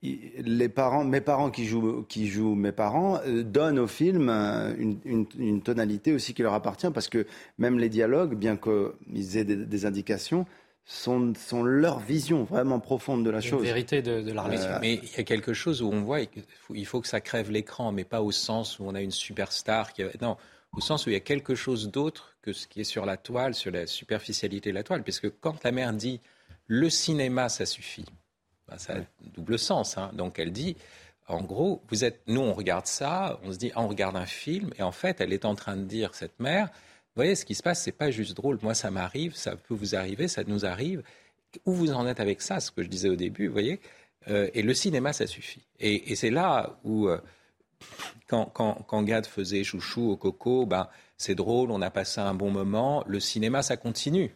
les 0.00 0.68
parents, 0.70 1.04
mes 1.04 1.20
parents 1.20 1.50
qui 1.50 1.66
jouent, 1.66 2.06
qui 2.08 2.26
jouent 2.28 2.54
mes 2.54 2.72
parents 2.72 3.20
euh, 3.26 3.42
donnent 3.42 3.78
au 3.78 3.86
film 3.86 4.30
euh, 4.30 4.74
une, 5.04 5.62
tonalité 5.62 6.14
aussi 6.14 6.32
qui 6.32 6.42
leur 6.42 6.54
appartient 6.54 6.90
parce 6.90 7.08
que 7.08 7.26
même 7.58 7.78
les 7.78 7.90
dialogues, 7.90 8.34
bien 8.34 8.56
qu'ils 8.56 9.36
aient 9.36 9.44
des, 9.44 9.84
indications, 9.84 10.46
sont, 10.86 11.34
sont, 11.34 11.62
leur 11.62 11.98
vision 11.98 12.44
vraiment 12.44 12.80
profonde 12.80 13.22
de 13.22 13.28
la 13.28 13.42
chose. 13.42 13.62
La 13.62 13.74
vérité 13.74 14.00
de, 14.00 14.32
la 14.32 14.42
relation. 14.42 14.70
Mais 14.80 14.94
il 14.94 15.16
y 15.18 15.20
a 15.20 15.24
quelque 15.24 15.52
chose 15.52 15.82
où 15.82 15.90
on 15.92 16.00
voit 16.00 16.24
qu'il 16.24 16.86
faut 16.86 17.02
que 17.02 17.08
ça 17.08 17.20
crève 17.20 17.50
l'écran, 17.50 17.92
mais 17.92 18.04
pas 18.04 18.22
au 18.22 18.32
sens 18.32 18.78
où 18.78 18.84
on 18.86 18.94
a 18.94 19.02
une 19.02 19.10
superstar. 19.10 19.92
Qui... 19.92 20.02
Non, 20.22 20.38
au 20.72 20.80
sens 20.80 21.04
où 21.04 21.10
il 21.10 21.12
y 21.12 21.16
a 21.16 21.20
quelque 21.20 21.54
chose 21.54 21.90
d'autre 21.90 22.36
que 22.40 22.54
ce 22.54 22.66
qui 22.66 22.80
est 22.80 22.84
sur 22.84 23.04
la 23.04 23.18
toile, 23.18 23.54
sur 23.54 23.70
la 23.70 23.86
superficialité 23.86 24.70
de 24.70 24.76
la 24.76 24.82
toile. 24.82 25.02
Puisque 25.02 25.28
quand 25.40 25.62
la 25.62 25.72
mère 25.72 25.92
dit 25.92 26.20
le 26.66 26.88
cinéma, 26.88 27.50
ça 27.50 27.66
suffit 27.66 28.06
ça 28.78 28.94
a 28.94 28.96
double 29.34 29.58
sens. 29.58 29.98
Hein. 29.98 30.10
Donc 30.14 30.38
elle 30.38 30.52
dit, 30.52 30.76
en 31.28 31.42
gros, 31.42 31.82
vous 31.88 32.04
êtes, 32.04 32.20
nous 32.26 32.40
on 32.40 32.52
regarde 32.52 32.86
ça, 32.86 33.38
on 33.44 33.52
se 33.52 33.58
dit, 33.58 33.70
ah, 33.74 33.82
on 33.82 33.88
regarde 33.88 34.16
un 34.16 34.26
film, 34.26 34.70
et 34.78 34.82
en 34.82 34.92
fait, 34.92 35.20
elle 35.20 35.32
est 35.32 35.44
en 35.44 35.54
train 35.54 35.76
de 35.76 35.84
dire, 35.84 36.14
cette 36.14 36.38
mère, 36.40 36.66
vous 36.66 37.22
voyez, 37.22 37.34
ce 37.34 37.44
qui 37.44 37.54
se 37.56 37.62
passe, 37.62 37.82
c'est 37.82 37.92
pas 37.92 38.10
juste 38.10 38.36
drôle. 38.36 38.58
Moi, 38.62 38.74
ça 38.74 38.90
m'arrive, 38.90 39.34
ça 39.34 39.56
peut 39.56 39.74
vous 39.74 39.96
arriver, 39.96 40.28
ça 40.28 40.44
nous 40.44 40.64
arrive. 40.64 41.02
Où 41.66 41.72
vous 41.72 41.92
en 41.92 42.06
êtes 42.06 42.20
avec 42.20 42.40
ça, 42.40 42.60
ce 42.60 42.70
que 42.70 42.84
je 42.84 42.88
disais 42.88 43.08
au 43.08 43.16
début, 43.16 43.48
vous 43.48 43.52
voyez? 43.52 43.80
Euh, 44.28 44.48
Et 44.54 44.62
le 44.62 44.74
cinéma, 44.74 45.12
ça 45.12 45.26
suffit. 45.26 45.62
Et, 45.80 46.14
c'est 46.14 46.30
là 46.30 46.78
où, 46.84 47.08
euh, 47.08 47.20
quand, 48.28 48.46
quand, 48.46 48.74
quand, 48.86 49.02
Gad 49.02 49.26
faisait 49.26 49.64
chouchou 49.64 50.12
au 50.12 50.16
coco, 50.16 50.66
ben, 50.66 50.88
c'est 51.16 51.34
drôle, 51.34 51.72
on 51.72 51.82
a 51.82 51.90
passé 51.90 52.20
un 52.20 52.34
bon 52.34 52.52
moment. 52.52 53.02
Le 53.08 53.18
cinéma, 53.18 53.62
ça 53.62 53.76
continue. 53.76 54.32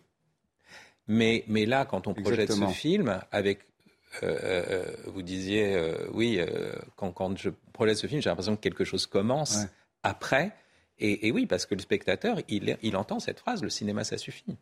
Mais, 1.07 1.45
mais 1.47 1.67
là, 1.67 1.85
quand 1.85 2.09
on 2.09 2.15
projette 2.15 2.53
ce 2.53 2.67
film 2.67 3.21
avec 3.31 3.61
euh, 4.23 4.37
euh, 4.69 4.85
vous 5.07 5.23
disiez, 5.23 5.75
euh, 5.75 5.95
oui, 6.13 6.41
quand, 6.97 7.13
quand, 7.13 7.37
je 7.37 7.51
projette 7.73 7.97
ce 7.97 8.07
film, 8.07 8.21
j'ai 8.23 8.31
l'impression 8.31 8.57
que 8.57 8.61
quelque 8.61 8.85
chose 8.85 9.07
commence 9.07 9.59
après. 10.03 10.53
Et, 10.99 11.33
oui, 11.33 11.47
parce 11.47 11.67
que 11.67 11.75
le 11.75 11.81
spectateur, 11.81 12.39
il, 12.49 12.79
il 12.83 12.97
entend 12.97 13.19
cette 13.19 13.41
phrase, 13.41 13.63
le 13.63 13.71
cinéma, 13.71 14.05
ça 14.05 14.17
suffit. 14.17 14.57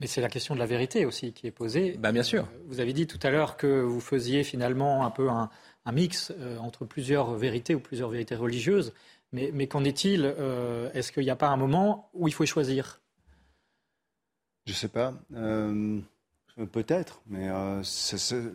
Mais 0.00 0.06
c'est 0.06 0.20
la 0.20 0.28
question 0.28 0.54
de 0.54 0.60
la 0.60 0.66
vérité 0.66 1.06
aussi 1.06 1.32
qui 1.32 1.46
est 1.46 1.50
posée. 1.50 1.96
Ben, 1.98 2.12
bien 2.12 2.22
sûr. 2.22 2.46
vous 2.66 2.78
avez 2.80 2.92
dit 2.92 3.06
tout 3.06 3.18
à 3.22 3.30
l'heure 3.30 3.56
que 3.56 3.80
vous 3.80 4.00
faisiez 4.00 4.44
finalement 4.44 5.04
un 5.04 5.10
peu 5.10 5.28
un, 5.28 5.50
un 5.86 5.92
mix 5.92 6.32
entre 6.60 6.84
plusieurs 6.84 7.34
vérités 7.34 7.74
ou 7.74 7.80
plusieurs 7.80 8.10
vérités 8.10 8.36
religieuses. 8.36 8.92
Mais, 9.32 9.50
mais 9.52 9.66
qu'en 9.66 9.82
est-il 9.82 10.34
Est-ce 10.94 11.10
qu'il 11.10 11.24
n'y 11.24 11.30
a 11.30 11.36
pas 11.36 11.48
un 11.48 11.56
moment 11.56 12.10
où 12.14 12.28
il 12.28 12.34
faut 12.34 12.46
choisir? 12.46 13.00
Je 14.66 14.72
ne 14.72 14.76
sais 14.76 14.88
pas. 14.88 15.14
Peut-être, 16.72 17.22
mais 17.26 17.48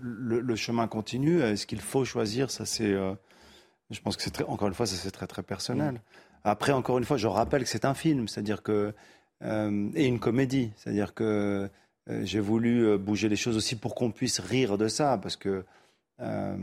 le, 0.02 0.56
chemin 0.56 0.88
continue. 0.88 1.42
Est-ce 1.42 1.66
qu'il 1.66 1.82
faut 1.82 2.04
choisir? 2.06 2.52
Ça, 2.52 2.66
c'est. 2.66 2.92
je 2.92 4.02
pense 4.02 4.18
que 4.18 4.24
c'est 4.24 4.32
très, 4.32 4.44
encore 4.44 4.68
une 4.68 4.74
fois, 4.74 4.86
ça 4.86 4.96
c'est 4.96 5.12
très 5.12 5.28
très 5.28 5.44
personnel. 5.44 6.02
Après, 6.44 6.74
encore 6.74 6.98
une 6.98 7.06
fois, 7.06 7.18
je 7.18 7.28
rappelle 7.28 7.64
que 7.64 7.70
c'est 7.70 7.86
un 7.86 7.94
film, 7.94 8.28
c'est-à-dire 8.28 8.62
que 8.62 8.94
et 9.42 10.06
une 10.06 10.20
comédie, 10.20 10.72
c'est-à-dire 10.76 11.14
que 11.14 11.70
euh, 12.10 12.22
j'ai 12.26 12.40
voulu 12.40 12.86
euh, 12.86 12.98
bouger 12.98 13.30
les 13.30 13.36
choses 13.36 13.56
aussi 13.56 13.76
pour 13.76 13.96
qu'on 13.96 14.12
puisse 14.12 14.40
rire 14.40 14.78
de 14.78 14.88
ça, 14.88 15.18
parce 15.18 15.38
que 15.38 15.64
euh, 16.22 16.58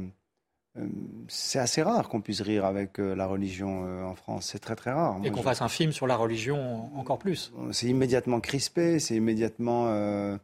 c'est 1.28 1.58
assez 1.58 1.82
rare 1.82 2.08
qu'on 2.08 2.20
puisse 2.20 2.42
rire 2.42 2.64
avec 2.64 2.98
la 2.98 3.26
religion 3.26 4.06
en 4.06 4.14
France. 4.14 4.50
C'est 4.52 4.60
très 4.60 4.76
très 4.76 4.92
rare. 4.92 5.18
Et 5.24 5.32
qu'on 5.32 5.42
fasse 5.42 5.62
un 5.62 5.68
film 5.68 5.90
sur 5.90 6.06
la 6.06 6.14
religion 6.14 6.96
encore 6.96 7.18
plus. 7.18 7.52
C'est 7.72 7.88
immédiatement 7.88 8.40
crispé, 8.40 9.00
c'est 9.00 9.16
immédiatement. 9.16 10.38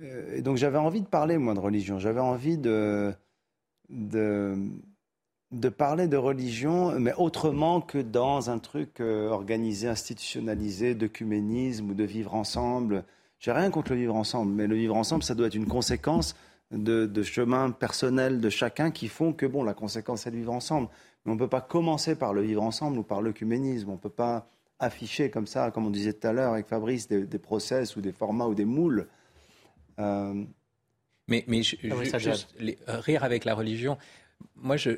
Et 0.00 0.42
donc 0.42 0.56
j'avais 0.56 0.78
envie 0.78 1.00
de 1.00 1.06
parler 1.06 1.38
moi 1.38 1.54
de 1.54 1.60
religion. 1.60 1.98
J'avais 1.98 2.20
envie 2.20 2.58
de, 2.58 3.14
de 3.88 5.68
parler 5.68 6.08
de 6.08 6.16
religion, 6.16 6.98
mais 6.98 7.14
autrement 7.14 7.80
que 7.80 7.98
dans 7.98 8.50
un 8.50 8.58
truc 8.58 9.00
organisé, 9.00 9.88
institutionnalisé, 9.88 10.94
d'œcuménisme 10.94 11.90
ou 11.90 11.94
de 11.94 12.04
vivre 12.04 12.34
ensemble. 12.34 13.04
J'ai 13.38 13.52
rien 13.52 13.70
contre 13.70 13.92
le 13.92 13.98
vivre 13.98 14.16
ensemble, 14.16 14.52
mais 14.52 14.66
le 14.66 14.76
vivre 14.76 14.96
ensemble, 14.96 15.22
ça 15.22 15.34
doit 15.34 15.46
être 15.46 15.54
une 15.54 15.66
conséquence 15.66 16.34
de, 16.70 17.06
de 17.06 17.22
chemin 17.22 17.70
personnel 17.70 18.40
de 18.40 18.50
chacun 18.50 18.90
qui 18.90 19.08
font 19.08 19.32
que, 19.32 19.46
bon, 19.46 19.62
la 19.62 19.74
conséquence, 19.74 20.22
c'est 20.22 20.30
de 20.30 20.36
vivre 20.36 20.52
ensemble. 20.52 20.88
Mais 21.24 21.32
on 21.32 21.34
ne 21.34 21.40
peut 21.40 21.48
pas 21.48 21.60
commencer 21.60 22.14
par 22.16 22.32
le 22.32 22.42
vivre 22.42 22.62
ensemble 22.62 22.98
ou 22.98 23.02
par 23.02 23.20
l'œcuménisme. 23.20 23.90
On 23.90 23.94
ne 23.94 23.98
peut 23.98 24.08
pas 24.08 24.48
afficher 24.78 25.30
comme 25.30 25.46
ça, 25.46 25.70
comme 25.70 25.86
on 25.86 25.90
disait 25.90 26.12
tout 26.12 26.26
à 26.26 26.32
l'heure 26.32 26.52
avec 26.52 26.66
Fabrice, 26.66 27.08
des, 27.08 27.38
process 27.38 27.96
ou 27.96 28.00
des 28.00 28.12
formats 28.12 28.46
ou 28.46 28.54
des 28.54 28.64
moules. 28.64 29.06
Euh, 29.98 30.44
mais, 31.28 31.44
mais 31.48 31.62
ah 32.12 32.18
juste, 32.18 32.54
rire 32.86 33.24
avec 33.24 33.44
la 33.44 33.54
religion, 33.54 33.98
moi, 34.54 34.76
je, 34.76 34.96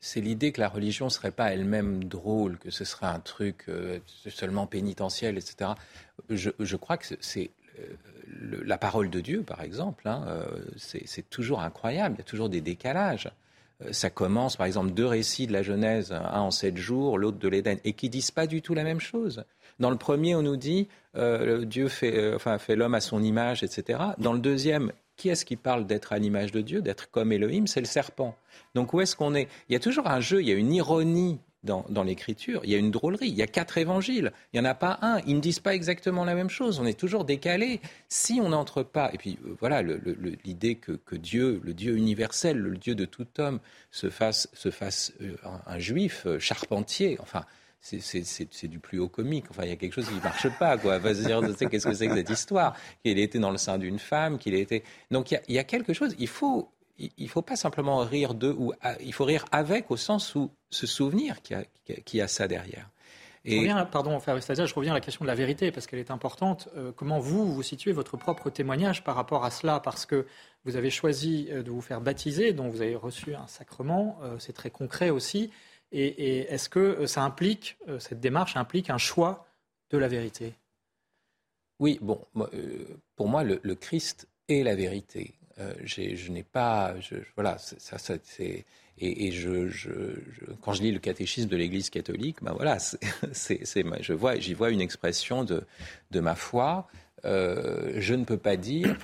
c'est 0.00 0.20
l'idée 0.20 0.52
que 0.52 0.60
la 0.60 0.68
religion 0.68 1.06
ne 1.06 1.10
serait 1.10 1.30
pas 1.32 1.52
elle-même 1.52 2.04
drôle, 2.04 2.58
que 2.58 2.70
ce 2.70 2.84
serait 2.84 3.06
un 3.06 3.20
truc 3.20 3.64
euh, 3.68 3.98
seulement 4.28 4.66
pénitentiel, 4.66 5.36
etc. 5.36 5.70
Je, 6.30 6.76
crois 6.76 6.96
que 6.96 7.06
c'est 7.20 7.50
euh, 7.78 8.62
la 8.64 8.78
parole 8.78 9.10
de 9.10 9.20
Dieu, 9.20 9.42
par 9.42 9.62
exemple. 9.62 10.08
Hein, 10.08 10.24
euh, 10.28 10.46
c'est 10.76 11.28
toujours 11.28 11.60
incroyable. 11.60 12.16
Il 12.16 12.18
y 12.18 12.22
a 12.22 12.24
toujours 12.24 12.48
des 12.48 12.60
décalages. 12.60 13.30
Ça 13.90 14.08
commence, 14.08 14.56
par 14.56 14.66
exemple, 14.66 14.92
deux 14.92 15.06
récits 15.06 15.46
de 15.46 15.52
la 15.52 15.62
Genèse, 15.62 16.10
un 16.12 16.40
en 16.40 16.50
sept 16.50 16.78
jours, 16.78 17.18
l'autre 17.18 17.38
de 17.38 17.48
l'Éden, 17.48 17.78
et 17.84 17.92
qui 17.92 18.08
disent 18.08 18.30
pas 18.30 18.46
du 18.46 18.62
tout 18.62 18.72
la 18.72 18.84
même 18.84 19.00
chose. 19.00 19.44
Dans 19.80 19.90
le 19.90 19.98
premier, 19.98 20.34
on 20.34 20.40
nous 20.40 20.56
dit 20.56 20.88
Dieu 21.64 21.88
fait, 21.88 22.34
enfin, 22.34 22.58
fait 22.58 22.76
l'homme 22.76 22.94
à 22.94 23.00
son 23.00 23.22
image, 23.22 23.62
etc. 23.62 23.98
Dans 24.18 24.32
le 24.32 24.38
deuxième, 24.38 24.92
qui 25.16 25.28
est-ce 25.28 25.44
qui 25.44 25.56
parle 25.56 25.86
d'être 25.86 26.12
à 26.12 26.18
l'image 26.18 26.52
de 26.52 26.60
Dieu, 26.60 26.82
d'être 26.82 27.10
comme 27.10 27.32
Elohim? 27.32 27.66
C'est 27.66 27.80
le 27.80 27.86
serpent. 27.86 28.36
Donc 28.74 28.92
où 28.92 29.00
est-ce 29.00 29.16
qu'on 29.16 29.34
est? 29.34 29.48
Il 29.68 29.72
y 29.72 29.76
a 29.76 29.80
toujours 29.80 30.08
un 30.08 30.20
jeu, 30.20 30.42
il 30.42 30.48
y 30.48 30.52
a 30.52 30.54
une 30.54 30.72
ironie 30.72 31.38
dans, 31.66 32.02
l'écriture, 32.04 32.60
il 32.64 32.70
y 32.70 32.74
a 32.74 32.78
une 32.78 32.90
drôlerie. 32.90 33.28
Il 33.28 33.34
y 33.34 33.42
a 33.42 33.46
quatre 33.46 33.76
évangiles, 33.78 34.32
il 34.52 34.60
n'y 34.60 34.66
en 34.66 34.70
a 34.70 34.74
pas 34.74 34.98
un. 35.02 35.20
Ils 35.26 35.34
ne 35.34 35.40
disent 35.40 35.60
pas 35.60 35.74
exactement 35.74 36.24
la 36.24 36.34
même 36.34 36.48
chose. 36.48 36.78
On 36.80 36.86
est 36.86 36.98
toujours 36.98 37.24
décalé. 37.24 37.80
Si 38.08 38.40
on 38.40 38.50
n'entre 38.50 38.82
pas, 38.82 39.10
et 39.12 39.18
puis 39.18 39.38
euh, 39.44 39.56
voilà, 39.60 39.82
l'idée 40.44 40.76
que, 40.76 41.16
Dieu, 41.16 41.60
le 41.64 41.74
Dieu 41.74 41.96
universel, 41.96 42.56
le 42.56 42.76
Dieu 42.76 42.94
de 42.94 43.04
tout 43.04 43.26
homme, 43.38 43.58
se 43.90 44.10
fasse, 44.10 44.48
se 44.52 44.70
fasse 44.70 45.12
euh, 45.20 45.34
un, 45.66 45.78
juif 45.78 46.22
euh, 46.26 46.38
charpentier, 46.38 47.18
enfin, 47.20 47.44
c'est 47.86 48.68
du 48.68 48.78
plus 48.78 48.98
haut 48.98 49.08
comique. 49.08 49.46
Enfin, 49.50 49.62
il 49.64 49.68
y 49.68 49.72
a 49.72 49.76
quelque 49.76 49.92
chose 49.92 50.08
qui 50.08 50.14
ne 50.14 50.20
marche 50.20 50.48
pas, 50.58 50.76
quoi. 50.76 50.98
Dire, 50.98 51.40
qu'est-ce 51.70 51.86
que 51.86 51.94
c'est 51.94 52.08
que 52.08 52.14
cette 52.14 52.30
histoire? 52.30 52.74
Qu'il 53.04 53.18
était 53.18 53.38
dans 53.38 53.50
le 53.50 53.58
sein 53.58 53.78
d'une 53.78 53.98
femme, 53.98 54.38
qu'il 54.38 54.54
était. 54.54 54.82
Donc, 55.10 55.30
il 55.30 55.40
y, 55.54 55.58
a, 55.58 55.64
quelque 55.64 55.92
chose. 55.92 56.14
Il 56.18 56.28
faut, 56.28 56.68
il 56.98 57.28
faut 57.28 57.42
pas 57.42 57.56
simplement 57.56 57.98
rire 57.98 58.34
de, 58.34 58.50
ou 58.50 58.72
il 59.00 59.12
faut 59.12 59.24
rire 59.24 59.44
avec, 59.52 59.90
au 59.90 59.96
sens 59.96 60.34
où 60.34 60.50
se 60.70 60.86
souvenir 60.86 61.42
qu'il 61.42 61.64
y, 62.12 62.20
a 62.20 62.28
ça 62.28 62.48
derrière. 62.48 62.90
Et... 63.44 63.52
Je 63.52 63.58
reviens, 63.58 63.84
pardon, 63.84 64.18
je 64.18 64.74
reviens 64.74 64.90
à 64.90 64.94
la 64.94 65.00
question 65.00 65.24
de 65.24 65.28
la 65.28 65.36
vérité 65.36 65.70
parce 65.70 65.86
qu'elle 65.86 66.00
est 66.00 66.10
importante. 66.10 66.68
Euh, 66.76 66.90
comment 66.94 67.20
vous, 67.20 67.54
vous 67.54 67.62
situez 67.62 67.92
votre 67.92 68.16
propre 68.16 68.50
témoignage 68.50 69.04
par 69.04 69.14
rapport 69.14 69.44
à 69.44 69.52
cela? 69.52 69.78
Parce 69.78 70.04
que 70.04 70.26
vous 70.64 70.76
avez 70.76 70.90
choisi 70.90 71.46
euh, 71.50 71.62
de 71.62 71.70
vous 71.70 71.80
faire 71.80 72.00
baptiser, 72.00 72.52
dont 72.52 72.68
vous 72.68 72.82
avez 72.82 72.96
reçu 72.96 73.36
un 73.36 73.46
sacrement, 73.46 74.18
euh, 74.24 74.36
c'est 74.40 74.52
très 74.52 74.70
concret 74.70 75.10
aussi. 75.10 75.52
Et, 75.92 76.40
est-ce 76.52 76.68
que 76.68 76.80
euh, 76.80 77.06
ça 77.06 77.22
implique, 77.22 77.76
euh, 77.88 77.98
cette 77.98 78.20
démarche 78.20 78.56
implique 78.56 78.90
un 78.90 78.98
choix 78.98 79.46
de 79.90 79.98
la 79.98 80.08
vérité? 80.08 80.54
Oui, 81.78 81.98
bon, 82.00 82.20
euh, 82.36 82.84
pour 83.14 83.28
moi, 83.28 83.44
le, 83.44 83.74
Christ 83.74 84.28
est 84.48 84.62
la 84.62 84.74
vérité. 84.74 85.34
je 85.84 86.30
n'ai 86.30 86.42
pas, 86.42 86.94
voilà, 87.34 87.58
ça, 87.58 87.98
c'est 87.98 88.64
et, 88.98 89.30
je, 89.30 89.68
quand 90.62 90.72
je 90.72 90.82
lis 90.82 90.92
le 90.92 90.98
catéchisme 90.98 91.50
de 91.50 91.56
l'Église 91.56 91.90
catholique, 91.90 92.38
ben 92.40 92.54
voilà, 92.54 92.78
c'est, 92.78 93.82
vois, 94.10 94.36
j'y 94.36 94.54
vois 94.54 94.70
une 94.70 94.80
expression 94.80 95.44
de, 95.44 95.64
de 96.12 96.20
ma 96.20 96.34
foi. 96.34 96.88
je 97.22 98.14
ne 98.14 98.24
peux 98.24 98.38
pas 98.38 98.56
dire, 98.56 98.96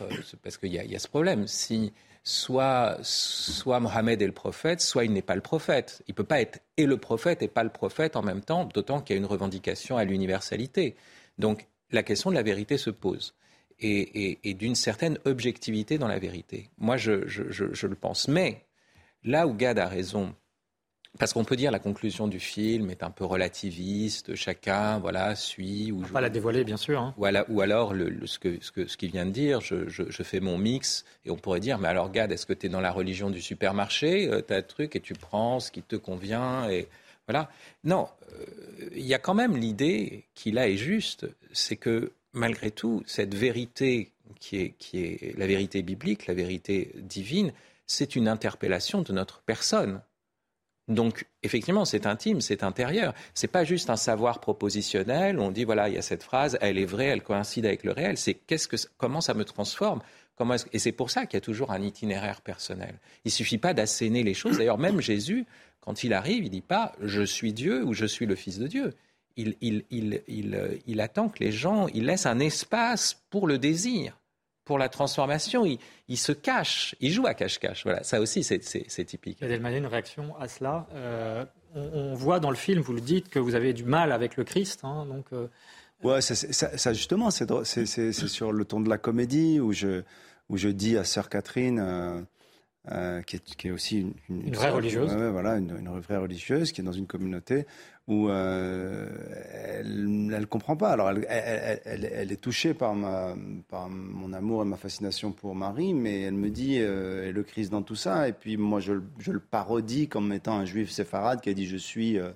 parce 0.42 0.56
qu'il 0.56 0.72
y, 0.72 0.76
y, 0.76 0.96
a 0.96 0.98
ce 0.98 1.08
problème, 1.08 1.46
si 1.46 1.92
soit, 2.24 2.98
soit 3.02 3.80
Mohamed 3.80 4.22
est 4.22 4.26
le 4.26 4.32
prophète, 4.32 4.80
soit 4.80 5.04
il 5.04 5.12
n'est 5.12 5.22
pas 5.22 5.34
le 5.34 5.40
prophète. 5.40 6.02
Il 6.06 6.12
ne 6.12 6.16
peut 6.16 6.24
pas 6.24 6.40
être 6.40 6.60
et 6.76 6.86
le 6.86 6.96
prophète 6.96 7.42
et 7.42 7.48
pas 7.48 7.64
le 7.64 7.70
prophète 7.70 8.16
en 8.16 8.22
même 8.22 8.42
temps, 8.42 8.64
d'autant 8.64 9.00
qu'il 9.00 9.14
y 9.14 9.18
a 9.18 9.20
une 9.20 9.26
revendication 9.26 9.96
à 9.96 10.04
l'universalité. 10.04 10.96
Donc 11.38 11.66
la 11.90 12.02
question 12.02 12.30
de 12.30 12.36
la 12.36 12.42
vérité 12.42 12.78
se 12.78 12.90
pose. 12.90 13.34
Et, 13.84 14.54
d'une 14.54 14.76
certaine 14.76 15.18
objectivité 15.24 15.98
dans 15.98 16.06
la 16.06 16.20
vérité. 16.20 16.70
Moi, 16.78 16.96
je, 16.96 17.26
je 17.26 17.86
le 17.88 17.96
pense. 17.96 18.28
Mais 18.28 18.64
là 19.24 19.48
où 19.48 19.54
Gad 19.54 19.76
a 19.80 19.88
raison, 19.88 20.36
parce 21.18 21.32
qu'on 21.32 21.44
peut 21.44 21.56
dire 21.56 21.70
la 21.70 21.78
conclusion 21.78 22.26
du 22.26 22.40
film 22.40 22.90
est 22.90 23.02
un 23.02 23.10
peu 23.10 23.24
relativiste, 23.24 24.34
chacun 24.34 24.98
voilà 24.98 25.34
suit 25.34 25.92
ou 25.92 26.00
pas 26.00 26.20
la 26.20 26.30
dévoiler 26.30 26.64
bien 26.64 26.78
sûr. 26.78 27.00
Hein. 27.00 27.14
Ou, 27.16 27.60
alors 27.60 27.92
le, 27.92 28.26
ce 28.26 28.38
que 28.38 28.58
ce 28.60 28.86
ce 28.86 28.96
qu'il 28.96 29.10
vient 29.10 29.26
de 29.26 29.30
dire, 29.30 29.60
je, 29.60 30.22
fais 30.22 30.40
mon 30.40 30.56
mix 30.56 31.04
et 31.24 31.30
on 31.30 31.36
pourrait 31.36 31.60
dire 31.60 31.78
mais 31.78 31.88
alors 31.88 32.06
regarde 32.06 32.32
est-ce 32.32 32.46
que 32.46 32.54
tu 32.54 32.66
es 32.66 32.68
dans 32.68 32.80
la 32.80 32.92
religion 32.92 33.28
du 33.30 33.42
supermarché, 33.42 34.28
euh, 34.28 34.40
tu 34.46 34.54
as 34.54 34.56
un 34.56 34.62
truc 34.62 34.96
et 34.96 35.00
tu 35.00 35.12
prends 35.14 35.60
ce 35.60 35.70
qui 35.70 35.82
te 35.82 35.96
convient 35.96 36.68
et 36.70 36.88
voilà. 37.28 37.50
Non, 37.84 38.08
euh, 38.32 38.44
il 38.96 39.06
y 39.06 39.14
a 39.14 39.18
quand 39.18 39.34
même 39.34 39.56
l'idée 39.56 40.24
qui 40.34 40.50
là 40.50 40.68
est 40.68 40.76
juste, 40.76 41.26
c'est 41.52 41.76
que 41.76 42.12
malgré 42.32 42.70
tout 42.70 43.02
cette 43.06 43.34
vérité 43.34 44.10
qui 44.40 44.56
est 44.56 44.74
qui 44.78 45.04
est 45.04 45.38
la 45.38 45.46
vérité 45.46 45.82
biblique, 45.82 46.26
la 46.26 46.34
vérité 46.34 46.90
divine, 46.96 47.52
c'est 47.86 48.16
une 48.16 48.28
interpellation 48.28 49.02
de 49.02 49.12
notre 49.12 49.42
personne. 49.42 50.00
Donc, 50.88 51.26
effectivement, 51.42 51.84
c'est 51.84 52.06
intime, 52.06 52.40
c'est 52.40 52.64
intérieur. 52.64 53.14
C'est 53.34 53.48
pas 53.48 53.64
juste 53.64 53.88
un 53.88 53.96
savoir 53.96 54.40
propositionnel. 54.40 55.38
On 55.38 55.50
dit 55.50 55.64
voilà, 55.64 55.88
il 55.88 55.94
y 55.94 55.98
a 55.98 56.02
cette 56.02 56.22
phrase, 56.22 56.58
elle 56.60 56.78
est 56.78 56.84
vraie, 56.84 57.06
elle 57.06 57.22
coïncide 57.22 57.66
avec 57.66 57.84
le 57.84 57.92
réel. 57.92 58.18
C'est 58.18 58.34
qu'est-ce 58.34 58.66
que, 58.68 58.76
comment 58.96 59.20
ça 59.20 59.34
me 59.34 59.44
transforme? 59.44 60.02
Comment 60.34 60.56
Et 60.72 60.78
c'est 60.78 60.92
pour 60.92 61.10
ça 61.10 61.26
qu'il 61.26 61.36
y 61.36 61.38
a 61.38 61.42
toujours 61.42 61.70
un 61.70 61.82
itinéraire 61.82 62.40
personnel. 62.40 62.98
Il 63.24 63.30
suffit 63.30 63.58
pas 63.58 63.74
d'asséner 63.74 64.22
les 64.22 64.34
choses. 64.34 64.58
D'ailleurs, 64.58 64.78
même 64.78 65.00
Jésus, 65.00 65.46
quand 65.80 66.04
il 66.04 66.12
arrive, 66.12 66.44
il 66.44 66.50
dit 66.50 66.62
pas 66.62 66.92
je 67.00 67.22
suis 67.22 67.52
Dieu 67.52 67.84
ou 67.84 67.92
je 67.92 68.06
suis 68.06 68.26
le 68.26 68.34
Fils 68.34 68.58
de 68.58 68.66
Dieu. 68.66 68.94
Il, 69.36 69.56
il, 69.60 70.22
il 70.86 71.00
attend 71.00 71.28
que 71.28 71.42
les 71.42 71.52
gens, 71.52 71.86
il 71.94 72.04
laisse 72.04 72.26
un 72.26 72.38
espace 72.38 73.22
pour 73.30 73.46
le 73.46 73.56
désir 73.56 74.18
pour 74.72 74.78
la 74.78 74.88
transformation, 74.88 75.66
il, 75.66 76.16
se 76.16 76.32
cache, 76.32 76.96
il 76.98 77.12
joue 77.12 77.26
à 77.26 77.34
cache-cache. 77.34 77.82
Voilà, 77.84 78.02
ça 78.04 78.22
aussi, 78.22 78.42
c'est 78.42 78.58
typique. 79.04 79.36
Il 79.42 79.50
y 79.50 79.52
a 79.52 79.56
une 79.76 79.86
réaction 79.86 80.34
à 80.40 80.48
cela. 80.48 80.86
Euh, 80.94 81.44
on, 81.74 82.14
voit 82.14 82.40
dans 82.40 82.48
le 82.48 82.56
film, 82.56 82.80
vous 82.80 82.94
le 82.94 83.02
dites, 83.02 83.28
que 83.28 83.38
vous 83.38 83.54
avez 83.54 83.74
du 83.74 83.84
mal 83.84 84.12
avec 84.12 84.38
le 84.38 84.44
Christ. 84.44 84.80
Hein, 84.82 85.04
donc, 85.04 85.26
euh, 85.34 85.48
ouais, 86.04 86.22
ça, 86.22 86.34
ça, 86.34 86.92
justement, 86.94 87.30
c'est 87.30 88.12
sur 88.12 88.50
le 88.50 88.64
ton 88.64 88.80
de 88.80 88.88
la 88.88 88.96
comédie 88.96 89.60
où 89.60 89.74
je, 89.74 90.04
où 90.48 90.56
je 90.56 90.70
dis 90.70 90.96
à 90.96 91.04
Sœur 91.04 91.28
Catherine. 91.28 91.78
Euh, 91.78 92.22
euh, 92.90 93.22
qui, 93.22 93.36
est, 93.36 93.54
qui, 93.54 93.68
est, 93.68 93.70
aussi 93.70 94.00
une, 94.00 94.14
une, 94.28 94.54
vraie 94.54 94.70
religieuse. 94.70 95.12
voilà, 95.12 95.58
une, 95.58 95.76
une, 95.78 96.00
vraie 96.00 96.16
religieuse 96.16 96.72
qui 96.72 96.80
est 96.80 96.84
dans 96.84 96.90
une 96.90 97.06
communauté 97.06 97.64
où 98.08 98.28
euh, 98.28 99.08
elle 99.78 100.26
ne 100.26 100.44
comprend 100.44 100.76
pas. 100.76 100.90
Alors, 100.90 101.10
elle, 101.10 101.26
elle, 101.28 102.10
elle, 102.12 102.32
est 102.32 102.40
touchée 102.40 102.74
par, 102.74 102.94
ma, 102.94 103.34
par 103.68 103.88
mon 103.88 104.32
amour 104.32 104.62
et 104.62 104.64
ma 104.64 104.76
fascination 104.76 105.30
pour 105.30 105.54
Marie, 105.54 105.94
mais 105.94 106.22
elle 106.22 106.34
me 106.34 106.50
dit, 106.50 106.78
euh, 106.80 107.28
et 107.28 107.32
le 107.32 107.42
Christ 107.42 107.70
dans 107.70 107.82
tout 107.82 107.94
ça. 107.94 108.28
Et 108.28 108.32
puis, 108.32 108.56
moi, 108.56 108.80
je, 108.80 108.94
je, 109.18 109.30
le 109.30 109.40
parodie 109.40 110.08
comme 110.08 110.32
étant 110.32 110.58
un 110.58 110.64
juif 110.64 110.90
séfarade 110.90 111.40
qui 111.40 111.50
a 111.50 111.54
dit 111.54 111.66
Je 111.66 111.76
suis 111.76 112.18
euh, 112.18 112.30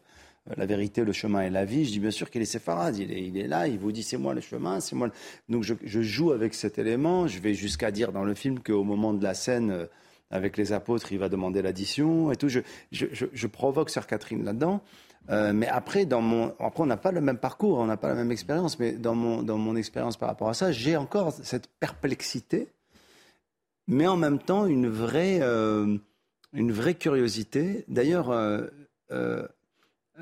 la 0.57 0.67
vérité, 0.67 1.05
le 1.05 1.13
chemin 1.13 1.43
et 1.43 1.51
la 1.51 1.65
vie. 1.65 1.85
Je 1.85 1.91
dis 1.91 2.01
bien 2.01 2.13
sûr 2.13 2.31
qu'il 2.31 2.43
est 2.43 2.47
séfarade, 2.47 2.97
il 2.97 3.11
est, 3.11 3.23
il 3.23 3.37
est 3.37 3.49
là, 3.49 3.67
il 3.67 3.79
vous 3.79 3.91
dit 3.91 4.05
c'est 4.05 4.19
moi 4.19 4.35
le 4.35 4.41
chemin, 4.41 4.79
c'est 4.79 4.95
moi. 4.95 5.11
Donc 5.49 5.65
je, 5.65 5.75
je, 5.83 6.01
joue 6.01 6.31
avec 6.31 6.55
cet 6.55 6.79
élément. 6.79 7.27
Je 7.27 7.41
vais 7.41 7.55
jusqu'à 7.55 7.91
dire 7.91 8.13
dans 8.13 8.25
le 8.25 8.35
film 8.35 8.61
qu'au 8.61 8.85
moment 8.85 9.13
de 9.13 9.25
la 9.25 9.35
scène 9.35 9.89
avec 10.31 10.57
les 10.57 10.73
apôtres, 10.73 11.13
il 11.13 11.19
va 11.19 11.29
demander 11.29 11.63
l'addition 11.63 12.31
et 12.33 12.37
tout. 12.37 12.49
Je, 12.49 12.61
je, 12.93 13.47
provoque 13.47 13.91
Sœur 13.91 14.07
Catherine 14.07 14.45
là-dedans. 14.45 14.83
Euh, 15.31 15.53
mais 15.53 15.67
après, 15.67 16.07
dans 16.07 16.21
mon, 16.21 16.55
après, 16.61 16.83
on 16.83 16.87
n'a 16.87 16.97
pas 16.97 17.13
le 17.13 17.21
même 17.21 17.39
parcours, 17.39 17.79
on 17.79 17.87
n'a 17.87 17.97
pas 17.97 18.09
la 18.09 18.15
même 18.15 18.31
expérience, 18.31 18.79
mais 18.79 18.93
dans 18.93 19.15
mon, 19.15 19.43
dans 19.43 19.59
mon 19.59 19.77
expérience 19.77 20.17
par 20.17 20.29
rapport 20.29 20.49
à 20.49 20.55
ça, 20.55 20.73
j'ai 20.73 20.97
encore 20.97 21.33
cette 21.33 21.69
perplexité, 21.81 22.69
mais 23.89 24.07
en 24.07 24.17
même 24.17 24.39
temps 24.39 24.67
une 24.67 24.89
vraie, 24.89 25.41
euh, 25.43 25.97
une 26.53 26.73
vraie 26.73 26.95
curiosité. 26.95 27.85
D'ailleurs, 27.89 28.31
euh, 28.31 28.69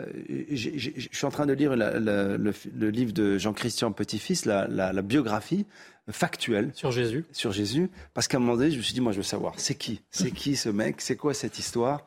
je 0.08 1.08
suis 1.12 1.26
en 1.26 1.30
train 1.30 1.46
de 1.46 1.52
lire 1.52 1.76
le, 1.76 2.88
livre 2.88 3.12
de 3.12 3.38
Jean-Christian 3.38 3.92
Petit-Fils, 3.92 4.46
la, 4.46 4.66
la, 4.68 5.02
biographie 5.02 5.66
factuelle. 6.10 6.70
Sur 6.74 6.92
Jésus. 6.92 7.24
Sur 7.32 7.52
Jésus. 7.52 7.90
Parce 8.14 8.26
qu'à 8.26 8.38
un 8.38 8.40
moment 8.40 8.56
donné, 8.56 8.70
je 8.70 8.78
me 8.78 8.82
suis 8.82 8.94
dit, 8.94 9.00
moi, 9.00 9.12
je 9.12 9.18
veux 9.18 9.22
savoir, 9.22 9.54
c'est 9.58 9.74
qui? 9.74 10.00
C'est 10.10 10.30
qui 10.30 10.56
ce 10.56 10.70
mec? 10.70 11.00
C'est 11.00 11.16
quoi 11.16 11.34
cette 11.34 11.58
histoire? 11.58 12.06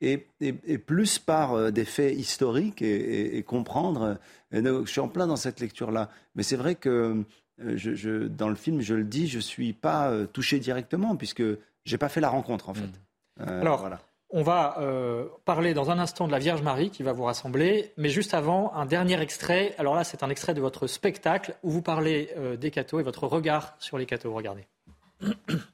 Et, 0.00 0.78
plus 0.78 1.18
par 1.18 1.54
euh, 1.54 1.70
des 1.70 1.84
faits 1.84 2.14
historiques 2.14 2.82
et, 2.82 3.42
comprendre. 3.46 4.18
je 4.52 4.84
suis 4.86 5.00
en 5.00 5.08
plein 5.08 5.26
dans 5.26 5.36
cette 5.36 5.60
lecture-là. 5.60 6.10
Mais 6.34 6.42
c'est 6.42 6.56
vrai 6.56 6.74
que 6.74 7.24
euh, 7.62 7.76
je, 7.76 8.26
dans 8.26 8.48
le 8.48 8.54
film, 8.54 8.80
je 8.80 8.94
le 8.94 9.04
dis, 9.04 9.28
je 9.28 9.36
ne 9.36 9.42
suis 9.42 9.72
pas 9.72 10.10
euh, 10.10 10.26
touché 10.26 10.58
directement 10.58 11.16
puisque 11.16 11.42
je 11.42 11.92
n'ai 11.92 11.98
pas 11.98 12.08
fait 12.08 12.20
la 12.20 12.30
rencontre, 12.30 12.68
en 12.68 12.74
fait. 12.74 12.90
Mmh. 13.38 13.48
Alors, 13.48 13.78
voilà. 13.78 14.00
On 14.36 14.42
va 14.42 14.78
parler 15.44 15.74
dans 15.74 15.92
un 15.92 15.98
instant 16.00 16.26
de 16.26 16.32
la 16.32 16.40
Vierge 16.40 16.60
Marie 16.60 16.90
qui 16.90 17.04
va 17.04 17.12
vous 17.12 17.22
rassembler, 17.22 17.92
mais 17.96 18.08
juste 18.08 18.34
avant, 18.34 18.72
un 18.74 18.84
dernier 18.84 19.20
extrait. 19.20 19.76
Alors 19.78 19.94
là, 19.94 20.02
c'est 20.02 20.24
un 20.24 20.30
extrait 20.30 20.54
de 20.54 20.60
votre 20.60 20.88
spectacle 20.88 21.54
où 21.62 21.70
vous 21.70 21.82
parlez 21.82 22.34
des 22.58 22.72
cathos 22.72 22.98
et 22.98 23.04
votre 23.04 23.28
regard 23.28 23.76
sur 23.78 23.96
les 23.96 24.06
cathos. 24.06 24.34
Regardez. 24.34 24.66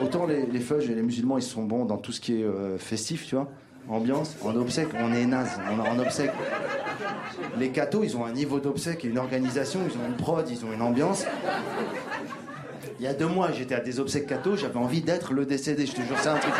Autant 0.00 0.26
les, 0.26 0.46
les 0.46 0.72
et 0.72 0.94
les 0.94 1.02
musulmans, 1.02 1.38
ils 1.38 1.42
sont 1.42 1.64
bons 1.64 1.84
dans 1.84 1.96
tout 1.96 2.12
ce 2.12 2.20
qui 2.20 2.40
est 2.40 2.44
euh, 2.44 2.78
festif, 2.78 3.26
tu 3.26 3.34
vois. 3.34 3.48
Ambiance, 3.88 4.36
en 4.44 4.54
obsèque, 4.54 4.88
on 5.00 5.12
est 5.14 5.24
naze, 5.24 5.58
on 5.70 5.82
est 5.82 5.88
en 5.88 5.98
obsèque. 5.98 6.30
Les 7.58 7.70
cathos, 7.70 8.04
ils 8.04 8.16
ont 8.16 8.24
un 8.24 8.32
niveau 8.32 8.60
d'obsèque 8.60 9.04
et 9.04 9.08
une 9.08 9.18
organisation, 9.18 9.80
ils 9.86 9.96
ont 9.98 10.06
une 10.06 10.16
prod, 10.16 10.46
ils 10.48 10.64
ont 10.64 10.72
une 10.72 10.82
ambiance. 10.82 11.24
Il 13.00 13.04
y 13.04 13.08
a 13.08 13.14
deux 13.14 13.26
mois, 13.26 13.50
j'étais 13.50 13.74
à 13.74 13.80
des 13.80 13.98
obsèques 13.98 14.26
cathos, 14.26 14.56
j'avais 14.56 14.78
envie 14.78 15.00
d'être 15.00 15.32
le 15.32 15.46
décédé, 15.46 15.86
je 15.86 15.92
te 15.92 16.02
jure, 16.02 16.16
c'est 16.18 16.28
un 16.28 16.38
truc. 16.38 16.52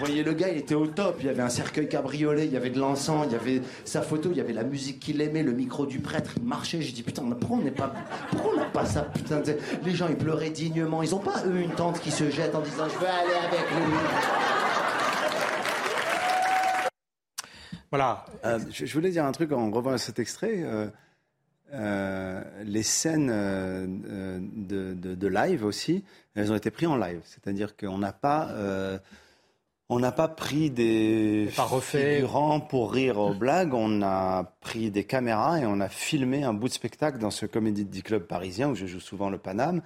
Vous 0.00 0.06
voyez 0.06 0.22
le 0.22 0.32
gars, 0.32 0.48
il 0.48 0.56
était 0.56 0.74
au 0.74 0.86
top. 0.86 1.16
Il 1.20 1.26
y 1.26 1.28
avait 1.28 1.42
un 1.42 1.50
cercueil 1.50 1.86
cabriolet, 1.86 2.46
il 2.46 2.52
y 2.54 2.56
avait 2.56 2.70
de 2.70 2.80
l'encens, 2.80 3.26
il 3.26 3.32
y 3.32 3.34
avait 3.34 3.60
sa 3.84 4.00
photo, 4.00 4.30
il 4.30 4.38
y 4.38 4.40
avait 4.40 4.54
la 4.54 4.64
musique 4.64 4.98
qu'il 4.98 5.20
aimait, 5.20 5.42
le 5.42 5.52
micro 5.52 5.84
du 5.84 6.00
prêtre, 6.00 6.32
il 6.38 6.42
marchait. 6.42 6.80
J'ai 6.80 6.92
dit 6.92 7.02
putain, 7.02 7.22
pourquoi 7.38 7.58
on 7.58 7.60
n'est 7.60 7.70
pas, 7.70 7.92
pourquoi 8.30 8.52
on 8.54 8.56
n'a 8.56 8.64
pas 8.64 8.86
ça 8.86 9.02
Putain, 9.02 9.42
les 9.84 9.94
gens 9.94 10.08
ils 10.08 10.16
pleuraient 10.16 10.48
dignement. 10.48 11.02
Ils 11.02 11.14
ont 11.14 11.18
pas 11.18 11.44
eux 11.46 11.60
une 11.60 11.72
tante 11.72 12.00
qui 12.00 12.10
se 12.10 12.30
jette 12.30 12.54
en 12.54 12.62
disant 12.62 12.88
je 12.88 12.98
veux 12.98 13.06
aller 13.06 13.34
avec 13.46 13.60
lui. 13.60 13.94
Voilà. 17.90 18.24
Euh, 18.46 18.58
je, 18.72 18.90
voulais 18.94 19.10
dire 19.10 19.26
un 19.26 19.32
truc 19.32 19.52
en 19.52 19.70
revoyant 19.70 19.98
cet 19.98 20.18
extrait. 20.18 20.62
Euh, 20.62 20.88
euh, 21.74 22.42
les 22.64 22.82
scènes 22.82 23.26
de, 23.28 24.94
de, 24.94 25.28
live 25.28 25.62
aussi, 25.62 26.04
elles 26.34 26.50
ont 26.50 26.56
été 26.56 26.70
prises 26.70 26.88
en 26.88 26.96
live. 26.96 27.20
C'est-à-dire 27.24 27.76
qu'on 27.76 27.98
n'a 27.98 28.14
pas 28.14 28.48
on 29.90 29.98
n'a 29.98 30.12
pas 30.12 30.28
pris 30.28 30.70
des 30.70 31.48
figurants 31.80 32.60
pour 32.60 32.92
rire 32.92 33.18
aux 33.18 33.34
blagues, 33.34 33.74
on 33.74 34.02
a 34.02 34.44
pris 34.60 34.92
des 34.92 35.02
caméras 35.02 35.58
et 35.58 35.66
on 35.66 35.80
a 35.80 35.88
filmé 35.88 36.44
un 36.44 36.54
bout 36.54 36.68
de 36.68 36.72
spectacle 36.72 37.18
dans 37.18 37.32
ce 37.32 37.44
comédie 37.44 38.02
club 38.02 38.22
parisien 38.22 38.70
où 38.70 38.76
je 38.76 38.86
joue 38.86 39.00
souvent 39.00 39.30
le 39.30 39.38
Paname. 39.38 39.82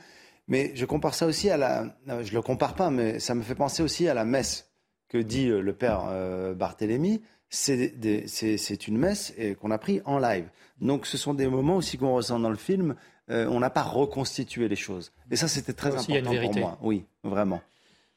Mais 0.46 0.72
je 0.74 0.84
compare 0.84 1.14
ça 1.14 1.24
aussi 1.24 1.48
à 1.48 1.56
la, 1.56 1.86
je 2.22 2.34
le 2.34 2.42
compare 2.42 2.74
pas, 2.74 2.90
mais 2.90 3.18
ça 3.18 3.34
me 3.34 3.42
fait 3.42 3.54
penser 3.54 3.82
aussi 3.82 4.06
à 4.06 4.12
la 4.12 4.26
messe 4.26 4.70
que 5.08 5.16
dit 5.16 5.48
euh, 5.48 5.60
le 5.60 5.72
père 5.72 6.02
euh, 6.08 6.52
Barthélemy. 6.52 7.22
C'est 7.48 8.88
une 8.88 8.98
messe 8.98 9.32
qu'on 9.60 9.70
a 9.70 9.78
pris 9.78 10.02
en 10.04 10.18
live. 10.18 10.48
Donc 10.80 11.06
ce 11.06 11.16
sont 11.16 11.32
des 11.32 11.46
moments 11.46 11.76
aussi 11.76 11.96
qu'on 11.96 12.14
ressent 12.14 12.40
dans 12.40 12.50
le 12.50 12.56
film. 12.56 12.94
Euh, 13.30 13.46
on 13.48 13.60
n'a 13.60 13.70
pas 13.70 13.82
reconstitué 13.82 14.68
les 14.68 14.76
choses. 14.76 15.12
Et 15.30 15.36
ça, 15.36 15.48
c'était 15.48 15.72
très 15.72 15.94
important 15.94 16.34
pour 16.42 16.56
moi. 16.56 16.78
Oui, 16.82 17.06
vraiment. 17.22 17.62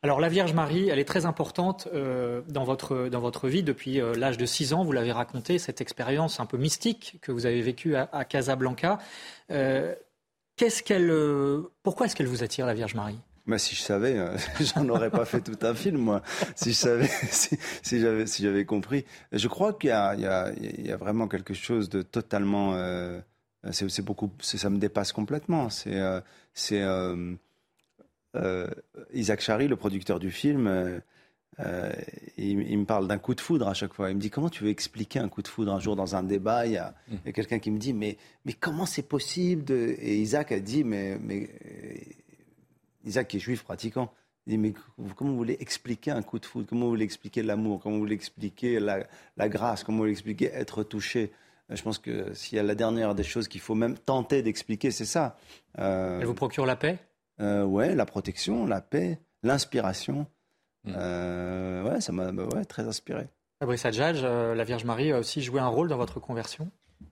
Alors 0.07 0.21
la 0.21 0.29
Vierge 0.29 0.53
Marie, 0.53 0.87
elle 0.87 0.99
est 0.99 1.03
très 1.03 1.25
importante 1.25 1.89
euh, 1.93 2.41
dans, 2.47 2.63
votre, 2.63 3.09
dans 3.09 3.19
votre 3.19 3.49
vie 3.49 3.61
depuis 3.61 3.99
euh, 3.99 4.13
l'âge 4.15 4.37
de 4.37 4.45
6 4.45 4.71
ans. 4.71 4.85
Vous 4.85 4.93
l'avez 4.93 5.11
raconté, 5.11 5.59
cette 5.59 5.81
expérience 5.81 6.39
un 6.39 6.45
peu 6.45 6.55
mystique 6.55 7.17
que 7.21 7.33
vous 7.33 7.45
avez 7.45 7.61
vécue 7.61 7.97
à, 7.97 8.23
Casablanca. 8.23 8.99
Euh, 9.51 9.93
qu'est-ce 10.55 10.81
qu'elle, 10.81 11.11
pourquoi 11.83 12.05
est-ce 12.05 12.15
qu'elle 12.15 12.27
vous 12.27 12.41
attire, 12.41 12.65
la 12.65 12.73
Vierge 12.73 12.95
Marie? 12.95 13.19
Bah, 13.47 13.57
si 13.57 13.75
je 13.75 13.81
savais, 13.81 14.15
j'en 14.61 14.87
aurais 14.87 15.09
pas 15.09 15.25
fait 15.25 15.41
tout 15.41 15.59
un 15.61 15.73
film, 15.73 15.97
moi. 15.97 16.21
Si 16.55 16.71
je 16.71 16.77
savais, 16.77 17.07
si, 17.29 17.99
j'avais, 17.99 18.27
si 18.27 18.43
j'avais 18.43 18.63
compris. 18.63 19.03
Je 19.33 19.49
crois 19.49 19.73
qu'il 19.73 19.89
y 19.89 19.91
a, 19.91 20.15
il 20.15 20.21
y, 20.21 20.25
a, 20.25 20.53
il 20.55 20.87
y 20.87 20.91
a 20.93 20.95
vraiment 20.95 21.27
quelque 21.27 21.53
chose 21.53 21.89
de 21.89 22.01
totalement. 22.01 22.77
c'est, 23.71 24.05
beaucoup, 24.05 24.31
ça 24.39 24.69
me 24.69 24.77
dépasse 24.77 25.11
complètement. 25.11 25.69
C'est, 25.69 26.01
c'est 26.53 26.81
euh, 28.35 28.67
Isaac 29.13 29.41
Chary, 29.41 29.67
le 29.67 29.75
producteur 29.75 30.19
du 30.19 30.31
film, 30.31 30.67
euh, 30.67 30.99
euh, 31.59 31.91
il, 32.37 32.77
me 32.77 32.85
parle 32.85 33.07
d'un 33.07 33.17
coup 33.17 33.33
de 33.33 33.41
foudre 33.41 33.67
à 33.67 33.73
chaque 33.73 33.93
fois. 33.93 34.09
Il 34.09 34.15
me 34.15 34.21
dit 34.21 34.29
comment 34.29 34.49
tu 34.49 34.63
veux 34.63 34.69
expliquer 34.69 35.19
un 35.19 35.29
coup 35.29 35.41
de 35.41 35.47
foudre 35.47 35.73
un 35.73 35.79
jour 35.79 35.95
dans 35.95 36.15
un 36.15 36.23
débat? 36.23 36.65
Il 36.65 36.73
y 36.73 36.77
a, 36.77 36.93
mm. 37.09 37.31
quelqu'un 37.31 37.59
qui 37.59 37.71
me 37.71 37.79
dit 37.79 37.93
mais, 37.93 38.17
mais 38.45 38.53
comment 38.53 38.85
c'est 38.85 39.07
possible 39.07 39.71
Et 39.71 40.17
Isaac 40.17 40.51
a 40.51 40.59
dit 40.59 40.83
mais, 40.83 41.17
mais 41.19 41.49
Isaac 43.05 43.29
qui 43.29 43.37
est 43.37 43.41
juif 43.41 43.63
pratiquant. 43.63 44.11
Il 44.45 44.51
dit 44.51 44.57
mais 44.57 44.73
comment 45.15 45.31
vous 45.31 45.37
voulez 45.37 45.57
expliquer 45.59 46.11
un 46.11 46.21
coup 46.21 46.39
de 46.39 46.45
foudre? 46.45 46.67
Comment 46.69 46.85
vous 46.85 46.91
voulez 46.91 47.05
expliquer 47.05 47.41
l'amour? 47.41 47.79
Comment 47.81 47.95
vous 47.95 48.01
voulez 48.01 48.15
expliquer 48.15 48.79
la, 48.79 48.99
la, 49.35 49.49
grâce? 49.49 49.83
Comment 49.83 49.97
vous 49.97 50.03
voulez 50.03 50.11
expliquer 50.11 50.51
être 50.53 50.83
touché? 50.83 51.31
Je 51.69 51.81
pense 51.81 51.97
que 51.97 52.33
s'il 52.33 52.55
y 52.55 52.59
a 52.59 52.63
la 52.63 52.75
dernière 52.75 53.13
des 53.13 53.23
choses 53.23 53.47
qu'il 53.49 53.59
faut 53.59 53.75
même 53.75 53.97
tenter 53.97 54.41
d'expliquer, 54.41 54.91
c'est 54.91 55.05
ça. 55.05 55.37
Elle 55.75 56.23
vous 56.23 56.33
procure 56.33 56.65
la 56.65 56.77
paix? 56.77 56.99
Euh, 57.41 57.63
ouais, 57.63 57.95
la 57.95 58.05
protection, 58.05 58.65
la 58.65 58.81
paix, 58.81 59.19
l'inspiration. 59.43 60.27
Mm. 60.83 60.93
Euh, 60.95 61.83
ouais, 61.83 62.01
ça 62.01 62.11
m'a 62.11 62.31
ouais, 62.31 62.65
très 62.65 62.87
inspiré. 62.87 63.27
Fabrice 63.59 63.85
Adjadj, 63.85 64.21
euh, 64.23 64.55
la 64.55 64.63
Vierge 64.63 64.85
Marie 64.85 65.11
a 65.11 65.19
aussi 65.19 65.41
joué 65.41 65.59
un 65.59 65.67
rôle 65.67 65.89
dans 65.89 65.97
votre 65.97 66.19
conversion? 66.19 66.69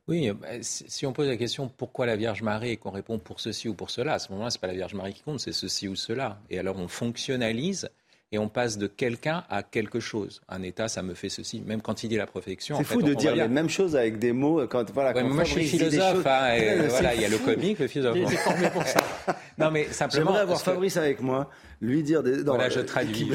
Oui, 0.08 0.32
bah, 0.32 0.48
si 0.62 1.06
on 1.06 1.14
pose 1.14 1.28
la 1.28 1.38
question 1.38 1.68
pourquoi 1.68 2.06
la 2.06 2.16
Vierge 2.16 2.42
Marie 2.42 2.72
et 2.72 2.78
qu'on 2.78 2.92
répond 2.92 3.18
pour 3.20 3.40
ceci 3.40 3.68
ou 3.68 3.74
pour 3.74 3.90
cela, 3.90 4.14
à 4.14 4.20
ce 4.20 4.32
moment-là, 4.32 4.50
ce 4.50 4.58
n'est 4.58 4.62
pas 4.62 4.68
la 4.68 4.74
Vierge 4.74 4.94
Marie 4.94 5.14
qui 5.14 5.24
compte, 5.24 5.40
c'est 5.40 5.52
ceci 5.52 5.88
ou 5.88 5.96
cela. 5.96 6.40
Et 6.50 6.60
alors 6.60 6.78
on 6.78 6.88
fonctionnalise 6.88 7.90
et 8.32 8.38
on 8.38 8.50
passe 8.50 8.78
de 8.78 8.88
quelqu'un 8.88 9.44
à 9.50 9.64
quelque 9.64 10.00
chose. 10.00 10.42
Un 10.50 10.64
État, 10.64 10.88
ça 10.88 11.04
me 11.04 11.14
fait 11.14 11.30
ceci. 11.30 11.62
Même 11.62 11.82
quand 11.82 12.04
il 12.04 12.10
dit 12.10 12.18
la 12.18 12.26
protection. 12.26 12.78
C'est 12.78 12.84
fou 12.84 13.02
de 13.02 13.14
dire 13.14 13.36
les 13.36 13.48
mêmes 13.48 13.70
choses 13.70 13.96
avec 13.96 14.20
des 14.20 14.32
mots. 14.32 14.68
Quand, 14.68 14.90
voilà, 14.92 15.24
moi, 15.24 15.44
je 15.44 15.52
suis 15.52 15.68
philosophe. 15.68 16.26
Hein, 16.26 16.88
voilà, 16.90 17.16
il 17.16 17.22
y 17.22 17.26
a 17.26 17.30
le 17.30 17.38
comique, 17.38 17.80
le 17.80 17.88
philosophe. 17.88 18.18
Il 18.18 18.38
formé 18.38 18.70
pour 18.72 18.84
ça. 18.84 19.02
non, 19.58 19.72
mais 19.72 19.86
simplement. 19.86 20.26
J'aimerais 20.26 20.42
avoir 20.42 20.62
Fabrice 20.62 20.98
avec 20.98 21.22
moi, 21.22 21.50
lui 21.82 22.04
dire 22.04 22.24
des. 22.24 22.44
voilà, 22.44 22.70
je 22.70 22.80
traduis. 22.80 23.32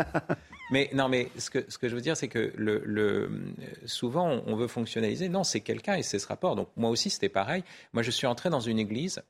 mais 0.70 0.90
non, 0.94 1.08
mais 1.08 1.28
ce 1.38 1.50
que, 1.50 1.64
ce 1.68 1.76
que 1.76 1.88
je 1.88 1.94
veux 1.94 2.00
dire, 2.00 2.16
c'est 2.16 2.28
que 2.28 2.52
le, 2.56 2.82
le, 2.84 3.30
souvent, 3.84 4.42
on 4.46 4.56
veut 4.56 4.68
fonctionnaliser. 4.68 5.28
Non, 5.28 5.44
c'est 5.44 5.60
quelqu'un 5.60 5.94
et 5.94 6.02
c'est 6.02 6.18
ce 6.18 6.26
rapport. 6.26 6.56
Donc, 6.56 6.68
moi 6.76 6.90
aussi, 6.90 7.10
c'était 7.10 7.28
pareil. 7.28 7.62
Moi, 7.92 8.02
je 8.02 8.10
suis 8.10 8.26
entré 8.26 8.48
dans 8.48 8.60
une 8.60 8.78
église 8.78 9.22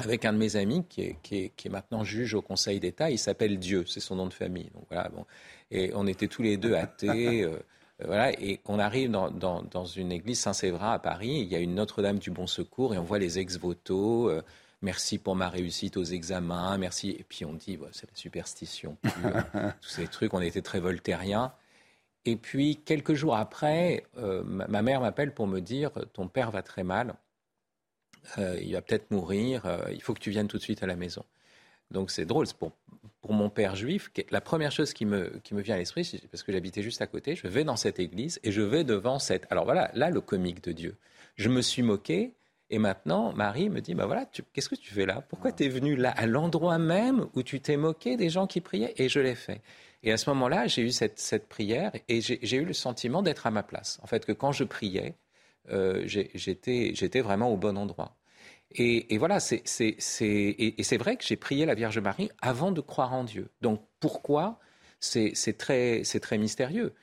avec 0.00 0.24
un 0.24 0.32
de 0.32 0.38
mes 0.38 0.56
amis 0.56 0.84
qui 0.88 1.02
est, 1.02 1.16
qui 1.22 1.44
est, 1.44 1.52
qui 1.56 1.68
est 1.68 1.70
maintenant 1.70 2.04
juge 2.04 2.34
au 2.34 2.42
Conseil 2.42 2.80
d'État. 2.80 3.10
Il 3.10 3.18
s'appelle 3.18 3.58
Dieu, 3.58 3.84
c'est 3.86 4.00
son 4.00 4.16
nom 4.16 4.26
de 4.26 4.32
famille. 4.32 4.70
Donc 4.74 4.84
voilà, 4.90 5.08
bon. 5.08 5.24
Et 5.70 5.92
on 5.94 6.06
était 6.06 6.28
tous 6.28 6.42
les 6.42 6.56
deux 6.56 6.74
athées. 6.74 7.42
Euh, 7.44 7.58
euh, 8.02 8.06
voilà, 8.06 8.32
et 8.32 8.60
on 8.66 8.78
arrive 8.78 9.10
dans, 9.10 9.30
dans, 9.30 9.62
dans 9.62 9.84
une 9.84 10.12
église 10.12 10.40
Saint-Séverin 10.40 10.92
à 10.92 10.98
Paris. 10.98 11.40
Il 11.40 11.48
y 11.48 11.54
a 11.54 11.58
une 11.58 11.74
Notre-Dame 11.74 12.18
du 12.18 12.30
Bon 12.30 12.46
Secours 12.46 12.94
et 12.94 12.98
on 12.98 13.04
voit 13.04 13.18
les 13.18 13.38
ex-voto. 13.38 14.30
Euh, 14.30 14.42
merci 14.82 15.18
pour 15.18 15.36
ma 15.36 15.48
réussite 15.48 15.96
aux 15.96 16.04
examens, 16.04 16.76
merci. 16.78 17.10
Et 17.10 17.24
puis 17.24 17.44
on 17.44 17.52
dit, 17.52 17.78
c'est 17.92 18.10
la 18.10 18.16
superstition 18.16 18.96
tous 19.82 19.88
ces 19.88 20.06
trucs. 20.06 20.34
On 20.34 20.40
était 20.40 20.62
très 20.62 20.80
voltairiens. 20.80 21.52
Et 22.24 22.36
puis 22.36 22.76
quelques 22.76 23.14
jours 23.14 23.36
après, 23.36 24.04
ma 24.14 24.82
mère 24.82 25.00
m'appelle 25.00 25.32
pour 25.32 25.46
me 25.46 25.60
dire, 25.60 25.90
ton 26.12 26.28
père 26.28 26.50
va 26.50 26.62
très 26.62 26.84
mal. 26.84 27.14
Euh, 28.38 28.58
il 28.62 28.72
va 28.72 28.82
peut-être 28.82 29.10
mourir, 29.10 29.66
euh, 29.66 29.78
il 29.92 30.02
faut 30.02 30.14
que 30.14 30.20
tu 30.20 30.30
viennes 30.30 30.48
tout 30.48 30.58
de 30.58 30.62
suite 30.62 30.82
à 30.82 30.86
la 30.86 30.96
maison. 30.96 31.24
Donc 31.90 32.10
c'est 32.10 32.24
drôle, 32.24 32.46
pour, 32.58 32.72
pour 33.20 33.32
mon 33.32 33.50
père 33.50 33.74
juif, 33.74 34.10
la 34.30 34.40
première 34.40 34.70
chose 34.70 34.92
qui 34.92 35.04
me, 35.04 35.40
qui 35.42 35.54
me 35.54 35.62
vient 35.62 35.74
à 35.74 35.78
l'esprit, 35.78 36.20
parce 36.30 36.42
que 36.42 36.52
j'habitais 36.52 36.82
juste 36.82 37.02
à 37.02 37.06
côté, 37.06 37.34
je 37.34 37.48
vais 37.48 37.64
dans 37.64 37.76
cette 37.76 37.98
église 37.98 38.38
et 38.44 38.52
je 38.52 38.62
vais 38.62 38.84
devant 38.84 39.18
cette... 39.18 39.46
Alors 39.50 39.64
voilà, 39.64 39.90
là 39.94 40.10
le 40.10 40.20
comique 40.20 40.62
de 40.62 40.72
Dieu. 40.72 40.96
Je 41.36 41.48
me 41.48 41.62
suis 41.62 41.82
moqué 41.82 42.32
et 42.68 42.78
maintenant 42.78 43.32
Marie 43.32 43.70
me 43.70 43.80
dit, 43.80 43.94
bah 43.94 44.06
voilà, 44.06 44.26
qu'est-ce 44.52 44.68
que 44.68 44.76
tu 44.76 44.94
fais 44.94 45.06
là? 45.06 45.24
Pourquoi 45.28 45.50
tu 45.50 45.64
es 45.64 45.68
venu 45.68 45.96
là, 45.96 46.10
à 46.10 46.26
l'endroit 46.26 46.78
même 46.78 47.26
où 47.34 47.42
tu 47.42 47.60
t'es 47.60 47.76
moqué 47.76 48.16
des 48.16 48.30
gens 48.30 48.46
qui 48.46 48.60
priaient? 48.60 48.94
Et 48.96 49.08
je 49.08 49.18
l'ai 49.18 49.34
fait. 49.34 49.60
Et 50.02 50.12
à 50.12 50.16
ce 50.16 50.30
moment-là, 50.30 50.66
j'ai 50.66 50.82
eu 50.82 50.92
cette, 50.92 51.18
cette 51.18 51.48
prière 51.48 51.92
et 52.08 52.20
j'ai 52.20 52.56
eu 52.56 52.64
le 52.64 52.72
sentiment 52.72 53.22
d'être 53.22 53.46
à 53.46 53.50
ma 53.50 53.62
place. 53.62 53.98
En 54.02 54.06
fait, 54.06 54.24
que 54.24 54.32
quand 54.32 54.52
je 54.52 54.64
priais, 54.64 55.14
euh, 55.70 56.02
j'étais 56.06 57.20
vraiment 57.20 57.52
au 57.52 57.56
bon 57.56 57.76
endroit. 57.76 58.16
Et, 58.72 59.18
voilà, 59.18 59.40
c'est, 59.40 59.62
et, 60.20 60.96
vrai 60.96 61.16
que 61.16 61.24
j'ai 61.24 61.36
prié 61.36 61.66
la 61.66 61.74
Vierge 61.74 61.98
Marie 61.98 62.30
avant 62.40 62.70
de 62.70 62.80
croire 62.80 63.12
en 63.12 63.24
Dieu. 63.24 63.48
Donc 63.62 63.82
pourquoi? 63.98 64.58
C'est, 65.00 65.56
très, 65.58 66.02
très 66.02 66.38
mystérieux. 66.38 66.94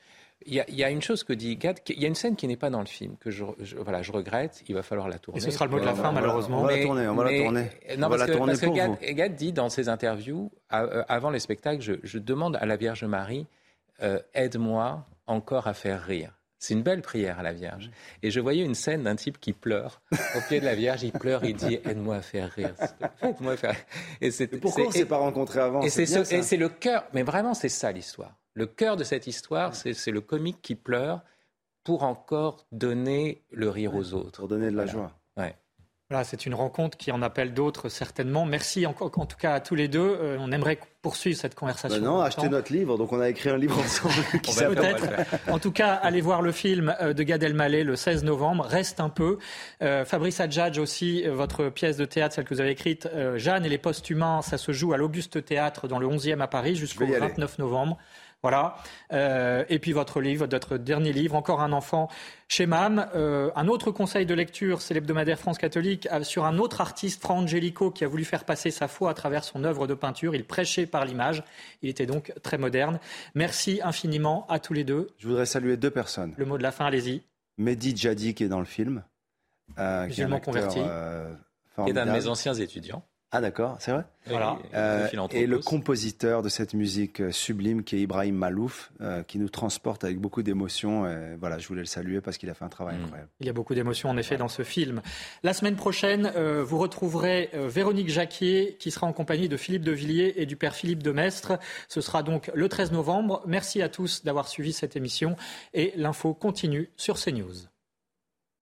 Il 0.46 0.54
y, 0.54 0.84
a, 0.84 0.90
une 0.92 1.02
chose 1.02 1.24
que 1.24 1.34
dit 1.34 1.58
Gad, 1.58 1.80
il 1.90 2.00
y 2.00 2.06
a 2.06 2.08
une 2.08 2.16
scène 2.16 2.36
qui 2.36 2.48
n'est 2.48 2.56
pas 2.56 2.70
dans 2.70 2.80
le 2.80 2.86
film, 2.86 3.18
que 3.20 3.32
je, 3.32 3.44
voilà, 3.80 4.02
je 4.02 4.12
regrette, 4.14 4.64
il 4.70 4.76
va 4.76 4.84
falloir 4.84 5.10
la 5.10 5.18
tourner. 5.18 5.40
Et 5.40 5.42
ce 5.42 5.52
sera 5.52 5.66
le 5.66 5.72
mot 5.72 5.80
de 5.80 5.86
la 5.86 5.96
fin, 5.96 6.12
malheureusement. 6.12 6.62
On 6.62 6.64
va 6.64 6.78
la 6.78 6.84
tourner, 6.84 7.08
on 7.08 7.16
va 7.16 7.30
la 7.30 7.38
tourner. 7.38 7.70
Non, 7.98 8.08
parce, 8.08 8.26
que, 8.62 9.12
Gad, 9.12 9.36
dit 9.36 9.52
dans 9.52 9.68
ses 9.68 9.90
interviews, 9.90 10.52
euh, 10.72 11.04
avant 11.10 11.32
les 11.32 11.40
spectacles, 11.40 11.82
je, 11.82 12.18
demande 12.20 12.56
à 12.56 12.66
la 12.66 12.78
Vierge 12.78 13.04
Marie, 13.04 13.46
euh, 14.04 14.20
aide-moi 14.36 15.06
encore 15.26 15.68
à 15.68 15.74
faire 15.74 16.02
rire. 16.04 16.37
C'est 16.60 16.74
une 16.74 16.82
belle 16.82 17.02
prière 17.02 17.40
à 17.40 17.44
la 17.44 17.54
Vierge. 17.54 17.92
Et 18.24 18.32
je 18.32 18.40
voyais 18.40 18.64
une 18.64 18.76
scène 18.76 19.04
d'un 19.04 19.16
type 19.16 19.40
qui 19.40 19.54
pleure. 19.54 20.02
Au 20.36 20.42
pied 20.48 20.60
de 20.60 20.66
la 20.66 20.76
Vierge, 20.76 21.04
il 21.04 21.12
pleure, 21.12 21.44
il 21.44 21.56
dit 21.56 21.80
Aide-moi 21.86 22.16
à 22.16 22.22
faire 22.22 22.52
rire. 22.52 22.74
Aide-moi 23.22 23.58
faire 23.58 23.76
Et, 24.22 24.32
pourquoi 24.60 24.86
on 24.86 24.88
ne 24.88 24.94
s'est 24.94 25.06
pas 25.06 25.18
rencontré 25.18 25.60
avant? 25.60 25.82
Et 25.82 25.90
c'est 25.90 26.58
le 26.58 26.70
cœur, 26.70 27.06
mais 27.14 27.24
vraiment, 27.24 27.54
c'est 27.54 27.70
ça 27.70 27.92
l'histoire. 27.92 28.36
Le 28.54 28.66
cœur 28.66 28.98
de 28.98 29.04
cette 29.04 29.28
histoire, 29.28 29.76
c'est 29.76 30.12
le 30.12 30.22
comique 30.22 30.62
qui 30.62 30.76
pleure 30.76 31.24
pour 31.84 32.04
encore 32.04 32.66
donner 32.72 33.44
le 33.52 33.70
rire 33.70 33.96
aux 33.96 34.14
autres. 34.14 34.40
Pour 34.40 34.48
donner 34.48 34.72
de 34.72 34.76
la 34.76 34.88
joie. 34.88 35.14
Ouais. 35.38 35.56
Voilà, 36.10 36.24
c'est 36.24 36.46
une 36.46 36.54
rencontre 36.54 36.96
qui 36.98 37.12
en 37.12 37.22
appelle 37.22 37.54
d'autres 37.54 37.90
certainement. 37.90 38.46
Merci 38.46 38.86
en, 38.86 38.96
en, 38.98 39.26
tout 39.26 39.36
cas 39.38 39.54
à 39.56 39.60
tous 39.60 39.76
les 39.76 39.90
deux. 39.90 40.00
Euh, 40.00 40.38
on 40.40 40.54
aimerait 40.54 40.80
poursuivre 41.02 41.38
cette 41.38 41.54
conversation. 41.54 42.00
Ben 42.00 42.06
non, 42.06 42.22
achetez 42.22 42.48
notre 42.48 42.72
livre. 42.72 42.98
Donc 42.98 43.12
on 43.12 43.20
a 43.20 43.28
écrit 43.28 43.50
un 43.50 43.58
livre 43.58 43.78
ensemble. 43.78 44.14
Qui 44.42 44.56
Peut-être. 44.56 45.04
En 45.52 45.60
tout 45.60 45.74
cas, 45.74 45.96
allez 45.96 46.22
voir 46.22 46.42
le 46.42 46.54
film 46.54 46.96
euh, 47.02 47.12
de 47.12 47.24
Gad 47.24 47.44
Elmaleh 47.44 47.84
le 47.84 47.98
16 47.98 48.24
novembre. 48.24 48.64
Reste 48.64 49.02
un 49.02 49.10
peu. 49.10 49.38
Euh, 49.82 50.06
Fabrice 50.06 50.40
Adjadj 50.40 50.80
aussi, 50.80 51.28
votre 51.28 51.68
pièce 51.68 51.98
de 51.98 52.06
théâtre, 52.06 52.36
celle 52.36 52.46
que 52.46 52.54
vous 52.54 52.62
avez 52.62 52.72
écrite, 52.72 53.10
Jeanne 53.36 53.66
et 53.66 53.70
les 53.70 53.78
postes 53.78 54.10
humains, 54.10 54.42
ça 54.42 54.58
se 54.58 54.72
joue 54.72 54.94
à 54.94 54.98
l'Auguste 54.98 55.44
Théâtre 55.44 55.90
dans 55.90 56.00
le 56.00 56.08
11e 56.08 56.40
à 56.40 56.48
Paris 56.48 56.78
jusqu'au 56.78 57.06
29 57.06 57.58
novembre. 57.58 57.98
Voilà. 58.48 58.78
Euh, 59.12 59.66
et 59.68 59.78
puis 59.78 59.92
votre 59.92 60.22
livre, 60.22 60.48
votre 60.48 60.78
dernier 60.78 61.12
livre, 61.12 61.36
Encore 61.36 61.60
un 61.60 61.74
enfant 61.74 62.08
chez 62.48 62.66
MAM. 62.66 63.10
Euh, 63.14 63.52
un 63.58 63.68
autre 63.68 63.92
conseil 63.92 64.26
de 64.26 64.34
lecture, 64.34 64.82
c'est 64.82 64.94
l'hebdomadaire 64.94 65.38
France 65.38 65.58
catholique, 65.58 66.08
euh, 66.14 66.24
sur 66.24 66.46
un 66.46 66.58
autre 66.58 66.80
artiste, 66.80 67.22
Fra 67.22 67.34
Angelico, 67.34 67.92
qui 67.92 68.06
a 68.06 68.08
voulu 68.08 68.24
faire 68.24 68.46
passer 68.46 68.72
sa 68.72 68.88
foi 68.88 69.10
à 69.10 69.14
travers 69.14 69.44
son 69.44 69.66
œuvre 69.66 69.86
de 69.86 69.94
peinture. 69.94 70.34
Il 70.34 70.46
prêchait 70.46 70.86
par 70.86 71.04
l'image. 71.04 71.44
Il 71.82 71.90
était 71.90 72.06
donc 72.06 72.32
très 72.42 72.58
moderne. 72.58 73.02
Merci 73.36 73.82
infiniment 73.84 74.46
à 74.48 74.60
tous 74.60 74.72
les 74.72 74.86
deux. 74.86 75.10
Je 75.18 75.28
voudrais 75.28 75.46
saluer 75.46 75.76
deux 75.76 75.92
personnes. 75.92 76.34
Le 76.38 76.46
mot 76.46 76.58
de 76.58 76.64
la 76.64 76.72
fin, 76.72 76.86
allez-y. 76.86 77.24
Mehdi 77.58 77.98
Jadi, 77.98 78.34
qui 78.34 78.46
est 78.46 78.50
dans 78.50 78.60
le 78.60 78.66
film. 78.66 79.04
Musulman 79.78 80.40
converti. 80.40 80.80
qui 80.80 81.90
est 81.90 81.94
d'un 81.94 82.06
de 82.06 82.12
mes 82.12 82.28
anciens 82.28 82.54
étudiants. 82.54 83.04
Ah 83.32 83.42
d'accord, 83.42 83.76
c'est 83.80 83.92
vrai? 83.92 84.06
Voilà. 84.26 84.58
Euh, 84.74 85.08
et 85.32 85.48
le 85.48 85.60
compositeur 85.60 86.42
de 86.42 86.48
cette 86.48 86.74
musique 86.74 87.20
euh, 87.20 87.32
sublime 87.32 87.84
qui 87.84 87.98
est 87.98 88.00
Ibrahim 88.00 88.36
Malouf, 88.36 88.92
euh, 89.02 89.22
qui 89.24 89.38
nous 89.38 89.50
transporte 89.50 90.06
avec 90.06 90.18
beaucoup 90.20 90.44
d'émotions. 90.44 91.06
Voilà, 91.38 91.58
je 91.58 91.68
voulais 91.68 91.82
le 91.82 91.88
saluer 91.88 92.22
parce 92.22 92.38
qu'il 92.38 92.50
a 92.50 92.54
fait 92.54 92.64
un 92.64 92.70
travail 92.70 92.98
mm. 92.98 93.04
incroyable. 93.04 93.30
Il 93.42 93.46
y 93.46 93.50
a 93.50 93.54
beaucoup 93.54 93.76
d'émotions 93.76 94.10
en 94.10 94.18
effet 94.18 94.38
dans 94.38 94.48
ce 94.48 94.64
film. 94.64 95.02
La 95.44 95.54
semaine 95.54 95.76
prochaine, 95.76 96.32
vous 96.64 96.78
retrouverez 96.78 97.50
Véronique 97.54 98.10
Jacquier 98.10 98.78
qui 98.80 98.92
sera 98.92 99.08
en 99.08 99.14
compagnie 99.14 99.50
de 99.50 99.58
Philippe 99.58 99.84
de 99.84 99.92
Villiers 99.92 100.34
et 100.38 100.46
du 100.46 100.56
père 100.56 100.76
Philippe 100.76 101.04
de 101.04 101.12
Mestre. 101.12 101.60
Ce 101.90 102.00
sera 102.00 102.24
donc 102.24 102.50
le 102.54 102.70
13 102.70 102.94
novembre. 102.94 103.44
Merci 103.46 103.82
à 103.82 103.90
tous 103.90 104.24
d'avoir 104.24 104.48
suivi 104.48 104.72
cette 104.72 104.96
émission 104.96 105.36
et 105.74 105.92
l'info 105.98 106.34
continue 106.34 106.90
sur 106.96 107.18
CNews. 107.18 107.68